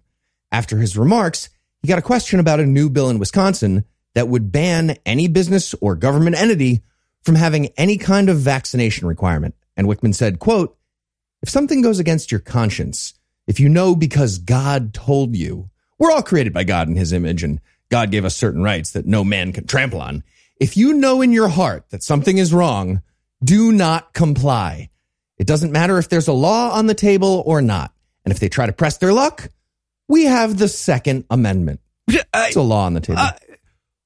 After 0.52 0.78
his 0.78 0.96
remarks, 0.96 1.48
he 1.82 1.88
got 1.88 1.98
a 1.98 2.02
question 2.02 2.40
about 2.40 2.60
a 2.60 2.66
new 2.66 2.88
bill 2.90 3.10
in 3.10 3.18
Wisconsin 3.18 3.84
that 4.14 4.28
would 4.28 4.52
ban 4.52 4.96
any 5.04 5.28
business 5.28 5.74
or 5.80 5.94
government 5.94 6.36
entity 6.36 6.82
from 7.22 7.34
having 7.34 7.66
any 7.76 7.98
kind 7.98 8.28
of 8.28 8.38
vaccination 8.38 9.06
requirement. 9.06 9.54
And 9.76 9.86
Wichmann 9.86 10.14
said, 10.14 10.38
quote, 10.38 10.76
if 11.42 11.48
something 11.48 11.82
goes 11.82 11.98
against 11.98 12.30
your 12.32 12.40
conscience, 12.40 13.14
if 13.46 13.60
you 13.60 13.68
know 13.68 13.94
because 13.94 14.38
God 14.38 14.94
told 14.94 15.36
you, 15.36 15.70
we're 15.98 16.10
all 16.10 16.22
created 16.22 16.52
by 16.52 16.64
God 16.64 16.88
in 16.88 16.96
his 16.96 17.12
image 17.12 17.42
and 17.42 17.60
God 17.90 18.10
gave 18.10 18.24
us 18.24 18.36
certain 18.36 18.62
rights 18.62 18.92
that 18.92 19.06
no 19.06 19.24
man 19.24 19.52
can 19.52 19.66
trample 19.66 20.00
on. 20.00 20.22
If 20.60 20.76
you 20.76 20.94
know 20.94 21.22
in 21.22 21.32
your 21.32 21.48
heart 21.48 21.84
that 21.90 22.02
something 22.02 22.38
is 22.38 22.52
wrong, 22.52 23.02
do 23.42 23.72
not 23.72 24.12
comply. 24.12 24.90
It 25.38 25.46
doesn't 25.46 25.70
matter 25.72 25.98
if 25.98 26.08
there's 26.08 26.28
a 26.28 26.32
law 26.32 26.70
on 26.72 26.86
the 26.86 26.94
table 26.94 27.42
or 27.46 27.62
not. 27.62 27.92
And 28.24 28.32
if 28.32 28.40
they 28.40 28.48
try 28.48 28.66
to 28.66 28.72
press 28.72 28.98
their 28.98 29.12
luck, 29.12 29.48
we 30.08 30.24
have 30.24 30.58
the 30.58 30.68
Second 30.68 31.24
Amendment. 31.30 31.80
It's 32.08 32.56
a 32.56 32.60
law 32.62 32.86
on 32.86 32.94
the 32.94 33.00
table. 33.00 33.20
Uh, 33.20 33.32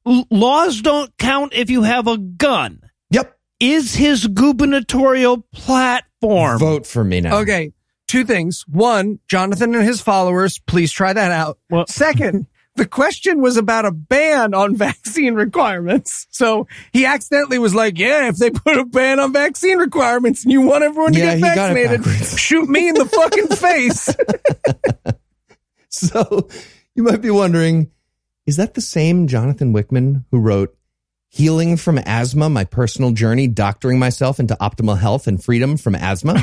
l- 0.07 0.27
laws 0.31 0.81
don't 0.83 1.17
count 1.19 1.55
if 1.55 1.71
you 1.71 1.83
have 1.83 2.07
a 2.07 2.19
gun. 2.19 2.83
yep. 3.11 3.39
Is 3.61 3.95
his 3.95 4.27
gubernatorial 4.27 5.47
platform 5.53 6.59
Vote 6.59 6.87
for 6.87 7.05
me 7.05 7.21
now. 7.21 7.39
Okay. 7.39 7.73
Two 8.09 8.25
things. 8.25 8.65
One, 8.69 9.21
Jonathan 9.29 9.75
and 9.75 9.85
his 9.85 10.01
followers, 10.01 10.59
please 10.59 10.93
try 10.93 11.13
that 11.13 11.31
out. 11.33 11.59
Well- 11.71 11.87
Second, 11.87 12.47
the 12.77 12.87
question 12.87 13.41
was 13.41 13.57
about 13.57 13.85
a 13.85 13.91
ban 13.93 14.55
on 14.55 14.75
vaccine 14.77 15.35
requirements. 15.35 16.27
So 16.31 16.67
he 16.93 17.05
accidentally 17.07 17.59
was 17.59 17.75
like, 17.75 17.99
yeah, 17.99 18.29
if 18.29 18.37
they 18.39 18.51
put 18.51 18.77
a 18.79 18.85
ban 18.85 19.21
on 19.21 19.33
vaccine 19.33 19.79
requirements 19.79 20.43
and 20.45 20.53
you 20.53 20.63
want 20.63 20.83
everyone 20.85 21.13
to 21.13 21.19
Yeah, 21.19 21.27
get 21.27 21.37
he 21.37 21.43
got 21.43 21.77
it 21.77 21.89
vaccinated, 21.89 22.39
shoot 22.39 22.69
me 22.69 22.89
in 22.89 22.95
the 22.95 23.05
fucking 23.07 23.49
face. 23.57 24.09
So 25.89 26.49
you 26.95 27.03
might 27.03 27.21
be 27.21 27.31
wondering, 27.31 27.91
is 28.47 28.57
that 28.57 28.73
the 28.75 28.81
same 28.81 29.27
Jonathan 29.29 29.75
Wichmann 29.75 30.25
who 30.31 30.39
wrote 30.41 30.75
Healing 31.29 31.77
from 31.77 31.99
Asthma, 31.99 32.49
My 32.49 32.65
Personal 32.65 33.13
Journey, 33.13 33.47
Doctoring 33.47 33.99
Myself 33.99 34.41
into 34.41 34.55
Optimal 34.57 34.99
Health 34.99 35.27
and 35.27 35.43
Freedom 35.43 35.77
from 35.77 35.95
Asthma? 35.95 36.43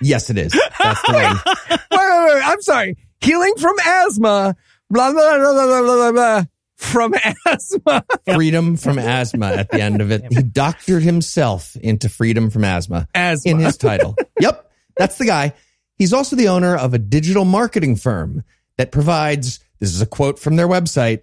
yes, 0.00 0.30
it 0.30 0.38
is. 0.38 0.52
That's 0.78 1.02
the 1.02 1.12
one. 1.12 1.36
wait, 1.68 1.80
wait, 1.90 2.34
wait. 2.34 2.42
I'm 2.44 2.62
sorry. 2.62 2.96
Healing 3.20 3.54
from 3.58 3.76
asthma, 3.84 4.56
blah, 4.92 5.10
blah, 5.10 5.38
blah, 5.38 5.52
blah, 5.52 5.66
blah, 5.66 5.82
blah, 5.82 6.12
blah, 6.12 6.44
from 6.76 7.14
asthma. 7.46 8.04
Freedom 8.26 8.76
from 8.76 8.98
Asthma 8.98 9.46
at 9.46 9.70
the 9.70 9.80
end 9.80 10.00
of 10.02 10.10
it. 10.10 10.30
He 10.30 10.42
doctored 10.42 11.02
himself 11.02 11.74
into 11.76 12.08
freedom 12.08 12.50
from 12.50 12.64
asthma. 12.64 13.08
Asthma. 13.14 13.50
in 13.50 13.58
his 13.58 13.76
title. 13.76 14.16
yep, 14.40 14.70
that's 14.96 15.16
the 15.16 15.24
guy. 15.24 15.54
He's 15.96 16.12
also 16.12 16.36
the 16.36 16.48
owner 16.48 16.76
of 16.76 16.92
a 16.92 16.98
digital 16.98 17.44
marketing 17.44 17.96
firm 17.96 18.44
that 18.76 18.92
provides, 18.92 19.60
this 19.78 19.94
is 19.94 20.02
a 20.02 20.06
quote 20.06 20.38
from 20.38 20.56
their 20.56 20.68
website, 20.68 21.22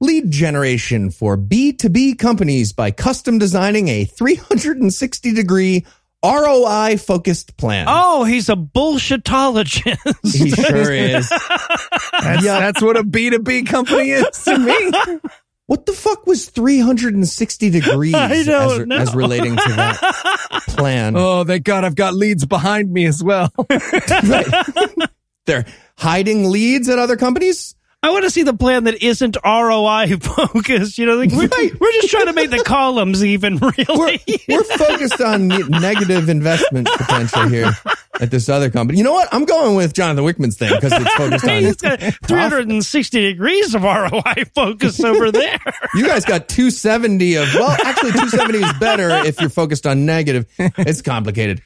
lead 0.00 0.30
generation 0.30 1.10
for 1.10 1.36
B2B 1.36 2.18
companies 2.18 2.72
by 2.72 2.90
custom 2.90 3.38
designing 3.38 3.88
a 3.88 4.04
360 4.04 5.32
degree 5.34 5.84
ROI 6.24 6.96
focused 6.96 7.56
plan. 7.58 7.86
Oh, 7.88 8.24
he's 8.24 8.48
a 8.48 8.56
bullshitologist. 8.56 10.32
he 10.32 10.50
sure 10.50 10.92
is. 10.92 11.28
That's, 11.28 12.44
that's 12.44 12.82
what 12.82 12.96
a 12.96 13.04
B2B 13.04 13.66
company 13.66 14.10
is 14.10 14.44
to 14.44 14.58
me. 14.58 15.20
What 15.66 15.86
the 15.86 15.94
fuck 15.94 16.26
was 16.26 16.50
360 16.50 17.70
degrees 17.70 18.12
I 18.14 18.42
don't 18.44 18.80
as, 18.82 18.86
know. 18.86 18.96
as 18.96 19.14
relating 19.14 19.56
to 19.56 19.62
that 19.76 20.62
plan? 20.68 21.14
Oh, 21.16 21.42
thank 21.44 21.64
God 21.64 21.84
I've 21.84 21.94
got 21.94 22.12
leads 22.12 22.44
behind 22.44 22.92
me 22.92 23.06
as 23.06 23.24
well. 23.24 23.50
Right. 23.70 25.08
They're 25.46 25.64
hiding 25.96 26.50
leads 26.50 26.90
at 26.90 26.98
other 26.98 27.16
companies? 27.16 27.74
I 28.04 28.10
want 28.10 28.24
to 28.24 28.30
see 28.30 28.42
the 28.42 28.52
plan 28.52 28.84
that 28.84 29.02
isn't 29.02 29.38
ROI 29.42 30.16
focused. 30.20 30.98
You 30.98 31.06
know, 31.06 31.16
like 31.16 31.30
we're, 31.30 31.46
Right. 31.48 31.80
we're 31.80 31.92
just 31.92 32.10
trying 32.10 32.26
to 32.26 32.34
make 32.34 32.50
the 32.50 32.58
columns 32.66 33.24
even. 33.24 33.58
we're, 33.58 33.72
Really, 33.88 34.20
we're 34.46 34.62
focused 34.64 35.22
on 35.22 35.48
negative 35.48 36.28
investment 36.28 36.86
potential 36.98 37.48
here 37.48 37.72
at 38.20 38.30
this 38.30 38.50
other 38.50 38.68
company. 38.70 38.98
You 38.98 39.04
know 39.04 39.12
what? 39.14 39.28
I'm 39.32 39.46
going 39.46 39.74
with 39.76 39.94
Jonathan 39.94 40.22
Wichmann's 40.24 40.56
thing 40.58 40.72
because 40.74 40.92
it's 40.92 41.14
focused 41.14 41.44
on. 41.46 41.50
he's 41.62 41.76
got 41.76 42.00
360 42.00 43.20
degrees 43.20 43.74
of 43.74 43.82
ROI 43.84 44.44
focus 44.54 45.00
over 45.02 45.32
there. 45.32 45.58
You 45.94 46.06
guys 46.06 46.26
got 46.26 46.48
270 46.48 47.36
of, 47.36 47.48
well, 47.54 47.70
actually 47.70 48.12
270 48.12 48.58
is 48.58 48.72
better 48.74 49.08
if 49.26 49.40
you're 49.40 49.48
focused 49.50 49.86
on 49.86 50.04
negative. 50.04 50.46
It's 50.58 51.00
complicated. 51.00 51.62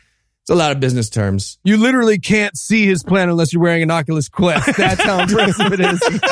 It's 0.49 0.55
a 0.55 0.57
lot 0.57 0.72
of 0.72 0.80
business 0.80 1.11
terms. 1.11 1.59
You 1.62 1.76
literally 1.76 2.18
can't 2.18 2.57
see 2.57 2.86
his 2.86 3.03
plan 3.03 3.28
unless 3.28 3.53
you're 3.53 3.61
wearing 3.61 3.82
an 3.82 3.90
Oculus 3.90 4.30
Quest. 4.30 4.78
That's 4.78 5.05
how 5.05 5.20
impressive 5.20 5.74
it 5.74 5.80
is. 5.80 6.01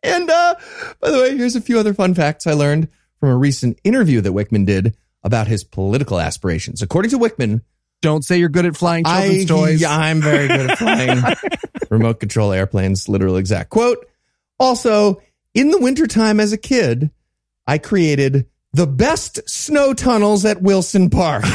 And, 0.00 0.30
uh, 0.30 0.54
by 1.00 1.10
the 1.10 1.18
way, 1.18 1.36
here's 1.36 1.56
a 1.56 1.60
few 1.60 1.76
other 1.76 1.92
fun 1.92 2.14
facts 2.14 2.46
I 2.46 2.52
learned 2.52 2.86
from 3.18 3.30
a 3.30 3.36
recent 3.36 3.80
interview 3.82 4.20
that 4.20 4.30
Wichmann 4.32 4.64
did 4.64 4.96
about 5.24 5.48
his 5.48 5.64
political 5.64 6.20
aspirations. 6.20 6.82
According 6.82 7.10
to 7.10 7.18
Wichmann, 7.18 7.62
Don't 8.00 8.24
say 8.24 8.38
you're 8.38 8.48
good 8.48 8.64
at 8.64 8.76
flying 8.76 9.04
children's 9.04 9.50
I, 9.50 9.54
toys. 9.54 9.80
Yeah, 9.80 9.94
I'm 9.94 10.20
very 10.22 10.46
good 10.46 10.70
at 10.70 10.78
flying 10.78 11.20
remote 11.90 12.20
control 12.20 12.52
airplanes, 12.52 13.08
literal 13.08 13.36
exact 13.36 13.70
quote. 13.70 14.06
Also, 14.60 15.20
in 15.52 15.70
the 15.72 15.80
wintertime 15.80 16.38
as 16.38 16.52
a 16.52 16.58
kid, 16.58 17.10
I 17.66 17.78
created 17.78 18.46
the 18.72 18.86
best 18.86 19.40
snow 19.48 19.94
tunnels 19.94 20.44
at 20.44 20.60
Wilson 20.62 21.10
Park. 21.10 21.44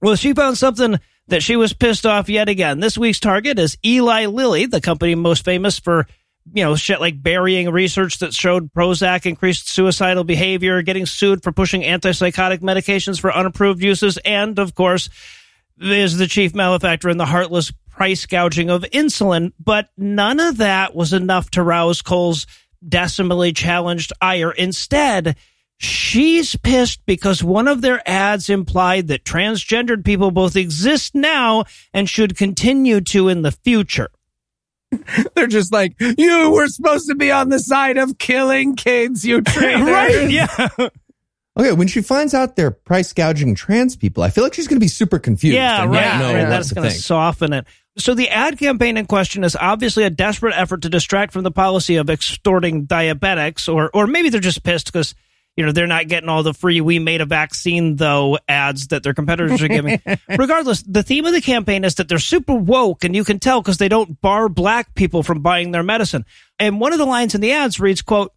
Well, 0.00 0.16
she 0.16 0.32
found 0.34 0.58
something 0.58 0.98
that 1.28 1.42
she 1.42 1.56
was 1.56 1.72
pissed 1.72 2.06
off 2.06 2.28
yet 2.28 2.48
again. 2.48 2.80
This 2.80 2.98
week's 2.98 3.20
target 3.20 3.58
is 3.58 3.76
Eli 3.84 4.26
Lilly, 4.26 4.66
the 4.66 4.80
company 4.80 5.14
most 5.14 5.44
famous 5.44 5.78
for, 5.78 6.06
you 6.52 6.64
know, 6.64 6.76
shit 6.76 7.00
like 7.00 7.22
burying 7.22 7.70
research 7.70 8.18
that 8.18 8.32
showed 8.32 8.72
Prozac 8.72 9.26
increased 9.26 9.68
suicidal 9.68 10.24
behavior, 10.24 10.82
getting 10.82 11.06
sued 11.06 11.42
for 11.42 11.52
pushing 11.52 11.82
antipsychotic 11.82 12.60
medications 12.60 13.20
for 13.20 13.34
unapproved 13.34 13.82
uses, 13.82 14.18
and 14.24 14.58
of 14.58 14.74
course, 14.74 15.08
is 15.80 16.16
the 16.16 16.26
chief 16.26 16.54
malefactor 16.54 17.08
in 17.08 17.16
the 17.16 17.26
heartless 17.26 17.72
price 17.90 18.26
gouging 18.26 18.70
of 18.70 18.82
insulin. 18.84 19.52
But 19.62 19.88
none 19.96 20.40
of 20.40 20.58
that 20.58 20.94
was 20.94 21.12
enough 21.12 21.50
to 21.52 21.62
rouse 21.62 22.02
Cole's 22.02 22.46
decimally 22.86 23.54
challenged 23.54 24.12
ire. 24.20 24.52
Instead, 24.52 25.36
she's 25.78 26.56
pissed 26.56 27.04
because 27.06 27.42
one 27.42 27.68
of 27.68 27.80
their 27.80 28.06
ads 28.08 28.48
implied 28.48 29.08
that 29.08 29.24
transgendered 29.24 30.04
people 30.04 30.30
both 30.30 30.56
exist 30.56 31.14
now 31.14 31.64
and 31.92 32.08
should 32.08 32.36
continue 32.36 33.00
to 33.00 33.28
in 33.28 33.42
the 33.42 33.52
future. 33.52 34.10
They're 35.34 35.46
just 35.46 35.72
like, 35.72 35.94
you 36.00 36.50
were 36.52 36.68
supposed 36.68 37.08
to 37.08 37.14
be 37.14 37.30
on 37.30 37.48
the 37.48 37.58
side 37.58 37.98
of 37.98 38.18
killing 38.18 38.76
kids, 38.76 39.24
you 39.24 39.40
traitors. 39.42 40.32
Yeah. 40.32 40.68
Okay, 41.58 41.72
when 41.72 41.88
she 41.88 42.02
finds 42.02 42.34
out 42.34 42.54
they're 42.54 42.70
price 42.70 43.14
gouging 43.14 43.54
trans 43.54 43.96
people, 43.96 44.22
I 44.22 44.28
feel 44.28 44.44
like 44.44 44.52
she's 44.52 44.68
going 44.68 44.76
to 44.76 44.84
be 44.84 44.88
super 44.88 45.18
confused. 45.18 45.54
Yeah, 45.54 45.82
and 45.82 45.90
right. 45.90 46.04
not 46.04 46.18
know 46.18 46.34
right. 46.34 46.48
That's 46.48 46.70
going 46.70 46.88
to 46.88 46.94
soften 46.94 47.54
it. 47.54 47.66
So 47.96 48.14
the 48.14 48.28
ad 48.28 48.58
campaign 48.58 48.98
in 48.98 49.06
question 49.06 49.42
is 49.42 49.56
obviously 49.56 50.04
a 50.04 50.10
desperate 50.10 50.54
effort 50.54 50.82
to 50.82 50.90
distract 50.90 51.32
from 51.32 51.44
the 51.44 51.50
policy 51.50 51.96
of 51.96 52.10
extorting 52.10 52.86
diabetics, 52.86 53.72
or 53.72 53.90
or 53.94 54.06
maybe 54.06 54.28
they're 54.28 54.40
just 54.40 54.64
pissed 54.64 54.92
because 54.92 55.14
you 55.56 55.64
know 55.64 55.72
they're 55.72 55.86
not 55.86 56.08
getting 56.08 56.28
all 56.28 56.42
the 56.42 56.54
free 56.54 56.80
"we 56.80 56.98
made 56.98 57.20
a 57.20 57.26
vaccine 57.26 57.96
though" 57.96 58.38
ads 58.48 58.88
that 58.88 59.02
their 59.02 59.14
competitors 59.14 59.62
are 59.62 59.68
giving. 59.68 60.00
Regardless, 60.28 60.82
the 60.82 61.02
theme 61.02 61.26
of 61.26 61.32
the 61.32 61.40
campaign 61.40 61.84
is 61.84 61.96
that 61.96 62.08
they're 62.08 62.18
super 62.18 62.54
woke, 62.54 63.04
and 63.04 63.16
you 63.16 63.24
can 63.24 63.38
tell 63.38 63.62
because 63.62 63.78
they 63.78 63.88
don't 63.88 64.20
bar 64.20 64.48
black 64.48 64.94
people 64.94 65.22
from 65.22 65.40
buying 65.40 65.70
their 65.70 65.82
medicine. 65.82 66.24
And 66.58 66.80
one 66.80 66.92
of 66.92 66.98
the 66.98 67.06
lines 67.06 67.34
in 67.34 67.40
the 67.40 67.52
ads 67.52 67.80
reads, 67.80 68.02
"quote." 68.02 68.32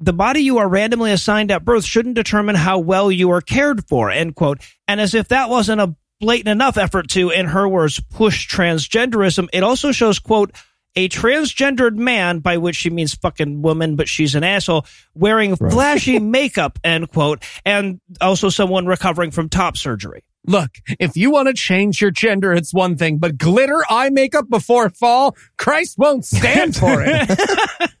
the 0.00 0.12
body 0.12 0.40
you 0.40 0.58
are 0.58 0.68
randomly 0.68 1.10
assigned 1.10 1.50
at 1.50 1.64
birth 1.64 1.84
shouldn't 1.84 2.14
determine 2.14 2.54
how 2.54 2.78
well 2.78 3.10
you 3.10 3.30
are 3.30 3.40
cared 3.40 3.86
for, 3.88 4.10
end 4.10 4.34
quote. 4.34 4.60
And 4.86 5.00
as 5.00 5.14
if 5.14 5.28
that 5.28 5.50
wasn't 5.50 5.80
a 5.80 5.94
blatant 6.20 6.48
enough 6.48 6.76
effort 6.76 7.08
to, 7.10 7.30
in 7.30 7.46
her 7.46 7.68
words, 7.68 8.00
push 8.10 8.48
transgenderism, 8.48 9.48
it 9.52 9.62
also 9.62 9.92
shows, 9.92 10.18
quote, 10.18 10.52
a 10.98 11.08
transgendered 11.08 11.94
man, 11.94 12.40
by 12.40 12.56
which 12.56 12.74
she 12.74 12.90
means 12.90 13.14
fucking 13.14 13.62
woman, 13.62 13.94
but 13.94 14.08
she's 14.08 14.34
an 14.34 14.42
asshole, 14.42 14.84
wearing 15.14 15.54
flashy 15.54 16.18
makeup, 16.18 16.76
end 16.82 17.12
quote, 17.12 17.44
and 17.64 18.00
also 18.20 18.48
someone 18.48 18.84
recovering 18.84 19.30
from 19.30 19.48
top 19.48 19.76
surgery. 19.76 20.24
Look, 20.44 20.70
if 20.98 21.16
you 21.16 21.30
want 21.30 21.46
to 21.46 21.54
change 21.54 22.00
your 22.00 22.10
gender, 22.10 22.52
it's 22.52 22.74
one 22.74 22.96
thing, 22.96 23.18
but 23.18 23.38
glitter 23.38 23.84
eye 23.88 24.10
makeup 24.10 24.50
before 24.50 24.90
fall, 24.90 25.36
Christ 25.56 25.98
won't 25.98 26.24
stand 26.24 26.74
for 26.74 27.02
it. 27.06 27.90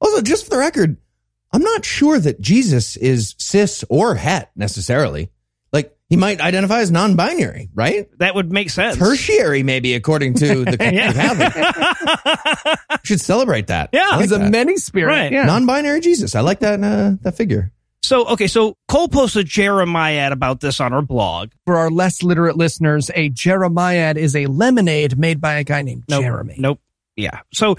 Also, 0.00 0.22
just 0.22 0.44
for 0.44 0.50
the 0.50 0.58
record, 0.58 0.96
I'm 1.52 1.62
not 1.62 1.84
sure 1.84 2.20
that 2.20 2.40
Jesus 2.40 2.96
is 2.96 3.34
cis 3.36 3.84
or 3.90 4.14
het 4.14 4.48
necessarily. 4.54 5.32
Like, 6.10 6.16
he 6.16 6.16
might 6.16 6.40
identify 6.40 6.80
as 6.80 6.90
non 6.90 7.16
binary, 7.16 7.68
right? 7.74 8.08
That 8.18 8.34
would 8.34 8.50
make 8.50 8.70
sense. 8.70 8.96
Tertiary, 8.96 9.62
maybe, 9.62 9.94
according 9.94 10.34
to 10.34 10.64
the 10.64 10.76
Yeah. 10.92 11.12
Catholic. 11.12 12.98
Should 13.04 13.20
celebrate 13.20 13.66
that. 13.68 13.90
Yeah. 13.92 14.02
I 14.04 14.10
like 14.16 14.20
He's 14.22 14.32
a 14.32 14.38
many 14.38 14.76
spirit. 14.78 15.10
Right. 15.12 15.32
Yeah. 15.32 15.44
non-binary 15.44 16.00
Jesus. 16.00 16.34
I 16.34 16.40
like 16.40 16.60
that 16.60 16.82
uh, 16.82 17.16
that 17.22 17.36
figure. 17.36 17.72
So, 18.02 18.26
okay, 18.28 18.46
so 18.46 18.76
Cole 18.86 19.08
posted 19.08 19.46
Jeremiad 19.46 20.32
about 20.32 20.60
this 20.60 20.80
on 20.80 20.92
her 20.92 21.02
blog. 21.02 21.50
For 21.66 21.76
our 21.76 21.90
less 21.90 22.22
literate 22.22 22.56
listeners, 22.56 23.10
a 23.14 23.28
Jeremiad 23.28 24.16
is 24.16 24.34
a 24.34 24.46
lemonade 24.46 25.18
made 25.18 25.40
by 25.42 25.54
a 25.54 25.64
guy 25.64 25.82
named 25.82 26.04
Nope. 26.08 26.22
Jeremy. 26.22 26.54
Nope. 26.58 26.80
Yeah. 27.16 27.40
So 27.52 27.76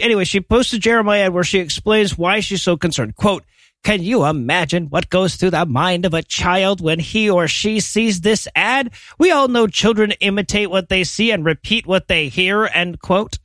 anyway, 0.00 0.24
she 0.24 0.40
posted 0.40 0.80
Jeremiad 0.80 1.34
where 1.34 1.44
she 1.44 1.58
explains 1.58 2.16
why 2.16 2.40
she's 2.40 2.62
so 2.62 2.76
concerned. 2.78 3.16
Quote, 3.16 3.44
can 3.84 4.02
you 4.02 4.24
imagine 4.24 4.86
what 4.86 5.10
goes 5.10 5.36
through 5.36 5.50
the 5.50 5.64
mind 5.64 6.04
of 6.04 6.12
a 6.14 6.22
child 6.22 6.80
when 6.80 6.98
he 6.98 7.30
or 7.30 7.46
she 7.46 7.78
sees 7.78 8.20
this 8.20 8.48
ad? 8.56 8.90
We 9.18 9.30
all 9.30 9.46
know 9.46 9.68
children 9.68 10.10
imitate 10.20 10.70
what 10.70 10.88
they 10.88 11.04
see 11.04 11.30
and 11.30 11.44
repeat 11.44 11.86
what 11.86 12.08
they 12.08 12.28
hear, 12.28 12.64
end 12.64 13.00
quote. 13.00 13.38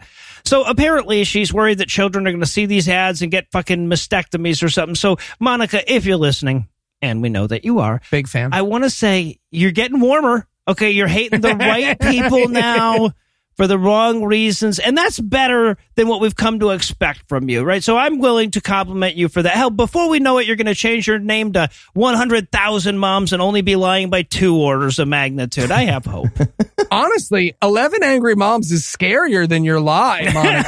So 0.43 0.63
apparently 0.63 1.23
she's 1.25 1.53
worried 1.53 1.77
that 1.77 1.89
children 1.89 2.25
are 2.25 2.31
going 2.31 2.41
to 2.41 2.47
see 2.47 2.65
these 2.65 2.89
ads 2.89 3.21
and 3.21 3.31
get 3.31 3.51
fucking 3.51 3.87
mastectomies 3.87 4.63
or 4.63 4.69
something. 4.69 4.95
So 4.95 5.17
Monica, 5.39 5.83
if 5.93 6.05
you're 6.05 6.17
listening, 6.17 6.67
and 7.03 7.21
we 7.21 7.29
know 7.29 7.47
that 7.47 7.63
you 7.63 7.79
are, 7.79 8.01
Big 8.09 8.27
fan. 8.27 8.53
I 8.53 8.63
want 8.63 8.83
to 8.83 8.89
say 8.89 9.39
you're 9.51 9.71
getting 9.71 9.99
warmer. 9.99 10.47
Okay, 10.67 10.91
you're 10.91 11.07
hating 11.07 11.41
the 11.41 11.55
right 11.59 11.99
people 11.99 12.47
now 12.47 13.13
for 13.61 13.67
the 13.67 13.77
wrong 13.77 14.23
reasons, 14.23 14.79
and 14.79 14.97
that's 14.97 15.19
better 15.19 15.77
than 15.93 16.07
what 16.07 16.19
we've 16.19 16.35
come 16.35 16.59
to 16.61 16.71
expect 16.71 17.29
from 17.29 17.47
you, 17.47 17.61
right? 17.61 17.83
So 17.83 17.95
I'm 17.95 18.17
willing 18.17 18.49
to 18.51 18.61
compliment 18.61 19.15
you 19.15 19.29
for 19.29 19.43
that. 19.43 19.53
Hell, 19.53 19.69
before 19.69 20.09
we 20.09 20.17
know 20.17 20.39
it, 20.39 20.47
you're 20.47 20.55
going 20.55 20.65
to 20.65 20.73
change 20.73 21.05
your 21.05 21.19
name 21.19 21.53
to 21.53 21.69
100,000 21.93 22.97
moms 22.97 23.33
and 23.33 23.39
only 23.39 23.61
be 23.61 23.75
lying 23.75 24.09
by 24.09 24.23
two 24.23 24.57
orders 24.57 24.97
of 24.97 25.07
magnitude. 25.07 25.69
I 25.69 25.83
have 25.83 26.05
hope. 26.05 26.29
Honestly, 26.91 27.53
11 27.61 28.01
Angry 28.01 28.33
Moms 28.33 28.71
is 28.71 28.81
scarier 28.81 29.47
than 29.47 29.63
your 29.63 29.79
lie, 29.79 30.27
Monica. 30.33 30.67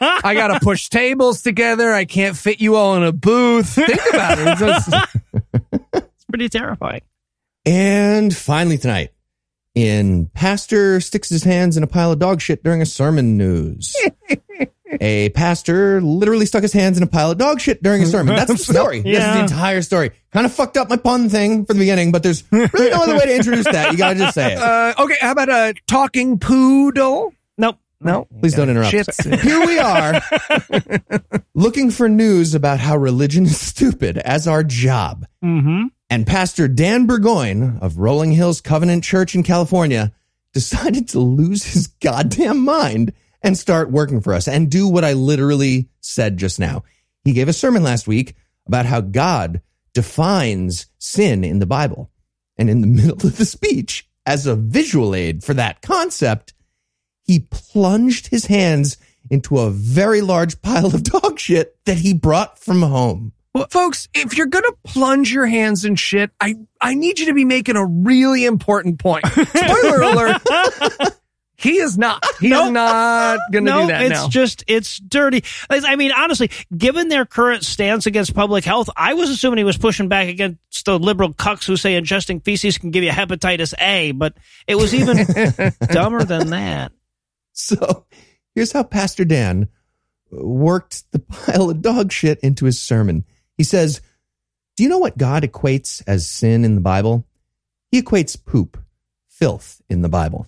I, 0.00 0.20
I 0.30 0.34
got 0.34 0.56
to 0.56 0.60
push 0.60 0.90
tables 0.90 1.42
together. 1.42 1.92
I 1.92 2.04
can't 2.04 2.36
fit 2.36 2.60
you 2.60 2.76
all 2.76 2.94
in 2.94 3.02
a 3.02 3.10
booth. 3.10 3.70
Think 3.70 3.98
about 4.10 4.38
it. 4.38 4.46
It's 4.46 4.60
just- 4.86 5.16
It's 5.92 6.24
pretty 6.28 6.48
terrifying. 6.48 7.02
And 7.66 8.32
finally 8.32 8.78
tonight, 8.78 9.10
in 9.74 10.26
Pastor 10.34 11.00
sticks 11.00 11.28
his 11.28 11.44
hands 11.44 11.76
in 11.76 11.82
a 11.82 11.86
pile 11.86 12.12
of 12.12 12.18
dog 12.18 12.40
shit 12.40 12.62
during 12.62 12.82
a 12.82 12.86
sermon 12.86 13.36
news. 13.36 13.94
a 15.00 15.30
pastor 15.30 16.00
literally 16.02 16.44
stuck 16.44 16.62
his 16.62 16.72
hands 16.72 16.98
in 16.98 17.02
a 17.02 17.06
pile 17.06 17.30
of 17.30 17.38
dog 17.38 17.60
shit 17.60 17.82
during 17.82 18.02
a 18.02 18.06
sermon. 18.06 18.36
That's 18.36 18.50
the 18.52 18.58
story. 18.72 19.00
This 19.00 19.18
is 19.24 19.34
the 19.34 19.40
entire 19.40 19.82
story. 19.82 20.10
Kind 20.32 20.44
of 20.46 20.52
fucked 20.52 20.76
up 20.76 20.90
my 20.90 20.96
pun 20.96 21.28
thing 21.30 21.64
from 21.64 21.78
the 21.78 21.82
beginning, 21.82 22.12
but 22.12 22.22
there's 22.22 22.44
really 22.52 22.90
no 22.90 23.02
other 23.02 23.14
way 23.14 23.24
to 23.26 23.34
introduce 23.34 23.64
that. 23.64 23.92
You 23.92 23.98
gotta 23.98 24.18
just 24.18 24.34
say 24.34 24.52
it. 24.52 24.58
uh, 24.58 24.94
okay, 24.98 25.16
how 25.20 25.32
about 25.32 25.48
a 25.48 25.74
talking 25.86 26.38
poodle? 26.38 27.32
Nope. 27.56 27.78
No. 28.00 28.26
Please 28.40 28.54
don't 28.54 28.68
interrupt. 28.68 28.92
Shits. 28.92 29.40
Here 29.42 29.64
we 29.64 29.78
are 29.78 30.20
looking 31.54 31.90
for 31.90 32.08
news 32.08 32.54
about 32.54 32.80
how 32.80 32.96
religion 32.96 33.44
is 33.44 33.60
stupid 33.60 34.18
as 34.18 34.48
our 34.48 34.64
job. 34.64 35.24
Mm-hmm. 35.44 35.84
And 36.12 36.26
Pastor 36.26 36.68
Dan 36.68 37.06
Burgoyne 37.06 37.78
of 37.80 37.96
Rolling 37.96 38.32
Hills 38.32 38.60
Covenant 38.60 39.02
Church 39.02 39.34
in 39.34 39.42
California 39.42 40.12
decided 40.52 41.08
to 41.08 41.20
lose 41.20 41.64
his 41.64 41.86
goddamn 41.86 42.62
mind 42.62 43.14
and 43.40 43.56
start 43.56 43.90
working 43.90 44.20
for 44.20 44.34
us 44.34 44.46
and 44.46 44.70
do 44.70 44.86
what 44.86 45.06
I 45.06 45.14
literally 45.14 45.88
said 46.02 46.36
just 46.36 46.60
now. 46.60 46.84
He 47.24 47.32
gave 47.32 47.48
a 47.48 47.54
sermon 47.54 47.82
last 47.82 48.06
week 48.06 48.36
about 48.66 48.84
how 48.84 49.00
God 49.00 49.62
defines 49.94 50.84
sin 50.98 51.44
in 51.44 51.60
the 51.60 51.66
Bible. 51.66 52.10
And 52.58 52.68
in 52.68 52.82
the 52.82 52.86
middle 53.02 53.26
of 53.26 53.38
the 53.38 53.46
speech, 53.46 54.06
as 54.26 54.46
a 54.46 54.54
visual 54.54 55.14
aid 55.14 55.42
for 55.42 55.54
that 55.54 55.80
concept, 55.80 56.52
he 57.22 57.46
plunged 57.50 58.26
his 58.26 58.44
hands 58.44 58.98
into 59.30 59.60
a 59.60 59.70
very 59.70 60.20
large 60.20 60.60
pile 60.60 60.94
of 60.94 61.04
dog 61.04 61.38
shit 61.38 61.82
that 61.86 61.96
he 61.96 62.12
brought 62.12 62.58
from 62.58 62.82
home. 62.82 63.32
Well, 63.54 63.66
folks, 63.70 64.08
if 64.14 64.36
you're 64.36 64.46
gonna 64.46 64.72
plunge 64.84 65.32
your 65.32 65.46
hands 65.46 65.84
in 65.84 65.94
shit, 65.96 66.30
I 66.40 66.54
I 66.80 66.94
need 66.94 67.18
you 67.18 67.26
to 67.26 67.34
be 67.34 67.44
making 67.44 67.76
a 67.76 67.84
really 67.84 68.44
important 68.46 68.98
point. 68.98 69.26
Spoiler 69.26 70.02
alert. 70.02 70.42
He 71.56 71.76
is 71.78 71.96
not. 71.96 72.24
He's 72.40 72.50
Nope. 72.50 72.72
not 72.72 73.38
gonna 73.52 73.70
no, 73.70 73.80
do 73.82 73.86
that 73.88 73.98
now. 74.00 74.04
it's 74.06 74.22
now. 74.22 74.28
just 74.28 74.64
it's 74.66 74.98
dirty. 74.98 75.44
I 75.70 75.94
mean, 75.94 76.10
honestly, 76.10 76.50
given 76.76 77.08
their 77.08 77.24
current 77.24 77.62
stance 77.64 78.06
against 78.06 78.34
public 78.34 78.64
health, 78.64 78.90
I 78.96 79.14
was 79.14 79.30
assuming 79.30 79.58
he 79.58 79.64
was 79.64 79.78
pushing 79.78 80.08
back 80.08 80.26
against 80.28 80.84
the 80.86 80.98
liberal 80.98 81.32
cucks 81.32 81.64
who 81.64 81.76
say 81.76 82.00
ingesting 82.00 82.42
feces 82.44 82.78
can 82.78 82.90
give 82.90 83.04
you 83.04 83.10
hepatitis 83.10 83.74
A, 83.80 84.10
but 84.10 84.34
it 84.66 84.74
was 84.74 84.92
even 84.92 85.18
dumber 85.92 86.24
than 86.24 86.50
that. 86.50 86.90
So 87.52 88.06
here's 88.56 88.72
how 88.72 88.82
Pastor 88.82 89.24
Dan 89.24 89.68
worked 90.32 91.04
the 91.12 91.20
pile 91.20 91.70
of 91.70 91.80
dog 91.82 92.10
shit 92.10 92.40
into 92.40 92.64
his 92.64 92.80
sermon. 92.82 93.24
He 93.56 93.64
says, 93.64 94.00
Do 94.76 94.82
you 94.82 94.88
know 94.88 94.98
what 94.98 95.18
God 95.18 95.42
equates 95.42 96.02
as 96.06 96.28
sin 96.28 96.64
in 96.64 96.74
the 96.74 96.80
Bible? 96.80 97.26
He 97.90 98.02
equates 98.02 98.42
poop, 98.42 98.78
filth 99.28 99.82
in 99.88 100.02
the 100.02 100.08
Bible. 100.08 100.46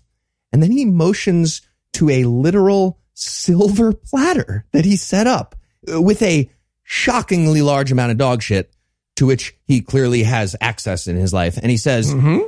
And 0.52 0.62
then 0.62 0.70
he 0.70 0.84
motions 0.84 1.62
to 1.94 2.10
a 2.10 2.24
literal 2.24 2.98
silver 3.12 3.92
platter 4.10 4.64
that 4.72 4.84
he 4.84 4.96
set 4.96 5.26
up 5.26 5.54
with 5.86 6.22
a 6.22 6.50
shockingly 6.82 7.62
large 7.62 7.92
amount 7.92 8.12
of 8.12 8.18
dog 8.18 8.42
shit 8.42 8.74
to 9.16 9.26
which 9.26 9.56
he 9.66 9.80
clearly 9.80 10.22
has 10.24 10.56
access 10.60 11.06
in 11.06 11.16
his 11.16 11.32
life. 11.32 11.56
And 11.56 11.70
he 11.70 11.76
says, 11.76 12.12
mm-hmm. 12.12 12.40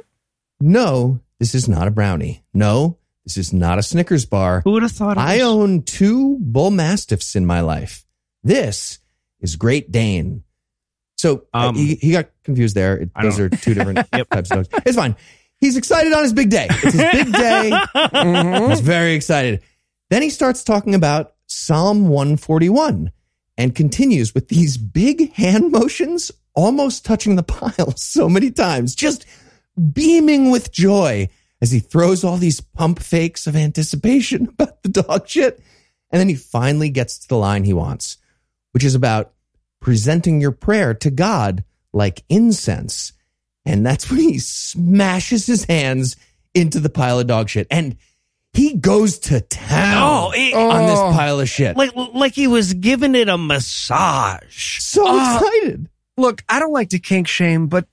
No, 0.61 1.21
this 1.39 1.55
is 1.55 1.69
not 1.69 1.87
a 1.87 1.91
brownie. 1.91 2.43
No, 2.55 2.99
this 3.25 3.37
is 3.37 3.53
not 3.53 3.79
a 3.79 3.83
Snickers 3.83 4.25
bar. 4.25 4.63
Who 4.63 4.73
would 4.73 4.83
have 4.83 4.93
thought? 4.93 5.19
I 5.19 5.41
own 5.41 5.83
two 5.83 6.39
bull 6.39 6.71
mastiffs 6.71 7.37
in 7.37 7.45
my 7.45 7.61
life. 7.61 8.07
This 8.43 9.01
is 9.41 9.57
Great 9.57 9.93
Dane. 9.93 10.45
So 11.17 11.45
uh, 11.55 11.69
Um, 11.69 11.75
he, 11.77 11.95
he 11.97 12.12
got 12.12 12.31
confused 12.45 12.75
there. 12.75 12.97
It- 12.99 13.11
Those 13.21 13.39
are 13.41 13.49
two 13.49 13.75
different 13.75 13.99
types 14.12 14.51
of 14.51 14.69
dogs. 14.69 14.69
It's 14.87 14.97
fine. 14.97 15.17
He's 15.59 15.77
excited 15.77 16.12
on 16.12 16.23
his 16.23 16.33
big 16.35 16.51
day. 16.51 16.67
It's 16.71 16.93
his 16.93 16.95
big 17.25 17.33
day. 17.33 17.71
He's 18.69 18.81
very 18.81 19.14
excited. 19.14 19.62
Then 20.11 20.21
he 20.23 20.29
starts 20.31 20.62
talking 20.62 20.95
about 20.95 21.33
Psalm 21.47 22.09
141 22.09 23.11
and 23.57 23.75
continues 23.75 24.35
with 24.35 24.49
these 24.49 24.77
big 24.77 25.33
hand 25.33 25.73
motions, 25.73 26.31
almost 26.55 27.07
touching 27.07 27.37
the 27.37 27.43
pile 27.43 27.93
so 27.97 28.29
many 28.29 28.51
times, 28.51 28.95
just 28.95 29.25
beaming 29.93 30.51
with 30.51 30.73
joy 30.73 31.29
as 31.62 31.71
he 31.73 31.79
throws 31.81 32.23
all 32.23 32.37
these 32.37 32.61
pump 32.61 32.99
fakes 32.99 33.47
of 33.47 33.57
anticipation 33.57 34.49
about 34.49 34.83
the 34.83 34.91
dog 34.91 35.27
shit. 35.27 35.59
And 36.11 36.21
then 36.21 36.29
he 36.29 36.35
finally 36.35 36.91
gets 36.91 37.19
to 37.21 37.29
the 37.29 37.37
line 37.39 37.64
he 37.64 37.73
wants, 37.73 38.19
which 38.73 38.85
is 38.85 38.95
about 38.95 39.33
presenting 39.81 40.41
your 40.41 40.53
prayer 40.53 40.95
to 40.95 41.11
God 41.11 41.64
like 41.93 42.22
incense. 42.29 43.12
And 43.64 43.85
that's 43.85 44.11
when 44.11 44.20
he 44.20 44.39
smashes 44.39 45.47
his 45.47 45.64
hands 45.64 46.16
into 46.55 46.79
the 46.81 46.89
pile 46.91 47.18
of 47.20 47.27
dog 47.27 47.49
shit. 47.49 47.66
And 47.70 47.97
he 48.53 48.77
goes 48.77 49.18
to 49.20 49.41
town 49.41 50.03
Oh, 50.03 50.33
it- 50.35 50.55
on 50.55 50.87
this 50.87 50.99
Oh. 50.99 51.12
pile 51.12 51.41
of 51.41 51.49
shit. 51.49 51.77
like 51.77 51.93
like 51.95 52.35
he 52.35 52.47
was 52.47 52.72
giving 52.74 53.14
it 53.14 53.29
a 53.29 53.37
massage. 53.37 54.79
so 54.81 55.05
Ah. 55.07 55.37
excited. 55.39 55.89
Look, 56.16 56.43
I 56.49 56.59
don't 56.59 56.72
like 56.72 56.89
to 56.91 56.99
kink 56.99 57.29
shame, 57.29 57.66
but 57.66 57.87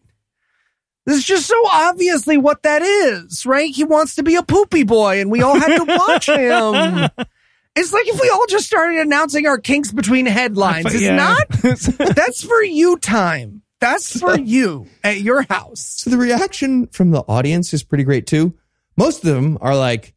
this 1.05 1.17
is 1.17 1.25
just 1.25 1.45
so 1.47 1.61
obviously 1.69 2.37
what 2.37 2.63
that 2.63 2.81
is, 2.81 3.45
right? 3.45 3.69
He 3.73 3.83
wants 3.83 4.15
to 4.15 4.23
be 4.23 4.35
a 4.35 4.43
poopy 4.43 4.83
boy, 4.83 5.19
and 5.19 5.29
we 5.29 5.41
all 5.41 5.59
had 5.59 5.75
to 5.77 5.83
watch 5.83 6.29
him. 6.29 7.09
It's 7.75 7.91
like 7.91 8.07
if 8.07 8.21
we 8.21 8.29
all 8.29 8.45
just 8.47 8.65
started 8.67 8.99
announcing 8.99 9.47
our 9.47 9.57
kinks 9.57 9.91
between 9.91 10.25
headlines. 10.27 10.85
It's 10.93 11.01
Yeah. 11.01 11.15
not. 11.15 11.49
That's 12.15 12.43
for 12.43 12.61
you 12.63 12.97
time. 12.97 13.61
That's 13.79 14.19
for 14.19 14.37
you 14.39 14.87
at 15.03 15.21
your 15.21 15.41
house. 15.41 15.81
So 15.81 16.09
the 16.09 16.17
reaction 16.17 16.87
from 16.87 17.11
the 17.11 17.21
audience 17.21 17.73
is 17.73 17.83
pretty 17.83 18.03
great 18.03 18.27
too. 18.27 18.53
Most 18.95 19.25
of 19.25 19.33
them 19.33 19.57
are 19.59 19.75
like, 19.75 20.13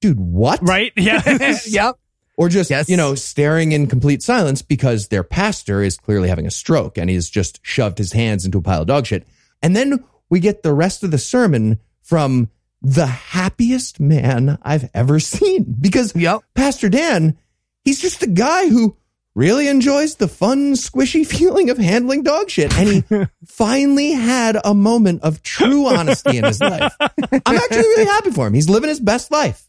dude, 0.00 0.18
what? 0.20 0.58
Right? 0.62 0.92
Yeah. 0.96 1.56
yep. 1.66 1.98
Or 2.36 2.50
just, 2.50 2.68
Yes. 2.68 2.90
you 2.90 2.98
know, 2.98 3.14
staring 3.14 3.72
in 3.72 3.86
complete 3.86 4.22
silence 4.22 4.60
because 4.60 5.08
their 5.08 5.22
pastor 5.22 5.82
is 5.82 5.96
clearly 5.96 6.28
having 6.28 6.46
a 6.46 6.50
stroke 6.50 6.98
and 6.98 7.08
he's 7.08 7.30
just 7.30 7.60
shoved 7.62 7.96
his 7.96 8.12
hands 8.12 8.44
into 8.44 8.58
a 8.58 8.62
pile 8.62 8.82
of 8.82 8.88
dog 8.88 9.06
shit. 9.06 9.26
And 9.62 9.74
then 9.74 10.04
we 10.28 10.40
get 10.40 10.62
the 10.62 10.74
rest 10.74 11.02
of 11.02 11.10
the 11.12 11.18
sermon 11.18 11.78
from 12.02 12.50
the 12.82 13.06
happiest 13.06 13.98
man 14.00 14.58
I've 14.62 14.88
ever 14.94 15.18
seen 15.20 15.76
because 15.80 16.14
Yep. 16.14 16.42
Pastor 16.54 16.88
Dan, 16.88 17.36
he's 17.84 18.00
just 18.00 18.22
a 18.22 18.26
guy 18.26 18.68
who 18.68 18.96
really 19.34 19.68
enjoys 19.68 20.14
the 20.16 20.28
fun, 20.28 20.72
squishy 20.74 21.26
feeling 21.26 21.68
of 21.70 21.78
handling 21.78 22.22
dog 22.22 22.48
shit. 22.50 22.76
And 22.76 22.88
he 22.88 23.26
finally 23.46 24.12
had 24.12 24.56
a 24.64 24.74
moment 24.74 25.22
of 25.22 25.42
true 25.42 25.86
honesty 25.86 26.38
in 26.38 26.44
his 26.44 26.60
life. 26.60 26.94
I'm 27.00 27.56
actually 27.56 27.78
really 27.78 28.06
happy 28.06 28.30
for 28.30 28.46
him. 28.46 28.54
He's 28.54 28.68
living 28.68 28.88
his 28.88 29.00
best 29.00 29.30
life. 29.30 29.68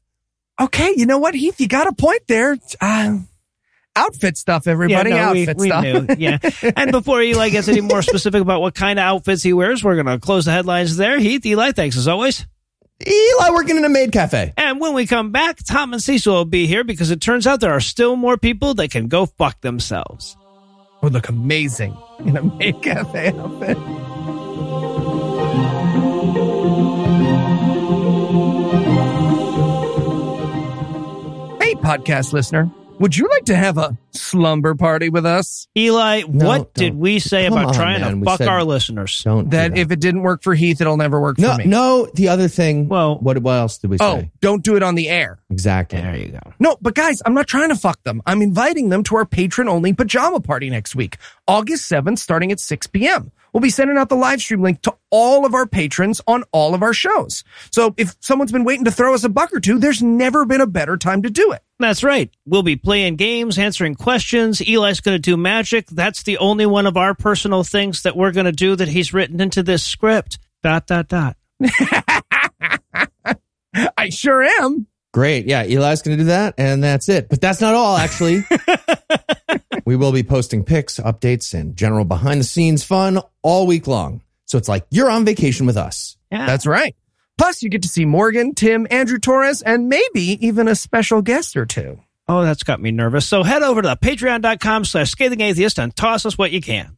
Okay, 0.59 0.93
you 0.95 1.05
know 1.05 1.19
what, 1.19 1.35
Heath? 1.35 1.59
You 1.61 1.67
got 1.67 1.85
a 1.87 1.93
point 1.93 2.21
there. 2.27 2.57
Uh, 2.81 3.19
outfit 3.95 4.37
stuff, 4.37 4.65
everybody. 4.67 5.09
yeah, 5.11 5.25
no, 5.27 5.33
we, 5.33 5.41
outfit 5.41 5.57
we 5.57 5.67
stuff. 5.69 5.83
knew. 5.83 6.05
Yeah. 6.17 6.37
And 6.75 6.91
before 6.91 7.21
Eli 7.21 7.49
gets 7.49 7.67
any 7.67 7.81
more 7.81 8.01
specific 8.01 8.41
about 8.41 8.61
what 8.61 8.73
kind 8.73 8.97
of 8.97 9.03
outfits 9.03 9.43
he 9.43 9.53
wears, 9.53 9.83
we're 9.83 10.01
going 10.01 10.07
to 10.07 10.19
close 10.19 10.45
the 10.45 10.51
headlines 10.51 10.97
there. 10.97 11.19
Heath, 11.19 11.45
Eli, 11.45 11.73
thanks 11.73 11.95
as 11.97 12.07
always. 12.07 12.45
Eli 13.05 13.49
working 13.51 13.77
in 13.77 13.85
a 13.85 13.89
maid 13.89 14.11
cafe. 14.11 14.53
And 14.57 14.79
when 14.79 14.93
we 14.93 15.05
come 15.05 15.31
back, 15.31 15.59
Tom 15.63 15.93
and 15.93 16.01
Cecil 16.01 16.33
will 16.33 16.45
be 16.45 16.65
here 16.65 16.83
because 16.83 17.11
it 17.11 17.21
turns 17.21 17.45
out 17.45 17.59
there 17.59 17.73
are 17.73 17.79
still 17.79 18.15
more 18.15 18.37
people 18.37 18.73
that 18.75 18.89
can 18.89 19.07
go 19.07 19.27
fuck 19.27 19.61
themselves. 19.61 20.35
would 21.03 21.13
look 21.13 21.29
amazing 21.29 21.95
in 22.19 22.35
a 22.35 22.41
maid 22.41 22.81
cafe 22.81 23.27
outfit. 23.37 23.77
Hey, 31.61 31.75
podcast 31.75 32.33
listener, 32.33 32.69
would 32.99 33.15
you 33.15 33.27
like 33.29 33.45
to 33.45 33.55
have 33.55 33.77
a 33.77 33.97
slumber 34.11 34.73
party 34.75 35.09
with 35.09 35.25
us? 35.25 35.67
Eli, 35.77 36.23
No, 36.27 36.47
what 36.47 36.73
did 36.73 36.89
don't. 36.91 36.99
we 36.99 37.19
say 37.19 37.45
Come 37.47 37.53
about 37.57 37.67
on, 37.69 37.73
trying 37.73 38.01
man. 38.01 38.19
to 38.19 38.25
fuck 38.25 38.37
said- 38.39 38.47
our 38.47 38.63
listeners? 38.63 39.21
Don't 39.23 39.45
do 39.49 39.57
That 39.57 39.77
if 39.77 39.91
it 39.91 39.99
didn't 39.99 40.21
work 40.23 40.41
for 40.43 40.55
Heath, 40.55 40.81
it'll 40.81 40.97
never 40.97 41.19
work 41.21 41.37
no, 41.37 41.51
for 41.53 41.57
me. 41.59 41.65
no, 41.65 42.07
the 42.15 42.27
other 42.29 42.47
thing. 42.47 42.87
Well- 42.87 43.17
what, 43.19 43.37
what 43.39 43.53
else 43.53 43.77
did 43.77 43.91
we 43.91 43.97
Oh, 43.99 44.19
say? 44.21 44.31
don't 44.41 44.63
do 44.63 44.75
it 44.75 44.83
on 44.83 44.95
the 44.95 45.09
air. 45.09 45.39
Exactly. 45.49 46.01
There 46.01 46.15
you 46.15 46.29
go. 46.29 46.39
No, 46.59 46.77
but 46.81 46.95
guys, 46.95 47.21
I'm 47.25 47.33
not 47.33 47.47
trying 47.47 47.69
to 47.69 47.75
fuck 47.75 48.01
them. 48.03 48.21
I'm 48.25 48.41
inviting 48.41 48.89
them 48.89 49.03
to 49.03 49.15
our 49.17 49.25
patron 49.25 49.67
only 49.69 49.93
pajama 49.93 50.39
party 50.39 50.69
next 50.69 50.95
week, 50.95 51.17
August 51.47 51.89
7th, 51.91 52.17
starting 52.19 52.51
at 52.51 52.59
6 52.59 52.87
p.m. 52.87 53.31
We'll 53.53 53.61
be 53.61 53.69
sending 53.69 53.97
out 53.97 54.09
the 54.09 54.15
live 54.15 54.41
stream 54.41 54.61
link 54.61 54.81
to 54.83 54.95
all 55.09 55.45
of 55.45 55.53
our 55.53 55.65
patrons 55.65 56.21
on 56.27 56.43
all 56.51 56.75
of 56.75 56.83
our 56.83 56.93
shows. 56.93 57.43
So 57.71 57.93
if 57.97 58.15
someone's 58.19 58.51
been 58.51 58.63
waiting 58.63 58.85
to 58.85 58.91
throw 58.91 59.13
us 59.13 59.23
a 59.23 59.29
buck 59.29 59.53
or 59.53 59.59
two, 59.59 59.79
there's 59.79 60.03
never 60.03 60.45
been 60.45 60.61
a 60.61 60.67
better 60.67 60.97
time 60.97 61.23
to 61.23 61.29
do 61.29 61.51
it. 61.51 61.61
That's 61.79 62.03
right. 62.03 62.29
We'll 62.45 62.63
be 62.63 62.75
playing 62.75 63.15
games, 63.15 63.57
answering 63.57 63.95
questions. 63.95 64.61
Eli's 64.61 64.99
going 64.99 65.15
to 65.15 65.19
do 65.19 65.37
magic. 65.37 65.87
That's 65.87 66.23
the 66.23 66.37
only 66.39 66.65
one 66.65 66.87
of 66.87 66.97
our 66.97 67.13
personal 67.13 67.63
things 67.63 68.03
that 68.03 68.15
we're 68.15 68.31
going 68.31 68.45
to 68.45 68.51
do 68.51 68.75
that 68.75 68.87
he's 68.87 69.13
written 69.13 69.39
into 69.39 69.63
this 69.63 69.83
script. 69.83 70.39
Dot, 70.63 70.87
dot, 70.87 71.07
dot. 71.07 71.37
I 73.97 74.09
sure 74.09 74.43
am. 74.43 74.87
Great. 75.13 75.45
Yeah, 75.47 75.63
Eli's 75.63 76.01
going 76.01 76.17
to 76.17 76.23
do 76.23 76.27
that, 76.27 76.55
and 76.57 76.83
that's 76.83 77.09
it. 77.09 77.29
But 77.29 77.41
that's 77.41 77.61
not 77.61 77.73
all, 77.73 77.97
actually. 77.97 78.43
we 79.87 79.95
will 79.95 80.11
be 80.11 80.21
posting 80.21 80.65
pics, 80.65 80.99
updates, 80.99 81.57
and 81.57 81.77
general 81.77 82.03
behind 82.03 82.41
the 82.41 82.43
scenes 82.43 82.83
fun 82.83 83.21
all 83.41 83.65
week 83.65 83.87
long. 83.87 84.21
So 84.43 84.57
it's 84.57 84.67
like 84.67 84.85
you're 84.91 85.09
on 85.09 85.23
vacation 85.23 85.65
with 85.65 85.77
us. 85.77 86.17
Yeah. 86.29 86.45
That's 86.45 86.67
right. 86.67 86.93
Plus, 87.37 87.63
you 87.63 87.69
get 87.69 87.83
to 87.83 87.87
see 87.87 88.03
Morgan, 88.03 88.53
Tim, 88.53 88.85
Andrew 88.91 89.17
Torres, 89.17 89.61
and 89.61 89.87
maybe 89.87 90.45
even 90.45 90.67
a 90.67 90.75
special 90.75 91.21
guest 91.21 91.55
or 91.55 91.65
two. 91.65 92.01
Oh, 92.27 92.43
that's 92.43 92.63
got 92.63 92.81
me 92.81 92.91
nervous. 92.91 93.25
So 93.25 93.43
head 93.43 93.63
over 93.63 93.81
to 93.81 93.95
patreon.com 93.95 94.83
slash 94.83 95.09
scathing 95.09 95.39
atheist 95.39 95.79
and 95.79 95.95
toss 95.95 96.25
us 96.25 96.37
what 96.37 96.51
you 96.51 96.59
can. 96.59 96.97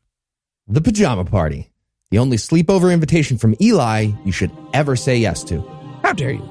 The 0.67 0.81
Pajama 0.81 1.25
Party, 1.25 1.69
the 2.09 2.17
only 2.17 2.37
sleepover 2.37 2.91
invitation 2.91 3.37
from 3.37 3.53
Eli 3.61 4.13
you 4.25 4.31
should 4.31 4.49
ever 4.73 4.95
say 4.95 5.15
yes 5.15 5.43
to. 5.43 5.61
How 6.01 6.13
dare 6.13 6.31
you? 6.31 6.49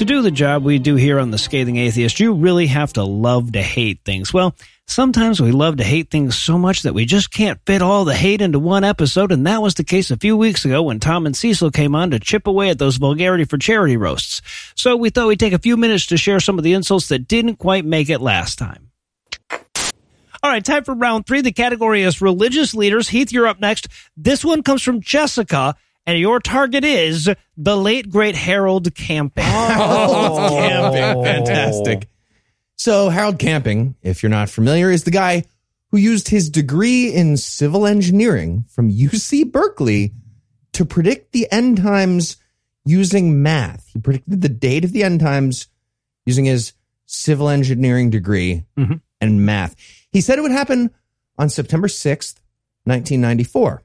To 0.00 0.06
do 0.06 0.22
the 0.22 0.30
job 0.30 0.64
we 0.64 0.78
do 0.78 0.96
here 0.96 1.18
on 1.18 1.30
The 1.30 1.36
Scathing 1.36 1.76
Atheist, 1.76 2.20
you 2.20 2.32
really 2.32 2.68
have 2.68 2.94
to 2.94 3.04
love 3.04 3.52
to 3.52 3.60
hate 3.60 4.00
things. 4.02 4.32
Well, 4.32 4.56
sometimes 4.86 5.42
we 5.42 5.52
love 5.52 5.76
to 5.76 5.84
hate 5.84 6.10
things 6.10 6.38
so 6.38 6.56
much 6.56 6.84
that 6.84 6.94
we 6.94 7.04
just 7.04 7.30
can't 7.30 7.60
fit 7.66 7.82
all 7.82 8.06
the 8.06 8.14
hate 8.14 8.40
into 8.40 8.58
one 8.58 8.82
episode, 8.82 9.30
and 9.30 9.46
that 9.46 9.60
was 9.60 9.74
the 9.74 9.84
case 9.84 10.10
a 10.10 10.16
few 10.16 10.38
weeks 10.38 10.64
ago 10.64 10.84
when 10.84 11.00
Tom 11.00 11.26
and 11.26 11.36
Cecil 11.36 11.70
came 11.70 11.94
on 11.94 12.12
to 12.12 12.18
chip 12.18 12.46
away 12.46 12.70
at 12.70 12.78
those 12.78 12.96
vulgarity 12.96 13.44
for 13.44 13.58
charity 13.58 13.98
roasts. 13.98 14.40
So 14.74 14.96
we 14.96 15.10
thought 15.10 15.28
we'd 15.28 15.38
take 15.38 15.52
a 15.52 15.58
few 15.58 15.76
minutes 15.76 16.06
to 16.06 16.16
share 16.16 16.40
some 16.40 16.56
of 16.56 16.64
the 16.64 16.72
insults 16.72 17.08
that 17.08 17.28
didn't 17.28 17.56
quite 17.56 17.84
make 17.84 18.08
it 18.08 18.22
last 18.22 18.58
time. 18.58 18.90
All 20.42 20.50
right, 20.50 20.64
time 20.64 20.84
for 20.84 20.94
round 20.94 21.26
three. 21.26 21.42
The 21.42 21.52
category 21.52 22.04
is 22.04 22.22
religious 22.22 22.72
leaders. 22.74 23.10
Heath, 23.10 23.32
you're 23.32 23.46
up 23.46 23.60
next. 23.60 23.88
This 24.16 24.46
one 24.46 24.62
comes 24.62 24.80
from 24.80 25.02
Jessica, 25.02 25.74
and 26.06 26.18
your 26.18 26.40
target 26.40 26.84
is 26.84 27.30
the 27.56 27.76
late 27.76 28.10
great 28.10 28.34
Harold 28.34 28.94
Camping. 28.94 29.44
Oh, 29.46 30.46
Camping. 30.50 31.02
Oh. 31.02 31.22
Fantastic. 31.24 32.08
So, 32.76 33.10
Harold 33.10 33.38
Camping, 33.38 33.94
if 34.02 34.22
you're 34.22 34.30
not 34.30 34.48
familiar, 34.48 34.90
is 34.90 35.04
the 35.04 35.10
guy 35.10 35.44
who 35.90 35.98
used 35.98 36.28
his 36.28 36.48
degree 36.48 37.12
in 37.12 37.36
civil 37.36 37.86
engineering 37.86 38.64
from 38.68 38.90
UC 38.90 39.50
Berkeley 39.52 40.12
to 40.72 40.84
predict 40.84 41.32
the 41.32 41.50
end 41.52 41.78
times 41.78 42.36
using 42.84 43.42
math. 43.42 43.86
He 43.92 43.98
predicted 43.98 44.40
the 44.40 44.48
date 44.48 44.84
of 44.84 44.92
the 44.92 45.02
end 45.02 45.20
times 45.20 45.68
using 46.24 46.44
his 46.44 46.72
civil 47.06 47.48
engineering 47.48 48.10
degree 48.10 48.64
mm-hmm. 48.78 48.94
and 49.20 49.44
math. 49.44 49.74
He 50.12 50.20
said 50.20 50.38
it 50.38 50.42
would 50.42 50.52
happen 50.52 50.90
on 51.38 51.48
September 51.48 51.88
6th, 51.88 52.40
1994. 52.84 53.82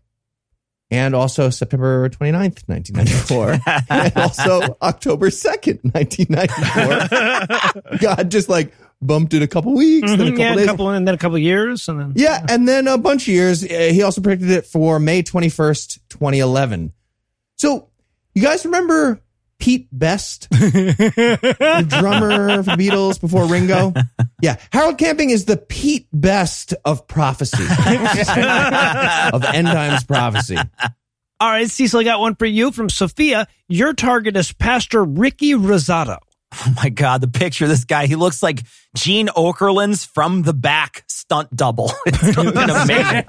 And 0.91 1.15
also 1.15 1.49
September 1.49 2.09
29th, 2.09 2.67
1994. 2.67 3.59
and 3.89 4.17
also 4.17 4.77
October 4.81 5.29
2nd, 5.29 5.79
1994. 5.93 7.97
God 7.99 8.29
just 8.29 8.49
like 8.49 8.73
bumped 9.01 9.33
it 9.33 9.41
a 9.41 9.47
couple 9.47 9.73
weeks, 9.73 10.09
then 10.11 10.21
a 10.21 10.25
couple 10.31 10.39
yeah, 10.39 10.55
a 10.55 10.65
couple 10.65 10.89
and 10.89 11.07
then 11.07 11.15
a 11.15 11.17
couple 11.17 11.37
years, 11.37 11.87
and 11.89 11.99
then 11.99 12.13
Yeah, 12.15 12.45
and 12.49 12.67
then 12.67 12.87
a 12.87 12.97
bunch 12.97 13.23
of 13.23 13.29
years. 13.33 13.63
Uh, 13.63 13.89
He 13.91 14.03
also 14.03 14.21
predicted 14.21 14.51
it 14.51 14.65
for 14.67 14.99
May 14.99 15.23
21st, 15.23 15.99
2011. 16.09 16.93
So, 17.57 17.89
you 18.35 18.41
guys 18.41 18.65
remember 18.65 19.21
Pete 19.59 19.87
Best, 19.91 20.49
the 20.49 21.85
drummer 21.87 22.63
for 22.63 22.75
the 22.75 22.77
Beatles 22.77 23.19
before 23.19 23.45
Ringo? 23.45 23.93
Yeah, 24.41 24.57
Harold 24.71 24.97
Camping 24.97 25.29
is 25.29 25.45
the 25.45 25.57
Pete 25.57 26.07
Best 26.13 26.73
of 26.83 27.07
prophecy, 27.07 27.63
of 27.63 29.43
end 29.45 29.67
times 29.67 30.03
prophecy. 30.03 30.57
All 31.39 31.49
right, 31.49 31.69
Cecil, 31.69 31.99
I 31.99 32.03
got 32.03 32.19
one 32.19 32.35
for 32.35 32.45
you 32.45 32.71
from 32.71 32.89
Sophia. 32.89 33.47
Your 33.67 33.93
target 33.93 34.37
is 34.37 34.51
Pastor 34.53 35.03
Ricky 35.03 35.51
Rosado. 35.53 36.17
Oh 36.53 36.73
my 36.77 36.89
God, 36.89 37.19
the 37.21 37.27
picture 37.27 37.65
of 37.65 37.69
this 37.69 37.83
guy, 37.83 38.05
he 38.05 38.15
looks 38.15 38.41
like 38.41 38.61
Gene 38.95 39.27
Okerlund's 39.27 40.05
from 40.05 40.43
the 40.43 40.53
back 40.53 41.03
stunt 41.07 41.53
double. 41.55 41.91
It's 42.05 42.37
looking 42.37 42.69
amazing. 42.69 43.23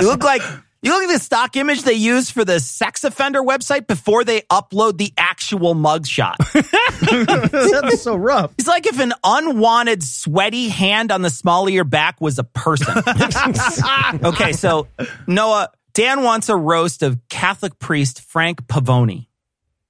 you 0.00 0.06
look 0.06 0.22
like 0.22 0.42
you 0.82 0.92
look 0.92 1.04
at 1.04 1.12
the 1.12 1.18
stock 1.18 1.56
image 1.56 1.82
they 1.82 1.92
use 1.92 2.30
for 2.30 2.44
the 2.44 2.58
sex 2.58 3.04
offender 3.04 3.42
website 3.42 3.86
before 3.86 4.24
they 4.24 4.40
upload 4.42 4.96
the 4.96 5.12
actual 5.18 5.74
mugshot. 5.74 6.36
That's 7.82 8.02
so 8.02 8.16
rough. 8.16 8.52
He's 8.56 8.66
like 8.66 8.86
if 8.86 8.98
an 8.98 9.12
unwanted 9.22 10.02
sweaty 10.02 10.68
hand 10.68 11.12
on 11.12 11.22
the 11.22 11.30
small 11.30 11.66
of 11.66 11.74
your 11.74 11.84
back 11.84 12.20
was 12.20 12.38
a 12.38 12.44
person. 12.44 13.02
okay, 14.24 14.52
so 14.52 14.86
Noah, 15.26 15.70
Dan 15.92 16.22
wants 16.22 16.48
a 16.48 16.56
roast 16.56 17.02
of 17.02 17.18
Catholic 17.28 17.78
priest 17.78 18.22
Frank 18.22 18.66
Pavone. 18.66 19.26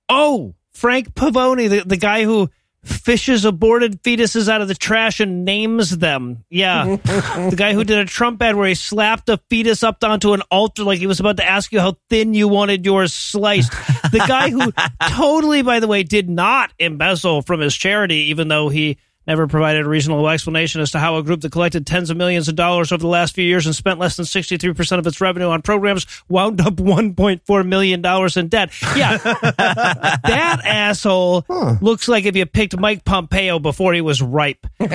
Oh, 0.09 0.55
Frank 0.73 1.15
Pavone, 1.15 1.69
the, 1.69 1.81
the 1.87 1.97
guy 1.97 2.25
who 2.25 2.51
fishes 2.85 3.45
aborted 3.45 4.03
fetuses 4.03 4.49
out 4.49 4.63
of 4.63 4.69
the 4.69 4.75
trash 4.75 5.21
and 5.21 5.45
names 5.45 5.99
them. 5.99 6.45
Yeah. 6.49 6.97
the 7.05 7.55
guy 7.57 7.75
who 7.75 7.85
did 7.85 7.99
a 7.99 8.05
Trump 8.05 8.41
ad 8.43 8.57
where 8.57 8.69
he 8.69 8.75
slapped 8.75 9.29
a 9.29 9.39
fetus 9.51 9.83
up 9.83 10.03
onto 10.03 10.33
an 10.33 10.43
altar 10.51 10.85
like 10.85 10.99
he 10.99 11.07
was 11.07 11.21
about 11.21 11.37
to 11.39 11.45
ask 11.45 11.73
you 11.73 11.81
how 11.81 11.97
thin 12.09 12.35
you 12.35 12.49
wanted 12.49 12.85
yours 12.85 13.13
sliced. 13.13 13.73
The 14.13 14.25
guy 14.27 14.51
who 14.51 14.73
totally, 15.11 15.63
by 15.63 15.81
the 15.81 15.89
way, 15.89 16.03
did 16.03 16.29
not 16.29 16.73
embezzle 16.79 17.43
from 17.43 17.61
his 17.61 17.75
charity, 17.75 18.31
even 18.31 18.49
though 18.49 18.69
he 18.69 18.99
never 19.31 19.47
provided 19.47 19.87
a 19.87 19.89
reasonable 19.89 20.29
explanation 20.29 20.81
as 20.81 20.91
to 20.91 20.99
how 20.99 21.17
a 21.17 21.23
group 21.23 21.41
that 21.43 21.53
collected 21.53 21.87
tens 21.87 22.11
of 22.11 22.17
millions 22.17 22.49
of 22.49 22.57
dollars 22.57 22.91
over 22.91 23.01
the 23.01 23.07
last 23.07 23.33
few 23.33 23.45
years 23.45 23.65
and 23.65 23.77
spent 23.77 24.01
less 24.01 24.17
than 24.17 24.25
63% 24.27 24.99
of 24.99 25.07
its 25.07 25.21
revenue 25.21 25.47
on 25.47 25.63
programs 25.63 26.05
wound 26.29 26.61
up 26.61 26.75
$1.4 26.75 27.67
million 27.67 28.05
in 28.05 28.49
debt. 28.49 28.71
Yeah. 28.97 29.17
that 29.19 30.61
asshole 30.65 31.47
looks 31.81 32.09
like 32.09 32.25
if 32.25 32.35
you 32.35 32.45
picked 32.45 32.77
Mike 32.77 33.05
Pompeo 33.05 33.61
before 33.61 33.95
he 33.95 34.01
was 34.01 34.21
ripe. 34.21 34.67
okay. 34.81 34.91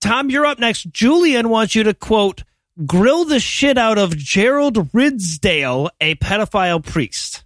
Tom, 0.00 0.30
you're 0.30 0.46
up 0.46 0.60
next. 0.60 0.92
Julian 0.92 1.48
wants 1.48 1.74
you 1.74 1.82
to 1.82 1.94
quote, 1.94 2.44
grill 2.86 3.24
the 3.24 3.40
shit 3.40 3.76
out 3.76 3.98
of 3.98 4.16
Gerald 4.16 4.92
Ridsdale, 4.92 5.88
a 6.00 6.14
pedophile 6.14 6.84
priest. 6.84 7.42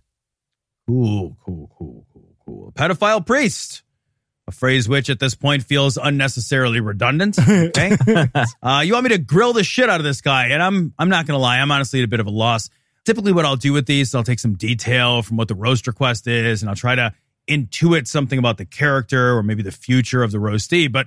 Cool, 0.87 1.39
cool, 1.43 1.71
cool, 1.79 2.07
cool, 2.13 2.37
cool. 2.45 2.73
Pedophile 2.77 3.25
priest. 3.25 3.83
A 4.49 4.53
phrase 4.53 4.89
which 4.89 5.09
at 5.09 5.21
this 5.21 5.35
point 5.35 5.63
feels 5.63 5.97
unnecessarily 5.97 6.81
redundant. 6.81 7.39
Okay. 7.49 7.97
uh, 8.63 8.83
you 8.85 8.93
want 8.93 9.05
me 9.05 9.11
to 9.11 9.19
grill 9.19 9.53
the 9.53 9.65
shit 9.65 9.89
out 9.89 10.01
of 10.01 10.05
this 10.05 10.21
guy. 10.21 10.49
And 10.49 10.63
I'm 10.63 10.93
I'm 10.99 11.09
not 11.09 11.27
gonna 11.27 11.39
lie, 11.39 11.59
I'm 11.59 11.71
honestly 11.71 12.01
at 12.01 12.05
a 12.05 12.09
bit 12.09 12.21
of 12.21 12.27
a 12.27 12.31
loss. 12.31 12.71
Typically 13.05 13.33
what 13.33 13.45
I'll 13.45 13.57
do 13.57 13.73
with 13.73 13.87
these, 13.87 14.15
I'll 14.15 14.25
take 14.25 14.39
some 14.39 14.55
detail 14.55 15.23
from 15.23 15.37
what 15.37 15.49
the 15.49 15.55
roast 15.55 15.87
request 15.87 16.27
is, 16.27 16.63
and 16.63 16.69
I'll 16.69 16.77
try 16.77 16.95
to 16.95 17.13
intuit 17.49 18.07
something 18.07 18.39
about 18.39 18.59
the 18.59 18.65
character 18.65 19.37
or 19.37 19.43
maybe 19.43 19.63
the 19.63 19.73
future 19.73 20.23
of 20.23 20.31
the 20.31 20.39
roastee, 20.39 20.91
but 20.91 21.07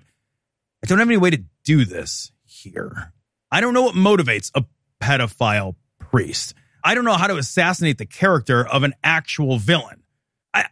I 0.83 0.87
don't 0.87 0.99
have 0.99 1.07
any 1.07 1.17
way 1.17 1.29
to 1.31 1.43
do 1.63 1.85
this 1.85 2.31
here. 2.45 3.13
I 3.51 3.61
don't 3.61 3.73
know 3.73 3.83
what 3.83 3.95
motivates 3.95 4.51
a 4.53 4.65
pedophile 5.01 5.75
priest. 5.99 6.53
I 6.83 6.93
don't 6.93 7.05
know 7.05 7.13
how 7.13 7.27
to 7.27 7.37
assassinate 7.37 7.97
the 7.97 8.05
character 8.05 8.65
of 8.65 8.83
an 8.83 8.93
actual 9.03 9.57
villain. 9.57 10.03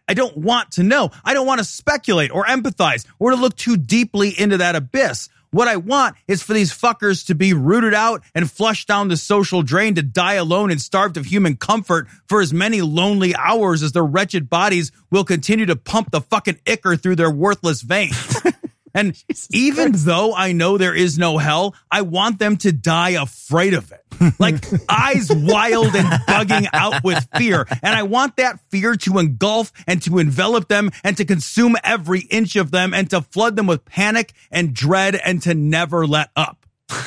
I, 0.07 0.13
don't 0.13 0.38
want 0.38 0.71
to 0.71 0.84
know. 0.84 1.11
I 1.25 1.34
don't 1.34 1.47
want 1.47 1.59
to 1.59 1.65
speculate 1.65 2.31
or 2.31 2.45
empathize 2.45 3.05
or 3.19 3.31
to 3.31 3.36
look 3.36 3.55
too 3.55 3.77
deeply 3.77 4.34
into 4.38 4.57
that 4.57 4.75
abyss. 4.75 5.29
What 5.51 5.67
I 5.67 5.75
want 5.75 6.15
is 6.27 6.41
for 6.41 6.53
these 6.53 6.71
fuckers 6.71 7.27
to 7.27 7.36
be 7.36 7.53
rooted 7.53 7.93
out 7.93 8.23
and 8.34 8.49
flushed 8.49 8.88
down 8.88 9.07
the 9.07 9.17
social 9.17 9.61
drain 9.61 9.93
to 9.95 10.01
die 10.01 10.34
alone 10.34 10.71
and 10.71 10.81
starved 10.81 11.15
of 11.15 11.25
human 11.25 11.57
comfort 11.57 12.07
for 12.27 12.41
as 12.41 12.51
many 12.51 12.81
lonely 12.81 13.36
hours 13.36 13.84
as 13.84 13.91
their 13.91 14.05
wretched 14.05 14.49
bodies 14.49 14.91
will 15.11 15.23
continue 15.23 15.67
to 15.67 15.75
pump 15.75 16.09
the 16.09 16.21
fucking 16.21 16.59
ichor 16.65 16.95
through 16.95 17.17
their 17.17 17.29
worthless 17.29 17.81
veins. 17.84 18.41
And 18.93 19.21
even 19.51 19.91
though 19.93 20.33
I 20.33 20.51
know 20.51 20.77
there 20.77 20.93
is 20.95 21.17
no 21.17 21.37
hell, 21.37 21.75
I 21.91 22.01
want 22.01 22.39
them 22.39 22.57
to 22.57 22.71
die 22.71 23.11
afraid 23.11 23.73
of 23.73 23.91
it. 23.91 23.99
Like 24.39 24.63
eyes 24.87 25.29
wild 25.29 25.93
and 25.95 26.07
bugging 26.27 26.67
out 26.71 27.03
with 27.03 27.27
fear. 27.35 27.65
And 27.81 27.93
I 27.95 28.03
want 28.03 28.37
that 28.37 28.59
fear 28.69 28.95
to 28.95 29.17
engulf 29.19 29.73
and 29.85 30.01
to 30.03 30.17
envelop 30.19 30.69
them 30.69 30.91
and 31.03 31.17
to 31.17 31.25
consume 31.25 31.75
every 31.83 32.21
inch 32.21 32.55
of 32.55 32.71
them 32.71 32.93
and 32.93 33.09
to 33.09 33.21
flood 33.21 33.57
them 33.57 33.67
with 33.67 33.83
panic 33.83 34.31
and 34.49 34.73
dread 34.73 35.15
and 35.15 35.41
to 35.41 35.53
never 35.53 36.07
let 36.07 36.29
up. 36.37 36.65
So 36.89 36.97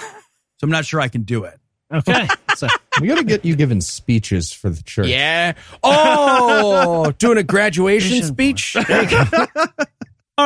I'm 0.65 0.71
not 0.71 0.85
sure 0.85 1.01
I 1.01 1.09
can 1.09 1.23
do 1.23 1.45
it. 1.45 1.59
Okay. 1.93 2.27
So, 2.57 2.69
We 3.03 3.09
got 3.09 3.19
to 3.19 3.25
get 3.25 3.45
you 3.45 3.55
giving 3.55 3.83
speeches 3.83 4.51
for 4.51 4.71
the 4.71 4.83
church. 4.83 5.09
Yeah. 5.09 5.53
Oh, 5.83 7.13
doing 7.19 7.37
a 7.37 7.43
graduation 7.43 8.23
speech. 8.23 8.75
all 8.77 8.87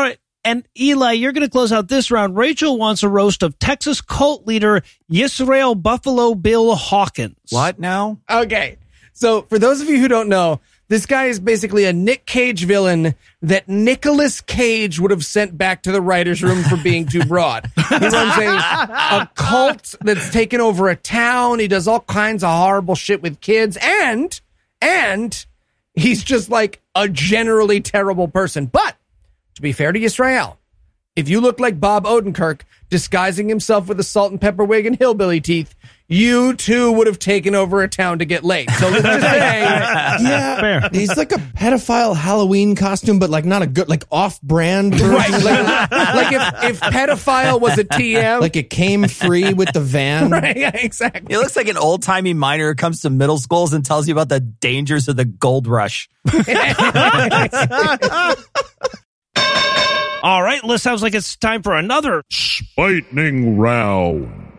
right. 0.02 0.18
And 0.44 0.66
Eli, 0.78 1.12
you're 1.12 1.32
going 1.32 1.46
to 1.46 1.50
close 1.50 1.70
out 1.70 1.88
this 1.88 2.10
round. 2.10 2.36
Rachel 2.36 2.78
wants 2.78 3.02
a 3.02 3.08
roast 3.08 3.42
of 3.42 3.58
Texas 3.58 4.00
cult 4.00 4.46
leader 4.46 4.82
Yisrael 5.10 5.80
Buffalo 5.80 6.34
Bill 6.34 6.74
Hawkins. 6.74 7.36
What 7.50 7.78
now? 7.78 8.18
Okay. 8.30 8.78
So 9.12 9.42
for 9.42 9.58
those 9.58 9.82
of 9.82 9.88
you 9.88 10.00
who 10.00 10.08
don't 10.08 10.28
know, 10.28 10.60
this 10.88 11.06
guy 11.06 11.26
is 11.26 11.38
basically 11.38 11.84
a 11.84 11.92
Nick 11.92 12.26
Cage 12.26 12.64
villain 12.64 13.14
that 13.42 13.68
Nicolas 13.68 14.40
Cage 14.40 14.98
would 14.98 15.12
have 15.12 15.24
sent 15.24 15.56
back 15.56 15.82
to 15.82 15.92
the 15.92 16.00
writer's 16.00 16.42
room 16.42 16.64
for 16.64 16.76
being 16.76 17.06
too 17.06 17.24
broad. 17.24 17.70
He 17.76 17.96
runs 17.96 18.14
a, 18.14 18.48
a 18.48 19.30
cult 19.36 19.94
that's 20.00 20.30
taken 20.30 20.60
over 20.60 20.88
a 20.88 20.96
town. 20.96 21.60
He 21.60 21.68
does 21.68 21.86
all 21.86 22.00
kinds 22.00 22.42
of 22.42 22.50
horrible 22.50 22.96
shit 22.96 23.22
with 23.22 23.40
kids 23.40 23.78
and, 23.80 24.40
and 24.80 25.46
he's 25.94 26.24
just 26.24 26.48
like 26.48 26.80
a 26.96 27.08
generally 27.08 27.80
terrible 27.80 28.26
person. 28.26 28.66
But 28.66 28.96
to 29.60 29.62
be 29.62 29.72
fair 29.72 29.92
to 29.92 30.02
Israel, 30.02 30.58
if 31.16 31.28
you 31.28 31.42
look 31.42 31.60
like 31.60 31.78
Bob 31.78 32.04
Odenkirk 32.06 32.62
disguising 32.88 33.46
himself 33.50 33.88
with 33.88 34.00
a 34.00 34.02
salt 34.02 34.30
and 34.32 34.40
pepper 34.40 34.64
wig 34.64 34.86
and 34.86 34.96
hillbilly 34.96 35.40
teeth, 35.42 35.74
you 36.08 36.54
too 36.54 36.90
would 36.92 37.06
have 37.06 37.18
taken 37.18 37.54
over 37.54 37.82
a 37.82 37.88
town 37.88 38.20
to 38.20 38.24
get 38.24 38.42
laid. 38.42 38.70
So 38.70 38.88
let's 38.88 39.02
just 39.04 39.20
say, 39.20 39.60
Yeah, 39.60 40.60
Fair. 40.60 40.88
he's 40.92 41.14
like 41.16 41.30
a 41.32 41.36
pedophile 41.36 42.16
Halloween 42.16 42.74
costume, 42.74 43.18
but 43.18 43.28
like 43.28 43.44
not 43.44 43.60
a 43.62 43.66
good, 43.66 43.88
like 43.90 44.04
off-brand 44.10 44.94
version. 44.94 45.10
right? 45.14 45.30
Like, 45.30 45.90
Like, 45.90 45.90
like 46.14 46.32
if, 46.32 46.70
if 46.70 46.80
pedophile 46.80 47.60
was 47.60 47.76
a 47.78 47.84
TM, 47.84 48.40
like 48.40 48.56
it 48.56 48.70
came 48.70 49.06
free 49.06 49.52
with 49.52 49.72
the 49.74 49.80
van. 49.80 50.30
right? 50.30 50.56
Yeah, 50.56 50.70
exactly. 50.74 51.34
It 51.34 51.38
looks 51.38 51.54
like 51.54 51.68
an 51.68 51.76
old 51.76 52.02
timey 52.02 52.32
miner 52.34 52.68
who 52.70 52.74
comes 52.76 53.02
to 53.02 53.10
middle 53.10 53.38
schools 53.38 53.72
and 53.74 53.84
tells 53.84 54.08
you 54.08 54.14
about 54.14 54.30
the 54.30 54.40
dangers 54.40 55.06
of 55.08 55.16
the 55.16 55.26
gold 55.26 55.66
rush. 55.66 56.08
All 60.22 60.42
right. 60.42 60.62
Well, 60.62 60.72
it 60.72 60.80
sounds 60.80 61.02
like 61.02 61.14
it's 61.14 61.36
time 61.36 61.62
for 61.62 61.74
another. 61.74 62.22
Lightning 62.76 63.56
round. 63.58 64.50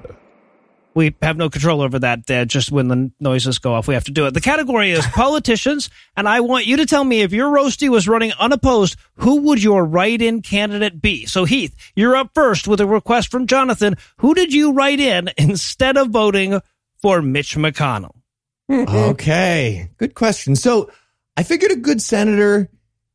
We 0.94 1.16
have 1.22 1.38
no 1.38 1.50
control 1.50 1.82
over 1.82 2.00
that. 2.00 2.30
Uh, 2.30 2.46
just 2.46 2.72
when 2.72 2.88
the 2.88 3.12
noises 3.20 3.60
go 3.60 3.74
off, 3.74 3.88
we 3.88 3.94
have 3.94 4.04
to 4.06 4.12
do 4.12 4.26
it. 4.26 4.34
The 4.34 4.42
category 4.42 4.92
is 4.92 5.06
politicians, 5.14 5.90
and 6.18 6.28
I 6.28 6.42
want 6.42 6.66
you 6.66 6.78
to 6.78 6.86
tell 6.86 7.04
me 7.04 7.22
if 7.22 7.32
your 7.32 7.50
roasty 7.50 7.90
was 7.90 8.08
running 8.08 8.34
unopposed, 8.40 8.98
who 9.16 9.42
would 9.44 9.64
your 9.64 9.86
write-in 9.86 10.42
candidate 10.42 11.02
be? 11.02 11.26
So 11.28 11.46
Heath, 11.46 11.76
you're 11.96 12.16
up 12.16 12.32
first 12.34 12.68
with 12.68 12.82
a 12.82 12.88
request 12.88 13.32
from 13.32 13.48
Jonathan. 13.48 13.96
Who 14.18 14.34
did 14.34 14.54
you 14.54 14.74
write 14.74 15.00
in 15.00 15.30
instead 15.38 15.96
of 15.96 16.10
voting 16.10 16.60
for 17.02 17.22
Mitch 17.22 17.56
McConnell? 17.56 18.16
okay, 18.70 19.92
good 19.98 20.14
question. 20.14 20.56
So 20.56 20.92
I 21.38 21.44
figured 21.44 21.72
a 21.72 21.78
good 21.78 22.02
senator 22.02 22.70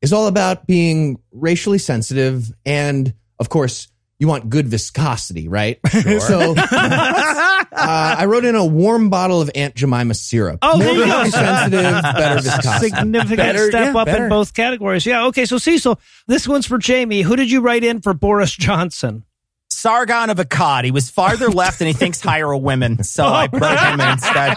is 0.07 0.13
all 0.13 0.29
about 0.29 0.69
being 0.69 1.19
racially 1.33 1.79
sensitive 1.79 2.53
and, 2.65 3.13
of 3.41 3.49
course, 3.49 3.89
you 4.21 4.29
want 4.29 4.49
good 4.49 4.69
viscosity, 4.69 5.49
right? 5.49 5.81
So 6.21 6.55
uh, 6.57 8.17
I 8.19 8.25
wrote 8.27 8.45
in 8.45 8.55
a 8.55 8.65
warm 8.65 9.11
bottle 9.11 9.41
of 9.43 9.51
Aunt 9.55 9.75
Jemima 9.75 10.15
syrup. 10.15 10.61
Oh, 10.63 10.79
there 10.79 10.95
More 10.95 10.97
you 11.05 11.11
go. 11.11 11.19
racially 11.23 11.31
sensitive, 11.33 12.03
better 12.03 12.35
viscosity. 12.43 12.89
Significant 12.89 13.37
Better, 13.37 13.69
step 13.69 13.95
yeah, 13.95 14.01
up 14.01 14.07
better. 14.07 14.25
in 14.25 14.31
both 14.31 14.55
categories. 14.55 15.05
Yeah. 15.05 15.27
Okay. 15.27 15.45
So 15.45 15.59
Cecil, 15.59 16.01
this 16.29 16.47
one's 16.49 16.67
for 16.67 16.79
Jamie. 16.79 17.21
Who 17.23 17.35
did 17.37 17.51
you 17.51 17.61
write 17.61 17.85
in 17.85 18.01
for 18.01 18.15
Boris 18.15 18.53
Johnson? 18.53 19.25
Sargon 19.69 20.31
of 20.31 20.39
Akkad. 20.39 20.85
He 20.85 20.91
was 20.93 21.11
farther 21.11 21.49
left 21.51 21.81
and 21.83 21.89
he 21.89 21.93
thinks 21.95 22.21
higher 22.21 22.51
of 22.53 22.63
women. 22.63 23.03
So 23.05 23.27
I 23.27 23.49
put 23.49 23.63
him 23.79 24.01
instead. 24.01 24.57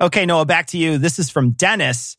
Okay, 0.00 0.24
Noah, 0.26 0.44
back 0.46 0.68
to 0.68 0.78
you. 0.78 0.96
This 0.98 1.18
is 1.18 1.28
from 1.30 1.50
Dennis. 1.50 2.16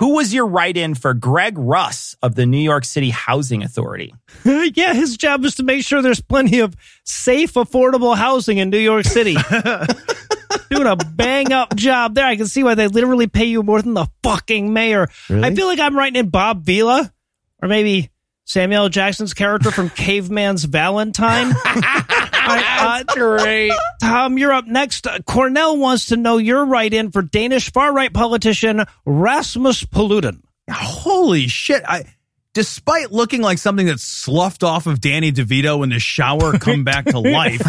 Who 0.00 0.14
was 0.14 0.32
your 0.32 0.46
write 0.46 0.78
in 0.78 0.94
for 0.94 1.12
Greg 1.12 1.58
Russ 1.58 2.16
of 2.22 2.34
the 2.34 2.46
New 2.46 2.58
York 2.58 2.86
City 2.86 3.10
Housing 3.10 3.62
Authority? 3.62 4.14
yeah, 4.44 4.94
his 4.94 5.18
job 5.18 5.44
is 5.44 5.56
to 5.56 5.62
make 5.62 5.84
sure 5.84 6.00
there's 6.00 6.22
plenty 6.22 6.60
of 6.60 6.74
safe, 7.04 7.52
affordable 7.52 8.16
housing 8.16 8.56
in 8.56 8.70
New 8.70 8.78
York 8.78 9.04
City. 9.04 9.34
Doing 10.70 10.86
a 10.86 10.96
bang 10.96 11.52
up 11.52 11.76
job 11.76 12.14
there. 12.14 12.24
I 12.24 12.36
can 12.36 12.46
see 12.46 12.64
why 12.64 12.74
they 12.74 12.88
literally 12.88 13.26
pay 13.26 13.44
you 13.44 13.62
more 13.62 13.82
than 13.82 13.92
the 13.92 14.06
fucking 14.22 14.72
mayor. 14.72 15.08
I 15.28 15.54
feel 15.54 15.66
like 15.66 15.78
I'm 15.78 15.94
writing 15.94 16.18
in 16.18 16.30
Bob 16.30 16.64
Vila 16.64 17.12
or 17.62 17.68
maybe 17.68 18.08
Samuel 18.46 18.88
Jackson's 18.88 19.34
character 19.34 19.70
from 19.70 19.90
Caveman's 19.96 20.64
Valentine. 20.64 21.54
That's 22.46 23.14
great. 23.14 23.72
Tom, 24.00 24.38
you're 24.38 24.52
up 24.52 24.66
next. 24.66 25.06
Uh, 25.06 25.18
Cornell 25.20 25.76
wants 25.76 26.06
to 26.06 26.16
know 26.16 26.38
your 26.38 26.64
write 26.64 26.94
in 26.94 27.10
for 27.10 27.22
Danish 27.22 27.72
far 27.72 27.92
right 27.92 28.12
politician 28.12 28.84
Rasmus 29.04 29.84
Paludan. 29.84 30.42
Holy 30.70 31.48
shit. 31.48 31.82
I 31.86 32.04
despite 32.52 33.12
looking 33.12 33.42
like 33.42 33.58
something 33.58 33.86
that's 33.86 34.02
sloughed 34.02 34.64
off 34.64 34.86
of 34.86 35.00
Danny 35.00 35.32
DeVito 35.32 35.82
in 35.84 35.90
the 35.90 35.98
shower 35.98 36.52
come 36.58 36.84
back 36.84 37.04
to 37.06 37.18
life, 37.18 37.62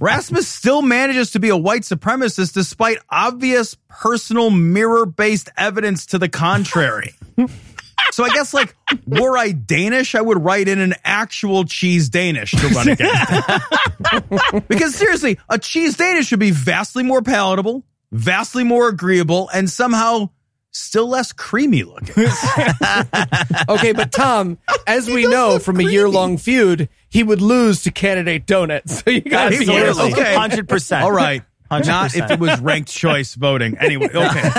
Rasmus 0.00 0.48
still 0.48 0.82
manages 0.82 1.32
to 1.32 1.40
be 1.40 1.48
a 1.48 1.56
white 1.56 1.82
supremacist 1.82 2.54
despite 2.54 2.98
obvious 3.10 3.76
personal 3.88 4.50
mirror-based 4.50 5.50
evidence 5.56 6.06
to 6.06 6.18
the 6.18 6.28
contrary. 6.28 7.14
So 8.12 8.24
I 8.24 8.28
guess 8.28 8.52
like 8.52 8.76
were 9.06 9.36
I 9.36 9.52
Danish, 9.52 10.14
I 10.14 10.20
would 10.20 10.42
write 10.42 10.68
in 10.68 10.78
an 10.78 10.94
actual 11.04 11.64
cheese 11.64 12.08
Danish 12.08 12.50
to 12.52 12.68
run 12.68 12.88
against 12.90 14.68
because 14.68 14.94
seriously, 14.94 15.38
a 15.48 15.58
cheese 15.58 15.96
Danish 15.96 16.26
should 16.26 16.38
be 16.38 16.50
vastly 16.50 17.02
more 17.02 17.22
palatable, 17.22 17.84
vastly 18.12 18.64
more 18.64 18.88
agreeable, 18.88 19.48
and 19.52 19.68
somehow 19.68 20.28
still 20.72 21.06
less 21.08 21.32
creamy 21.32 21.84
looking. 21.84 22.24
okay, 23.68 23.92
but 23.92 24.10
Tom, 24.12 24.58
as 24.86 25.08
we 25.08 25.26
know 25.26 25.58
from 25.58 25.80
a 25.80 25.84
year 25.84 26.08
long 26.08 26.36
feud, 26.38 26.88
he 27.08 27.22
would 27.22 27.40
lose 27.40 27.82
to 27.84 27.90
candidate 27.90 28.46
donuts. 28.46 29.02
So 29.02 29.10
you 29.10 29.20
got 29.22 29.50
to 29.50 29.58
be 29.58 29.68
Okay. 29.68 30.34
100%. 30.34 31.02
All 31.02 31.12
right. 31.12 31.42
100%. 31.70 31.86
Not 31.86 32.14
if 32.14 32.30
it 32.30 32.38
was 32.38 32.60
ranked 32.60 32.90
choice 32.90 33.34
voting. 33.34 33.76
Anyway, 33.78 34.10
okay. 34.14 34.50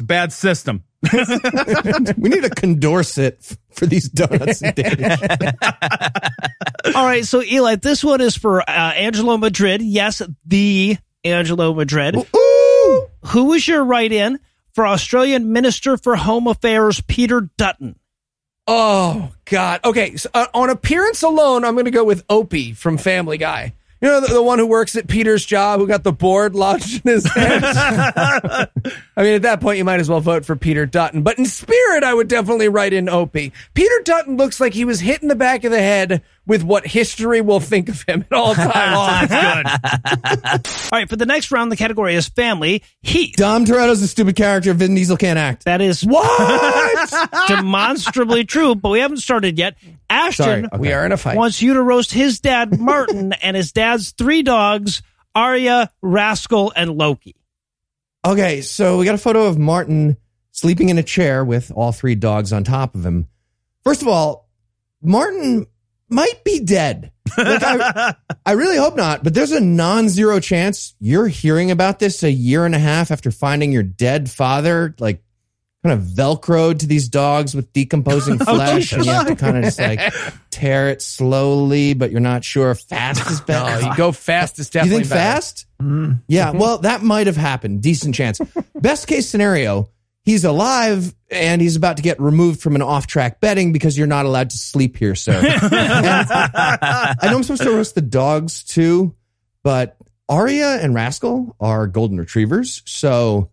It's 0.00 0.02
a 0.02 0.04
bad 0.04 0.32
system. 0.32 0.82
we 1.12 2.28
need 2.28 2.44
a 2.44 2.50
Condorcet 2.50 3.50
f- 3.50 3.58
for 3.70 3.86
these 3.86 4.08
donuts 4.08 4.62
and 4.62 4.74
Danish. 4.74 5.20
All 6.94 7.04
right, 7.04 7.24
so 7.24 7.42
Eli, 7.42 7.76
this 7.76 8.02
one 8.02 8.20
is 8.20 8.36
for 8.36 8.62
uh, 8.62 8.72
Angelo 8.72 9.36
Madrid. 9.36 9.82
Yes, 9.82 10.22
the 10.46 10.96
Angelo 11.24 11.74
Madrid. 11.74 12.16
Who 13.26 13.44
was 13.44 13.66
your 13.68 13.84
write 13.84 14.12
in 14.12 14.40
for 14.72 14.86
Australian 14.86 15.52
Minister 15.52 15.96
for 15.96 16.16
Home 16.16 16.46
Affairs 16.46 17.02
Peter 17.02 17.50
Dutton? 17.58 17.98
Oh 18.66 19.32
God. 19.46 19.80
Okay. 19.84 20.16
So, 20.16 20.30
uh, 20.32 20.46
on 20.54 20.70
appearance 20.70 21.22
alone, 21.22 21.64
I'm 21.64 21.74
going 21.74 21.86
to 21.86 21.90
go 21.90 22.04
with 22.04 22.24
Opie 22.30 22.72
from 22.72 22.96
Family 22.98 23.36
Guy. 23.36 23.74
You 24.00 24.08
know, 24.08 24.20
the, 24.20 24.34
the 24.34 24.42
one 24.42 24.58
who 24.58 24.66
works 24.66 24.96
at 24.96 25.08
Peter's 25.08 25.44
job, 25.44 25.78
who 25.78 25.86
got 25.86 26.04
the 26.04 26.12
board 26.12 26.54
lodged 26.54 27.04
in 27.04 27.12
his 27.12 27.26
head. 27.26 27.62
I 27.66 28.68
mean, 29.18 29.34
at 29.34 29.42
that 29.42 29.60
point, 29.60 29.76
you 29.76 29.84
might 29.84 30.00
as 30.00 30.08
well 30.08 30.20
vote 30.20 30.46
for 30.46 30.56
Peter 30.56 30.86
Dutton. 30.86 31.22
But 31.22 31.38
in 31.38 31.44
spirit, 31.44 32.02
I 32.02 32.14
would 32.14 32.28
definitely 32.28 32.68
write 32.68 32.94
in 32.94 33.10
Opie. 33.10 33.52
Peter 33.74 34.00
Dutton 34.04 34.38
looks 34.38 34.58
like 34.58 34.72
he 34.72 34.86
was 34.86 35.00
hit 35.00 35.20
in 35.20 35.28
the 35.28 35.34
back 35.34 35.64
of 35.64 35.70
the 35.70 35.80
head 35.80 36.22
with 36.50 36.64
what 36.64 36.84
history 36.84 37.40
will 37.40 37.60
think 37.60 37.88
of 37.88 38.02
him 38.02 38.24
at 38.28 38.36
all 38.36 38.54
times. 38.56 39.30
Oh, 39.30 40.50
all 40.50 40.88
right, 40.92 41.08
for 41.08 41.14
the 41.14 41.24
next 41.24 41.52
round, 41.52 41.70
the 41.70 41.76
category 41.76 42.16
is 42.16 42.28
family. 42.28 42.82
Heath. 43.02 43.36
Dom 43.36 43.64
Toretto's 43.64 44.02
a 44.02 44.08
stupid 44.08 44.34
character. 44.34 44.74
Vin 44.74 44.96
Diesel 44.96 45.16
can't 45.16 45.38
act. 45.38 45.64
That 45.64 45.80
is 45.80 46.02
What? 46.04 47.08
demonstrably 47.48 48.42
true, 48.44 48.74
but 48.74 48.88
we 48.88 48.98
haven't 48.98 49.18
started 49.18 49.58
yet. 49.58 49.76
Ashton 50.10 50.44
Sorry. 50.44 50.64
Okay. 50.64 50.76
we 50.78 50.92
are 50.92 51.06
in 51.06 51.12
a 51.12 51.16
fight. 51.16 51.36
wants 51.36 51.62
you 51.62 51.74
to 51.74 51.82
roast 51.82 52.12
his 52.12 52.40
dad, 52.40 52.80
Martin, 52.80 53.32
and 53.42 53.56
his 53.56 53.70
dad's 53.70 54.10
three 54.10 54.42
dogs, 54.42 55.02
Arya, 55.36 55.92
Rascal, 56.02 56.72
and 56.74 56.90
Loki. 56.90 57.36
Okay, 58.26 58.60
so 58.60 58.98
we 58.98 59.04
got 59.04 59.14
a 59.14 59.18
photo 59.18 59.46
of 59.46 59.56
Martin 59.56 60.16
sleeping 60.50 60.88
in 60.88 60.98
a 60.98 61.04
chair 61.04 61.44
with 61.44 61.70
all 61.70 61.92
three 61.92 62.16
dogs 62.16 62.52
on 62.52 62.64
top 62.64 62.96
of 62.96 63.06
him. 63.06 63.28
First 63.84 64.02
of 64.02 64.08
all, 64.08 64.48
Martin 65.00 65.68
might 66.10 66.44
be 66.44 66.60
dead. 66.60 67.12
Like, 67.38 67.62
I, 67.62 68.14
I 68.46 68.52
really 68.52 68.76
hope 68.76 68.96
not, 68.96 69.22
but 69.24 69.34
there's 69.34 69.52
a 69.52 69.60
non 69.60 70.08
zero 70.08 70.40
chance 70.40 70.94
you're 71.00 71.28
hearing 71.28 71.70
about 71.70 71.98
this 71.98 72.22
a 72.22 72.30
year 72.30 72.64
and 72.66 72.74
a 72.74 72.78
half 72.78 73.10
after 73.10 73.30
finding 73.30 73.72
your 73.72 73.82
dead 73.82 74.30
father, 74.30 74.94
like 74.98 75.22
kind 75.84 75.98
of 75.98 76.04
velcroed 76.06 76.80
to 76.80 76.86
these 76.86 77.08
dogs 77.08 77.54
with 77.54 77.72
decomposing 77.72 78.38
flesh. 78.44 78.92
and 78.92 79.06
you 79.06 79.12
have 79.12 79.26
to 79.28 79.34
kind 79.36 79.56
of 79.56 79.64
just 79.64 79.80
like 79.80 80.00
tear 80.50 80.90
it 80.90 81.00
slowly, 81.00 81.94
but 81.94 82.10
you're 82.10 82.20
not 82.20 82.44
sure 82.44 82.74
fast 82.74 83.30
is 83.30 83.38
No, 83.48 83.64
better. 83.64 83.86
you 83.86 83.96
go 83.96 84.12
fast 84.12 84.58
is 84.58 84.68
definitely. 84.68 84.96
You 84.98 85.04
think 85.04 85.10
better. 85.10 85.20
fast? 85.20 85.66
Mm-hmm. 85.80 86.12
Yeah, 86.28 86.50
well, 86.50 86.78
that 86.78 87.02
might 87.02 87.28
have 87.28 87.36
happened. 87.36 87.82
Decent 87.82 88.14
chance. 88.14 88.40
Best 88.74 89.06
case 89.06 89.26
scenario, 89.28 89.88
he's 90.24 90.44
alive 90.44 91.14
and 91.30 91.60
he's 91.62 91.76
about 91.76 91.96
to 91.96 92.02
get 92.02 92.20
removed 92.20 92.60
from 92.60 92.74
an 92.76 92.82
off 92.82 93.06
track 93.06 93.40
betting 93.40 93.72
because 93.72 93.96
you're 93.96 94.06
not 94.06 94.26
allowed 94.26 94.50
to 94.50 94.58
sleep 94.58 94.96
here, 94.96 95.14
sir. 95.14 95.40
I 95.44 97.16
know 97.24 97.36
I'm 97.36 97.42
supposed 97.42 97.62
to 97.62 97.70
roast 97.70 97.94
the 97.94 98.00
dogs 98.00 98.64
too, 98.64 99.14
but 99.62 99.96
Arya 100.28 100.78
and 100.80 100.94
Rascal 100.94 101.56
are 101.60 101.86
golden 101.86 102.18
retrievers. 102.18 102.82
So, 102.86 103.50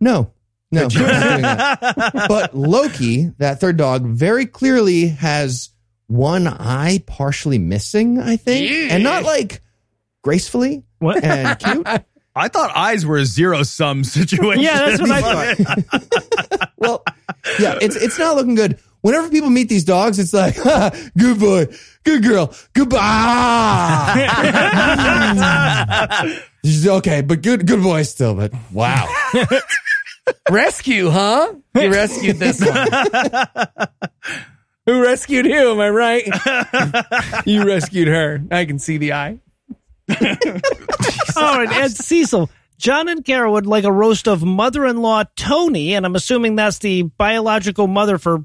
no, 0.00 0.32
no, 0.70 0.82
I'm 0.84 0.88
not 0.88 0.90
doing 0.92 1.06
that. 1.42 2.26
But 2.28 2.56
Loki, 2.56 3.26
that 3.38 3.60
third 3.60 3.76
dog, 3.76 4.04
very 4.04 4.46
clearly 4.46 5.08
has 5.08 5.70
one 6.06 6.46
eye 6.46 7.02
partially 7.06 7.58
missing, 7.58 8.18
I 8.18 8.36
think, 8.36 8.70
and 8.70 9.02
not 9.04 9.22
like 9.24 9.60
gracefully 10.22 10.84
What? 10.98 11.22
and 11.24 11.58
cute. 11.58 11.86
I 12.34 12.48
thought 12.48 12.74
eyes 12.74 13.04
were 13.04 13.18
a 13.18 13.24
zero 13.24 13.62
sum 13.62 14.04
situation. 14.18 14.62
Yeah, 14.62 14.90
that's 14.90 15.00
what 15.00 15.10
I 15.10 15.54
thought. 15.54 16.08
Well, 16.82 17.04
yeah, 17.60 17.78
it's 17.80 17.94
it's 17.94 18.18
not 18.18 18.34
looking 18.34 18.56
good. 18.56 18.76
Whenever 19.02 19.28
people 19.30 19.50
meet 19.50 19.68
these 19.68 19.84
dogs, 19.84 20.18
it's 20.18 20.32
like, 20.32 20.56
"Ha, 20.56 20.90
good 21.16 21.38
boy, 21.38 21.66
good 22.02 22.24
girl, 22.24 22.52
goodbye. 22.72 24.28
Okay, 26.84 27.20
but 27.20 27.40
good 27.40 27.68
good 27.68 27.84
boy 27.84 28.02
still. 28.02 28.34
But 28.34 28.52
wow, 28.72 29.06
Rescue, 30.50 31.10
huh? 31.10 31.54
You 31.76 31.92
rescued 31.92 32.38
this 32.38 32.60
one. 32.60 32.88
Who 34.86 35.02
rescued 35.02 35.46
who? 35.46 35.72
Am 35.72 35.78
I 35.80 35.90
right? 35.90 37.46
you 37.46 37.64
rescued 37.64 38.08
her. 38.08 38.42
I 38.50 38.64
can 38.64 38.80
see 38.80 38.96
the 38.98 39.12
eye. 39.12 39.38
All 41.36 41.58
right, 41.58 41.68
and 41.70 41.92
Cecil. 41.92 42.50
John 42.78 43.08
and 43.08 43.24
Kara 43.24 43.50
would 43.50 43.66
like 43.66 43.84
a 43.84 43.92
roast 43.92 44.26
of 44.26 44.42
mother-in-law 44.42 45.24
Tony, 45.36 45.94
and 45.94 46.04
I'm 46.04 46.16
assuming 46.16 46.56
that's 46.56 46.78
the 46.78 47.02
biological 47.02 47.86
mother 47.86 48.18
for 48.18 48.44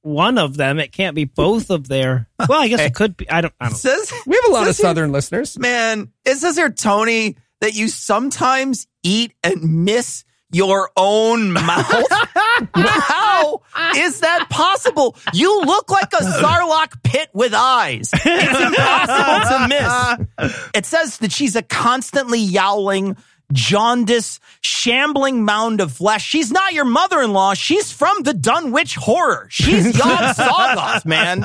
one 0.00 0.38
of 0.38 0.56
them. 0.56 0.78
It 0.78 0.92
can't 0.92 1.14
be 1.14 1.24
both 1.24 1.70
of 1.70 1.86
their. 1.88 2.28
Well, 2.48 2.60
I 2.62 2.68
guess 2.68 2.80
it 2.80 2.94
could 2.94 3.16
be. 3.16 3.28
I 3.28 3.42
don't. 3.42 3.52
I 3.60 3.68
don't. 3.68 3.76
says, 3.76 4.12
We 4.26 4.36
have 4.36 4.44
a 4.46 4.52
lot 4.52 4.60
of 4.62 4.66
says 4.68 4.76
here- 4.78 4.84
Southern 4.84 5.12
listeners. 5.12 5.58
Man, 5.58 6.10
it 6.24 6.36
says 6.36 6.56
here, 6.56 6.70
Tony, 6.70 7.36
that 7.60 7.74
you 7.74 7.88
sometimes 7.88 8.86
eat 9.02 9.32
and 9.44 9.84
miss 9.84 10.24
your 10.52 10.90
own 10.96 11.52
mouth. 11.52 12.06
How 12.74 13.62
is 13.96 14.20
that 14.20 14.46
possible? 14.48 15.16
You 15.32 15.60
look 15.62 15.90
like 15.90 16.12
a 16.12 16.22
Sarlacc 16.24 17.02
pit 17.02 17.28
with 17.32 17.52
eyes. 17.54 18.10
It's 18.14 18.60
impossible 18.60 19.58
to 19.58 19.68
miss. 19.68 20.60
It 20.74 20.86
says 20.86 21.18
that 21.18 21.32
she's 21.32 21.56
a 21.56 21.62
constantly 21.62 22.40
yowling, 22.40 23.16
jaundice, 23.52 24.40
shambling 24.60 25.44
mound 25.44 25.80
of 25.80 25.92
flesh. 25.92 26.24
She's 26.24 26.50
not 26.50 26.72
your 26.72 26.84
mother-in-law. 26.84 27.54
She's 27.54 27.92
from 27.92 28.22
the 28.22 28.32
Dunwich 28.34 28.94
horror. 28.96 29.48
She's 29.50 29.96
Yog 29.96 30.18
Sothoth, 30.36 31.04
man. 31.04 31.44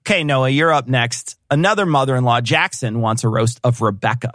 Okay, 0.00 0.24
Noah, 0.24 0.48
you're 0.50 0.72
up 0.72 0.88
next. 0.88 1.36
Another 1.50 1.86
mother-in-law, 1.86 2.40
Jackson, 2.40 3.00
wants 3.00 3.24
a 3.24 3.28
roast 3.28 3.60
of 3.62 3.80
Rebecca. 3.80 4.32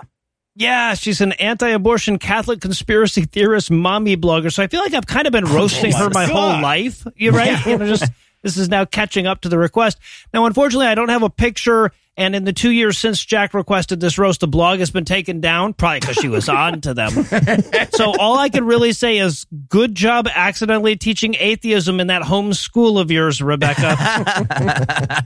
Yeah, 0.60 0.93
she's 0.93 1.22
an 1.22 1.32
anti-abortion 1.34 2.20
Catholic 2.20 2.60
conspiracy 2.60 3.24
theorist, 3.24 3.72
mommy 3.72 4.18
blogger. 4.18 4.51
So 4.51 4.62
I 4.62 4.68
feel 4.68 4.82
like 4.82 4.93
I've 4.93 5.07
kind 5.07 5.26
of 5.26 5.32
been 5.32 5.47
oh, 5.47 5.55
roasting 5.55 5.93
her 5.93 6.10
my 6.10 6.26
whole 6.26 6.62
life. 6.62 7.07
You're 7.16 7.32
right. 7.32 7.66
You 7.66 7.78
know, 7.78 7.88
just 7.88 8.12
this 8.41 8.57
is 8.57 8.68
now 8.68 8.84
catching 8.84 9.26
up 9.26 9.39
to 9.41 9.49
the 9.49 9.57
request. 9.57 9.99
Now, 10.34 10.45
unfortunately, 10.45 10.88
I 10.88 10.95
don't 10.95 11.07
have 11.07 11.24
a 11.24 11.30
picture. 11.30 11.93
And 12.18 12.36
in 12.36 12.43
the 12.43 12.51
two 12.51 12.72
years 12.72 12.97
since 12.97 13.24
Jack 13.24 13.53
requested 13.53 14.01
this 14.01 14.18
roast, 14.18 14.41
the 14.41 14.49
blog 14.49 14.80
has 14.80 14.91
been 14.91 15.05
taken 15.05 15.39
down, 15.39 15.74
probably 15.74 16.01
because 16.01 16.18
she 16.18 16.28
was 16.28 16.49
on 16.49 16.82
to 16.82 16.93
them. 16.93 17.12
so 17.91 18.14
all 18.20 18.38
I 18.38 18.49
can 18.49 18.66
really 18.66 18.91
say 18.91 19.20
is 19.20 19.45
good 19.70 19.95
job 19.95 20.28
accidentally 20.28 20.97
teaching 20.97 21.36
atheism 21.39 22.01
in 22.01 22.07
that 22.07 22.24
home 22.24 22.53
school 22.53 22.99
of 22.99 23.10
yours, 23.10 23.41
Rebecca. 23.41 23.95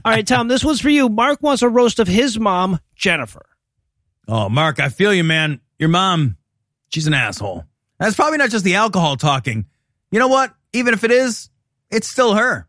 all 0.04 0.12
right, 0.12 0.24
Tom, 0.24 0.46
this 0.46 0.64
one's 0.64 0.80
for 0.80 0.90
you. 0.90 1.08
Mark 1.08 1.42
wants 1.42 1.62
a 1.62 1.68
roast 1.68 1.98
of 1.98 2.06
his 2.06 2.38
mom, 2.38 2.78
Jennifer. 2.94 3.44
Oh, 4.26 4.48
Mark, 4.48 4.80
I 4.80 4.88
feel 4.88 5.12
you, 5.12 5.24
man. 5.24 5.60
Your 5.78 5.88
mom, 5.88 6.36
she's 6.88 7.06
an 7.06 7.14
asshole. 7.14 7.64
That's 7.98 8.16
probably 8.16 8.38
not 8.38 8.50
just 8.50 8.64
the 8.64 8.76
alcohol 8.76 9.16
talking. 9.16 9.66
You 10.10 10.18
know 10.18 10.28
what? 10.28 10.54
Even 10.72 10.94
if 10.94 11.04
it 11.04 11.10
is, 11.10 11.50
it's 11.90 12.08
still 12.08 12.34
her. 12.34 12.66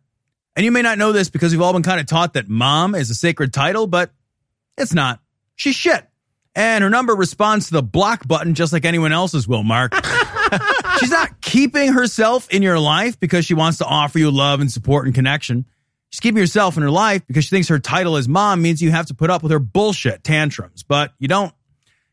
And 0.56 0.64
you 0.64 0.72
may 0.72 0.82
not 0.82 0.98
know 0.98 1.12
this 1.12 1.30
because 1.30 1.52
we've 1.52 1.62
all 1.62 1.74
been 1.74 1.84
kind 1.84 2.00
of 2.00 2.06
taught 2.06 2.34
that 2.34 2.48
mom 2.48 2.96
is 2.96 3.10
a 3.10 3.16
sacred 3.16 3.54
title, 3.54 3.88
but 3.88 4.12
it's 4.78 4.94
not. 4.94 5.20
She's 5.56 5.76
shit. 5.76 6.08
And 6.56 6.84
her 6.84 6.90
number 6.90 7.14
responds 7.14 7.68
to 7.68 7.74
the 7.74 7.84
block 7.84 8.26
button 8.26 8.54
just 8.54 8.72
like 8.72 8.86
anyone 8.86 9.12
else's 9.12 9.48
will, 9.48 9.64
Mark. 9.64 9.94
She's 11.00 11.12
not 11.12 11.42
keeping 11.42 11.92
herself 11.92 12.50
in 12.50 12.62
your 12.62 12.80
life 12.80 13.20
because 13.20 13.46
she 13.46 13.54
wants 13.54 13.80
to 13.80 13.86
offer 13.86 14.18
you 14.20 14.32
love 14.32 14.62
and 14.62 14.72
support 14.72 15.06
and 15.06 15.14
connection. 15.14 15.66
She's 16.16 16.22
keeping 16.22 16.40
herself 16.40 16.78
in 16.78 16.84
her 16.84 16.90
life 16.90 17.28
because 17.28 17.44
she 17.44 17.50
thinks 17.50 17.68
her 17.68 17.78
title 17.78 18.16
as 18.16 18.26
mom 18.26 18.62
means 18.62 18.82
you 18.82 18.90
have 18.90 19.08
to 19.08 19.14
put 19.14 19.30
up 19.30 19.44
with 19.44 19.52
her 19.52 19.60
bullshit 19.60 20.24
tantrums, 20.24 20.82
but 20.82 21.12
you 21.20 21.28
don't. 21.28 21.54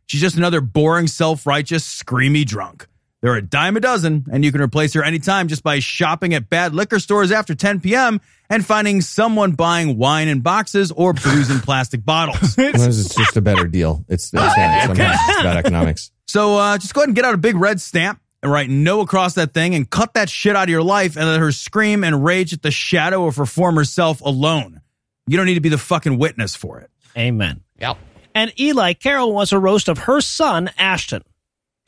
She's 0.06 0.20
just 0.20 0.36
another 0.36 0.60
boring, 0.60 1.06
self 1.06 1.46
righteous, 1.46 2.02
screamy 2.02 2.44
drunk. 2.44 2.88
They're 3.20 3.36
a 3.36 3.40
dime 3.40 3.76
a 3.76 3.80
dozen, 3.80 4.26
and 4.32 4.44
you 4.44 4.50
can 4.50 4.60
replace 4.60 4.92
her 4.94 5.04
anytime 5.04 5.46
just 5.46 5.62
by 5.62 5.78
shopping 5.78 6.34
at 6.34 6.50
bad 6.50 6.74
liquor 6.74 6.98
stores 6.98 7.30
after 7.30 7.54
10 7.54 7.78
p.m. 7.78 8.20
and 8.50 8.66
finding 8.66 9.02
someone 9.02 9.52
buying 9.52 9.96
wine 9.96 10.26
in 10.26 10.40
boxes 10.40 10.90
or 10.90 11.12
booze 11.12 11.48
in 11.48 11.60
plastic 11.60 12.04
bottles. 12.04 12.40
Sometimes 12.54 12.98
it's 12.98 13.14
just 13.14 13.36
a 13.36 13.40
better 13.40 13.68
deal. 13.68 14.04
It's, 14.08 14.34
it's 14.34 14.42
yeah, 14.56 14.86
sometimes 14.86 15.16
it's 15.28 15.40
about 15.40 15.56
economics. 15.64 16.10
So 16.26 16.56
uh, 16.56 16.78
just 16.78 16.92
go 16.92 17.02
ahead 17.02 17.10
and 17.10 17.14
get 17.14 17.24
out 17.24 17.34
a 17.34 17.38
big 17.38 17.54
red 17.54 17.80
stamp 17.80 18.20
and 18.42 18.50
write 18.50 18.68
no 18.68 19.00
across 19.00 19.34
that 19.34 19.54
thing 19.54 19.74
and 19.74 19.88
cut 19.88 20.14
that 20.14 20.28
shit 20.28 20.56
out 20.56 20.64
of 20.64 20.68
your 20.68 20.82
life 20.82 21.16
and 21.16 21.26
let 21.26 21.40
her 21.40 21.52
scream 21.52 22.02
and 22.04 22.24
rage 22.24 22.52
at 22.52 22.62
the 22.62 22.70
shadow 22.70 23.26
of 23.26 23.36
her 23.36 23.46
former 23.46 23.84
self 23.84 24.20
alone. 24.20 24.80
You 25.26 25.36
don't 25.36 25.46
need 25.46 25.54
to 25.54 25.60
be 25.60 25.68
the 25.68 25.78
fucking 25.78 26.18
witness 26.18 26.56
for 26.56 26.80
it. 26.80 26.90
Amen. 27.16 27.60
Yep. 27.78 27.98
And 28.34 28.58
Eli 28.58 28.94
Carroll 28.94 29.32
wants 29.32 29.52
a 29.52 29.58
roast 29.58 29.88
of 29.88 29.98
her 29.98 30.20
son, 30.20 30.70
Ashton. 30.78 31.22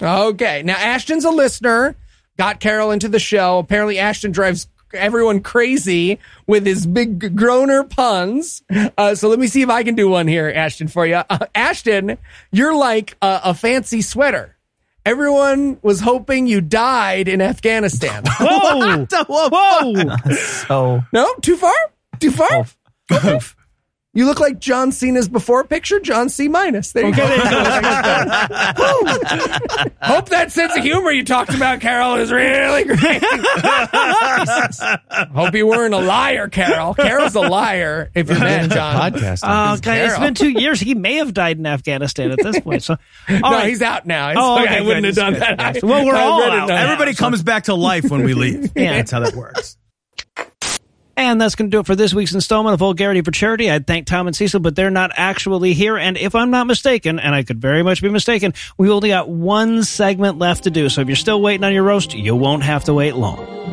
Okay. 0.03 0.63
Now, 0.63 0.77
Ashton's 0.77 1.25
a 1.25 1.31
listener, 1.31 1.97
got 2.37 2.61
Carol 2.61 2.91
into 2.91 3.09
the 3.09 3.19
show. 3.19 3.59
Apparently, 3.59 3.99
Ashton 3.99 4.33
drives 4.33 4.69
everyone 4.93 5.41
crazy 5.41 6.19
with 6.47 6.65
his 6.65 6.87
big 6.87 7.37
groaner 7.37 7.83
puns. 7.85 8.63
Uh, 8.97 9.15
so 9.15 9.29
let 9.29 9.39
me 9.39 9.47
see 9.47 9.63
if 9.63 9.71
I 9.71 9.83
can 9.83 9.95
do 9.95 10.09
one 10.09 10.29
here, 10.29 10.53
Ashton, 10.55 10.89
for 10.89 11.07
you. 11.07 11.17
Uh, 11.17 11.47
Ashton, 11.55 12.19
you're 12.53 12.77
like 12.77 13.17
a, 13.21 13.41
a 13.45 13.55
fancy 13.55 14.03
sweater. 14.03 14.54
Everyone 15.07 15.79
was 15.83 16.01
hoping 16.01 16.47
you 16.47 16.61
died 16.63 17.29
in 17.29 17.43
Afghanistan. 17.43 18.23
Whoa! 18.41 19.05
Whoa! 19.29 19.49
Whoa! 19.51 20.17
So 20.67 21.03
no, 21.13 21.35
too 21.43 21.57
far? 21.57 21.75
Too 22.21 22.31
far? 22.31 22.49
Oh. 22.51 22.65
Okay. 23.13 23.39
You 24.15 24.27
look 24.27 24.39
like 24.41 24.61
John 24.61 24.93
Cena's 24.93 25.29
before 25.29 25.65
picture, 25.65 25.99
John 26.01 26.29
C 26.29 26.47
minus. 26.49 26.93
There 26.93 27.05
you 27.09 27.15
go. 27.15 27.27
Hope 30.03 30.29
that 30.29 30.49
sense 30.53 30.77
of 30.77 30.83
humor 30.83 31.11
you 31.11 31.25
talked 31.25 31.53
about, 31.55 31.81
Carol, 31.81 32.15
is 32.17 32.31
really 32.31 32.85
great. 32.85 33.23
Hope 35.35 35.55
you 35.55 35.67
weren't 35.67 35.95
a 35.95 35.99
liar, 35.99 36.49
Carol. 36.49 36.95
Carol's 36.95 37.35
a 37.35 37.41
liar 37.41 38.11
if 38.15 38.29
you're 38.29 38.39
mad, 38.39 38.71
John. 38.71 39.13
Podcasting. 39.13 39.45
Uh, 39.49 39.75
oh, 39.77 39.81
God, 39.81 39.99
it's 39.99 40.15
Carol. 40.15 40.21
been 40.21 40.35
two 40.35 40.51
years. 40.51 40.79
He 40.81 40.95
may 40.95 41.15
have 41.17 41.35
died 41.35 41.59
in 41.59 41.67
Afghanistan 41.67 42.31
at 42.31 42.39
this 42.43 42.61
point. 42.61 42.83
So, 42.83 42.95
all 43.29 43.37
no, 43.41 43.51
right. 43.51 43.69
he's 43.69 43.83
out 43.83 44.07
now. 44.07 44.31
It's 44.31 44.39
Oh, 44.41 44.55
like, 44.55 44.67
okay, 44.69 44.79
I 44.79 44.81
wouldn't 44.83 45.07
have 45.07 45.15
done 45.15 45.33
that. 45.35 45.83
Well, 45.83 46.05
we're 46.05 46.15
I 46.15 46.23
all 46.23 46.41
read 46.41 46.47
it 46.53 46.53
out. 46.61 46.69
now. 46.69 46.77
Everybody 46.85 47.15
comes 47.15 47.43
back 47.43 47.65
to 47.65 47.75
life 47.75 48.11
when 48.11 48.23
we 48.25 48.35
leave. 48.35 48.71
Yeah. 48.77 48.93
That's 48.97 49.11
how 49.11 49.21
that 49.21 49.35
works. 49.35 49.77
And 51.17 51.41
that's 51.41 51.55
going 51.55 51.71
to 51.71 51.75
do 51.75 51.81
it 51.81 51.87
for 51.87 51.95
this 51.95 52.13
week's 52.13 52.35
installment 52.35 52.75
of 52.75 52.81
Vulgarity 52.81 53.23
for 53.23 53.31
Charity. 53.31 53.71
I'd 53.71 53.87
thank 53.87 54.07
Tom 54.07 54.27
and 54.27 54.35
Cecil, 54.35 54.61
but 54.61 54.75
they're 54.75 54.91
not 54.91 55.13
actually 55.15 55.73
here. 55.73 55.97
And 55.97 56.17
if 56.17 56.35
I'm 56.35 56.51
not 56.51 56.67
mistaken, 56.67 57.21
and 57.21 57.35
I 57.35 57.45
could 57.45 57.61
very 57.61 57.83
much 57.83 58.03
be 58.03 58.09
mistaken, 58.09 58.53
we 58.77 58.91
only 58.91 59.11
got 59.11 59.29
one 59.29 59.85
segment 59.85 60.39
left 60.39 60.65
to 60.65 60.71
do. 60.71 60.89
So 60.89 61.03
if 61.03 61.09
you're 61.09 61.17
still 61.17 61.41
waiting 61.41 61.65
on 61.65 61.73
your 61.73 61.85
roast, 61.85 62.15
you 62.15 62.35
won't 62.35 62.65
have 62.65 62.85
to 62.85 62.95
wait 62.95 63.15
long. 63.15 63.65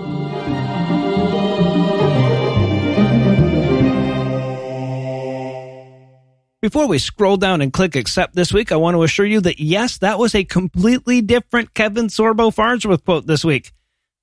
Before 6.62 6.86
we 6.86 7.00
scroll 7.00 7.38
down 7.38 7.62
and 7.62 7.74
click 7.74 7.96
accept 7.96 8.36
this 8.36 8.54
week, 8.54 8.72
I 8.72 8.76
want 8.76 8.94
to 8.94 9.02
assure 9.02 9.26
you 9.26 9.42
that 9.42 9.60
yes, 9.60 9.98
that 9.98 10.20
was 10.20 10.36
a 10.36 10.44
completely 10.44 11.22
different 11.22 11.74
Kevin 11.74 12.06
Sorbo 12.06 12.54
Farnsworth 12.54 13.04
quote 13.04 13.26
this 13.26 13.44
week. 13.44 13.72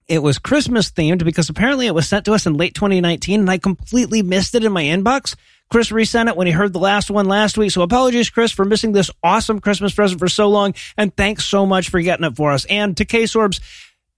It 0.08 0.22
was 0.22 0.38
Christmas 0.38 0.90
themed 0.90 1.22
because 1.22 1.50
apparently 1.50 1.86
it 1.86 1.94
was 1.94 2.08
sent 2.08 2.24
to 2.24 2.32
us 2.32 2.46
in 2.46 2.54
late 2.54 2.74
2019 2.74 3.40
and 3.40 3.50
I 3.50 3.58
completely 3.58 4.22
missed 4.22 4.54
it 4.54 4.64
in 4.64 4.72
my 4.72 4.84
inbox. 4.84 5.36
Chris 5.70 5.92
resent 5.92 6.30
it 6.30 6.36
when 6.36 6.46
he 6.46 6.52
heard 6.52 6.72
the 6.72 6.78
last 6.78 7.10
one 7.10 7.26
last 7.26 7.58
week. 7.58 7.70
So 7.70 7.82
apologies, 7.82 8.30
Chris, 8.30 8.50
for 8.50 8.64
missing 8.64 8.92
this 8.92 9.10
awesome 9.22 9.60
Christmas 9.60 9.92
present 9.92 10.18
for 10.18 10.28
so 10.28 10.48
long. 10.48 10.74
And 10.96 11.14
thanks 11.14 11.44
so 11.44 11.66
much 11.66 11.90
for 11.90 12.00
getting 12.00 12.24
it 12.24 12.36
for 12.36 12.52
us. 12.52 12.64
And 12.66 12.96
to 12.96 13.04
K 13.04 13.24
Sorbs, 13.24 13.60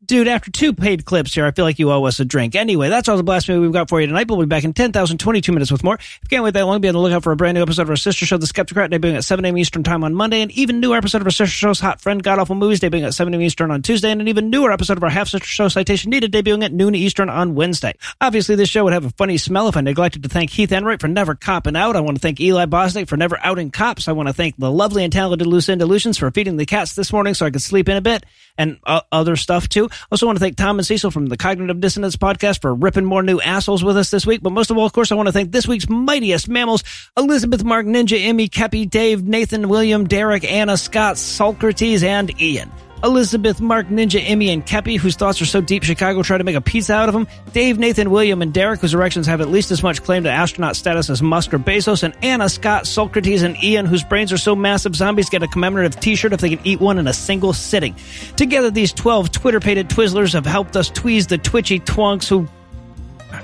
Dude, 0.03 0.29
after 0.29 0.51
two 0.51 0.73
paid 0.73 1.05
clips 1.05 1.35
here, 1.35 1.45
I 1.45 1.51
feel 1.51 1.67
like 1.67 1.79
you 1.79 1.93
owe 1.93 2.05
us 2.05 2.19
a 2.21 2.25
drink. 2.25 2.55
Anyway, 2.55 2.89
that's 2.89 3.07
all 3.07 3.19
the 3.19 3.23
blasphemy 3.23 3.59
we've 3.59 3.71
got 3.71 3.91
for 3.91 4.01
you 4.01 4.07
tonight. 4.07 4.29
We'll 4.29 4.41
be 4.41 4.47
back 4.47 4.65
in 4.65 4.73
10,022 4.73 5.53
minutes 5.53 5.71
with 5.71 5.85
more. 5.85 5.97
If 5.97 6.21
you 6.23 6.29
can't 6.31 6.43
wait 6.43 6.55
that 6.55 6.65
long, 6.65 6.81
be 6.81 6.89
on 6.89 6.95
the 6.95 7.01
lookout 7.01 7.23
for 7.23 7.33
a 7.33 7.37
brand 7.37 7.57
new 7.57 7.63
episode 7.63 7.83
of 7.83 7.91
our 7.91 7.97
sister 7.97 8.25
show, 8.25 8.39
The 8.39 8.47
Skepticrat, 8.47 8.91
debuting 8.91 9.17
at 9.17 9.25
7 9.25 9.45
a.m. 9.45 9.59
Eastern 9.59 9.83
Time 9.83 10.03
on 10.03 10.15
Monday. 10.15 10.41
An 10.41 10.51
even 10.53 10.81
newer 10.81 10.97
episode 10.97 11.21
of 11.21 11.27
our 11.27 11.31
sister 11.31 11.55
show's 11.55 11.81
Hot 11.81 12.01
Friend 12.01 12.23
God 12.23 12.39
Awful 12.39 12.55
Movies, 12.55 12.81
debuting 12.81 13.05
at 13.07 13.13
7 13.13 13.35
a.m. 13.35 13.43
Eastern 13.43 13.71
on 13.71 13.83
Tuesday. 13.83 14.11
And 14.11 14.23
an 14.23 14.29
even 14.29 14.49
newer 14.49 14.73
episode 14.73 14.97
of 14.97 15.05
our 15.05 15.11
half 15.11 15.29
sister 15.29 15.47
show, 15.47 15.69
Citation 15.69 16.09
Needed, 16.09 16.33
debuting 16.33 16.65
at 16.65 16.73
noon 16.73 16.95
Eastern 16.95 17.29
on 17.29 17.55
Wednesday. 17.55 17.93
Obviously, 18.23 18.55
this 18.55 18.71
show 18.71 18.85
would 18.85 18.95
have 18.95 19.05
a 19.05 19.11
funny 19.11 19.37
smell 19.37 19.69
if 19.69 19.77
I 19.77 19.83
neglected 19.83 20.23
to 20.23 20.31
thank 20.31 20.49
Heath 20.49 20.73
Enright 20.73 21.03
for 21.03 21.09
never 21.09 21.35
copping 21.35 21.77
out. 21.77 21.95
I 21.95 22.01
want 22.01 22.17
to 22.17 22.23
thank 22.23 22.41
Eli 22.41 22.65
Bosnick 22.65 23.07
for 23.07 23.19
never 23.19 23.39
outing 23.43 23.71
cops. 23.71 24.09
I 24.09 24.13
want 24.13 24.29
to 24.29 24.33
thank 24.33 24.57
the 24.57 24.73
lovely 24.73 25.05
and 25.05 25.13
talented 25.13 25.47
Lucinda 25.47 25.85
Lugeons 25.85 26.19
for 26.19 26.31
feeding 26.31 26.57
the 26.57 26.65
cats 26.65 26.95
this 26.95 27.13
morning 27.13 27.35
so 27.35 27.45
I 27.45 27.51
could 27.51 27.61
sleep 27.61 27.91
in 27.91 27.99
a 27.99 28.01
bit 28.01 28.25
and 28.57 28.79
uh, 28.85 29.03
other 29.13 29.37
stuff 29.37 29.69
too. 29.69 29.90
Also 30.11 30.27
want 30.27 30.37
to 30.37 30.41
thank 30.41 30.57
Tom 30.57 30.79
and 30.79 30.87
Cecil 30.87 31.11
from 31.11 31.27
the 31.27 31.37
Cognitive 31.37 31.81
Dissonance 31.81 32.17
podcast 32.17 32.61
for 32.61 32.75
ripping 32.75 33.05
more 33.05 33.23
new 33.23 33.41
assholes 33.41 33.85
with 33.85 33.97
us 33.97 34.11
this 34.11 34.27
week. 34.27 34.43
But 34.43 34.53
most 34.53 34.71
of 34.71 34.79
all, 34.79 34.87
of 34.87 34.93
course, 34.93 35.13
I 35.13 35.15
want 35.15 35.29
to 35.29 35.33
thank 35.33 35.53
this 35.53 35.67
week's 35.67 35.89
mightiest 35.89 36.49
mammals, 36.49 36.85
Elizabeth, 37.17 37.65
Mark, 37.65 37.87
Ninja, 37.87 38.23
Emmy, 38.23 38.49
Kepi, 38.49 38.89
Dave, 38.89 39.23
Nathan, 39.23 39.69
William, 39.69 40.07
Derek, 40.07 40.45
Anna, 40.45 40.77
Scott, 40.77 41.19
Socrates, 41.19 42.03
and 42.03 42.41
Ian. 42.41 42.71
Elizabeth, 43.03 43.61
Mark, 43.61 43.89
Ninja, 43.89 44.23
Emmy, 44.23 44.51
and 44.51 44.65
Kepi, 44.65 44.99
whose 44.99 45.17
thoughts 45.17 45.41
are 45.41 45.47
so 45.47 45.61
deep 45.61 45.83
Chicago 45.85 46.23
tried 46.23 46.39
to 46.39 46.45
make 46.45 46.57
a 46.57 46.61
pizza 46.61 46.93
out 46.93 47.09
of 47.09 47.15
them. 47.15 47.27
Dave, 47.53 47.79
Nathan, 47.79 48.11
William, 48.11 48.43
and 48.43 48.53
Derek, 48.53 48.81
whose 48.81 48.93
erections 48.93 49.27
have 49.27 49.41
at 49.41 49.49
least 49.49 49.71
as 49.71 49.83
much 49.83 50.03
claim 50.03 50.25
to 50.25 50.31
astronaut 50.31 50.77
status 50.77 51.09
as 51.09 51.23
Musk 51.23 51.55
or 51.55 51.59
Bezos. 51.59 52.03
And 52.03 52.15
Anna, 52.23 52.49
Scott, 52.49 52.87
Socrates, 52.87 53.43
and 53.43 53.57
Ian, 53.65 53.87
whose 53.87 54.05
brains 54.05 54.33
are 54.33 54.39
so 54.39 54.55
massive 54.55 54.95
zombies 54.95 55.31
get 55.31 55.43
a 55.43 55.49
commemorative 55.49 55.99
t-shirt 55.99 56.33
if 56.33 56.41
they 56.41 56.51
can 56.51 56.61
eat 56.67 56.81
one 56.81 56.99
in 56.99 57.07
a 57.07 57.13
single 57.15 57.53
sitting. 57.53 57.97
Together, 58.37 58.71
these 58.71 58.93
12 58.93 59.33
Twitter-pated 59.33 59.89
Twizzlers 59.89 60.35
have 60.35 60.47
helped 60.47 60.77
us 60.77 60.91
tweeze 60.91 61.29
the 61.29 61.39
twitchy 61.39 61.81
twunks 61.81 62.29
who 62.29 62.47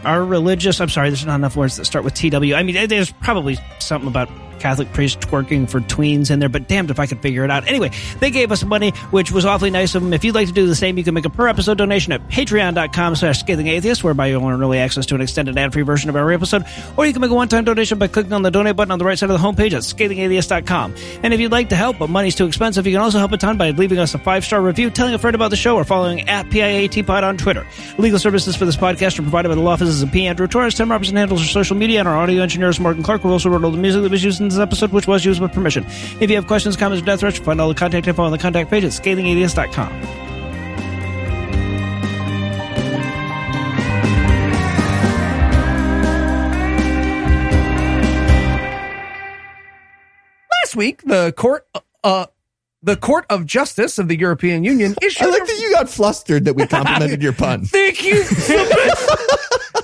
are 0.04 0.24
religious. 0.24 0.80
I'm 0.80 0.88
sorry, 0.88 1.08
there's 1.10 1.24
not 1.24 1.36
enough 1.36 1.56
words 1.56 1.76
that 1.76 1.86
start 1.86 2.04
with 2.04 2.14
TW. 2.14 2.54
I 2.54 2.62
mean, 2.62 2.88
there's 2.88 3.10
probably 3.10 3.56
something 3.78 4.08
about 4.08 4.28
Catholic 4.58 4.92
priest 4.92 5.20
twerking 5.20 5.68
for 5.68 5.80
tweens 5.80 6.30
in 6.30 6.38
there, 6.38 6.48
but 6.48 6.68
damned 6.68 6.90
if 6.90 6.98
I 6.98 7.06
could 7.06 7.20
figure 7.20 7.44
it 7.44 7.50
out. 7.50 7.66
Anyway, 7.66 7.90
they 8.20 8.30
gave 8.30 8.52
us 8.52 8.64
money, 8.64 8.90
which 9.10 9.30
was 9.30 9.44
awfully 9.44 9.70
nice 9.70 9.94
of 9.94 10.02
them. 10.02 10.12
If 10.12 10.24
you'd 10.24 10.34
like 10.34 10.48
to 10.48 10.52
do 10.52 10.66
the 10.66 10.74
same, 10.74 10.98
you 10.98 11.04
can 11.04 11.14
make 11.14 11.24
a 11.24 11.30
per 11.30 11.48
episode 11.48 11.78
donation 11.78 12.12
at 12.12 12.26
patreon.com 12.28 13.16
slash 13.16 13.40
scathing 13.40 13.68
atheist, 13.68 14.04
whereby 14.04 14.26
you'll 14.26 14.44
earn 14.44 14.60
early 14.60 14.78
access 14.78 15.06
to 15.06 15.14
an 15.14 15.20
extended 15.20 15.56
ad 15.56 15.72
free 15.72 15.82
version 15.82 16.10
of 16.10 16.16
every 16.16 16.34
episode. 16.34 16.64
Or 16.96 17.06
you 17.06 17.12
can 17.12 17.22
make 17.22 17.30
a 17.30 17.34
one 17.34 17.48
time 17.48 17.64
donation 17.64 17.98
by 17.98 18.08
clicking 18.08 18.32
on 18.32 18.42
the 18.42 18.50
donate 18.50 18.76
button 18.76 18.90
on 18.90 18.98
the 18.98 19.04
right 19.04 19.18
side 19.18 19.30
of 19.30 19.40
the 19.40 19.46
homepage 19.46 19.72
at 19.72 19.82
scathingatheist.com. 19.82 20.94
And 21.22 21.32
if 21.32 21.40
you'd 21.40 21.52
like 21.52 21.68
to 21.68 21.76
help, 21.76 21.98
but 21.98 22.10
money's 22.10 22.34
too 22.34 22.46
expensive, 22.46 22.86
you 22.86 22.92
can 22.92 23.00
also 23.00 23.18
help 23.18 23.32
a 23.32 23.36
ton 23.36 23.56
by 23.56 23.70
leaving 23.70 23.98
us 23.98 24.14
a 24.14 24.18
five 24.18 24.44
star 24.44 24.60
review, 24.60 24.90
telling 24.90 25.14
a 25.14 25.18
friend 25.18 25.34
about 25.34 25.50
the 25.50 25.56
show, 25.56 25.76
or 25.76 25.84
following 25.84 26.28
at 26.28 26.46
PIATPod 26.46 27.22
on 27.22 27.36
Twitter. 27.36 27.66
Legal 27.98 28.18
services 28.18 28.56
for 28.56 28.64
this 28.64 28.76
podcast 28.76 29.18
are 29.18 29.22
provided 29.22 29.48
by 29.48 29.54
the 29.54 29.60
law 29.60 29.76
offices 29.76 30.00
of 30.00 30.10
P. 30.10 30.26
Andrew 30.26 30.46
Torres. 30.46 30.74
Tim 30.74 30.90
Robertson 30.90 31.16
handles 31.16 31.42
our 31.42 31.46
social 31.46 31.76
media, 31.76 31.98
and 31.98 32.08
our 32.08 32.16
audio 32.16 32.42
engineer 32.42 32.70
is 32.70 32.80
Morgan 32.80 33.02
Clarke, 33.02 33.20
who 33.20 33.30
also 33.30 33.50
wrote 33.50 33.62
all 33.62 33.70
the 33.70 33.76
music 33.76 34.00
that 34.00 34.10
was 34.10 34.24
used 34.24 34.40
in 34.40 34.45
this 34.48 34.58
episode, 34.58 34.92
which 34.92 35.06
was 35.06 35.24
used 35.24 35.40
with 35.40 35.52
permission. 35.52 35.84
If 36.20 36.30
you 36.30 36.36
have 36.36 36.46
questions, 36.46 36.76
comments, 36.76 37.02
or 37.02 37.06
death 37.06 37.20
threats, 37.20 37.38
find 37.38 37.60
all 37.60 37.68
the 37.68 37.74
contact 37.74 38.06
info 38.06 38.22
on 38.22 38.32
the 38.32 38.38
contact 38.38 38.70
page 38.70 38.84
at 38.84 38.92
scathingatheist.com. 38.92 40.26
Last 50.64 50.76
week, 50.76 51.02
the 51.02 51.32
court 51.36 51.66
uh, 52.02 52.26
the 52.86 52.96
Court 52.96 53.26
of 53.28 53.44
Justice 53.44 53.98
of 53.98 54.06
the 54.06 54.16
European 54.16 54.62
Union 54.64 54.94
issued. 55.02 55.26
I 55.26 55.30
like 55.30 55.44
that 55.44 55.58
you 55.60 55.72
got 55.72 55.90
flustered 55.90 56.44
that 56.46 56.54
we 56.54 56.66
complimented 56.66 57.20
your 57.20 57.32
pun. 57.32 57.64
Thank 57.64 58.04
you 58.04 58.22
so 58.22 58.56
much. 58.56 58.98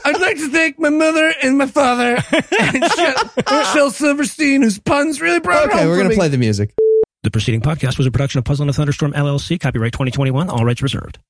I'd 0.04 0.20
like 0.20 0.36
to 0.36 0.50
thank 0.50 0.78
my 0.78 0.88
mother 0.88 1.32
and 1.42 1.58
my 1.58 1.66
father 1.66 2.18
and 2.58 2.84
Shel, 2.92 3.64
Shel 3.72 3.90
Silverstein, 3.90 4.62
whose 4.62 4.78
puns 4.78 5.20
really 5.20 5.38
brought 5.38 5.64
it 5.64 5.68
Okay, 5.68 5.78
home 5.80 5.88
we're 5.88 5.96
going 5.96 6.08
to 6.08 6.14
play 6.14 6.28
the 6.28 6.38
music. 6.38 6.74
The 7.22 7.30
preceding 7.30 7.60
podcast 7.60 7.98
was 7.98 8.06
a 8.06 8.10
production 8.10 8.38
of 8.38 8.44
Puzzle 8.44 8.64
and 8.64 8.70
a 8.70 8.72
Thunderstorm 8.72 9.12
LLC, 9.12 9.60
copyright 9.60 9.92
2021, 9.92 10.48
all 10.48 10.64
rights 10.64 10.82
reserved. 10.82 11.18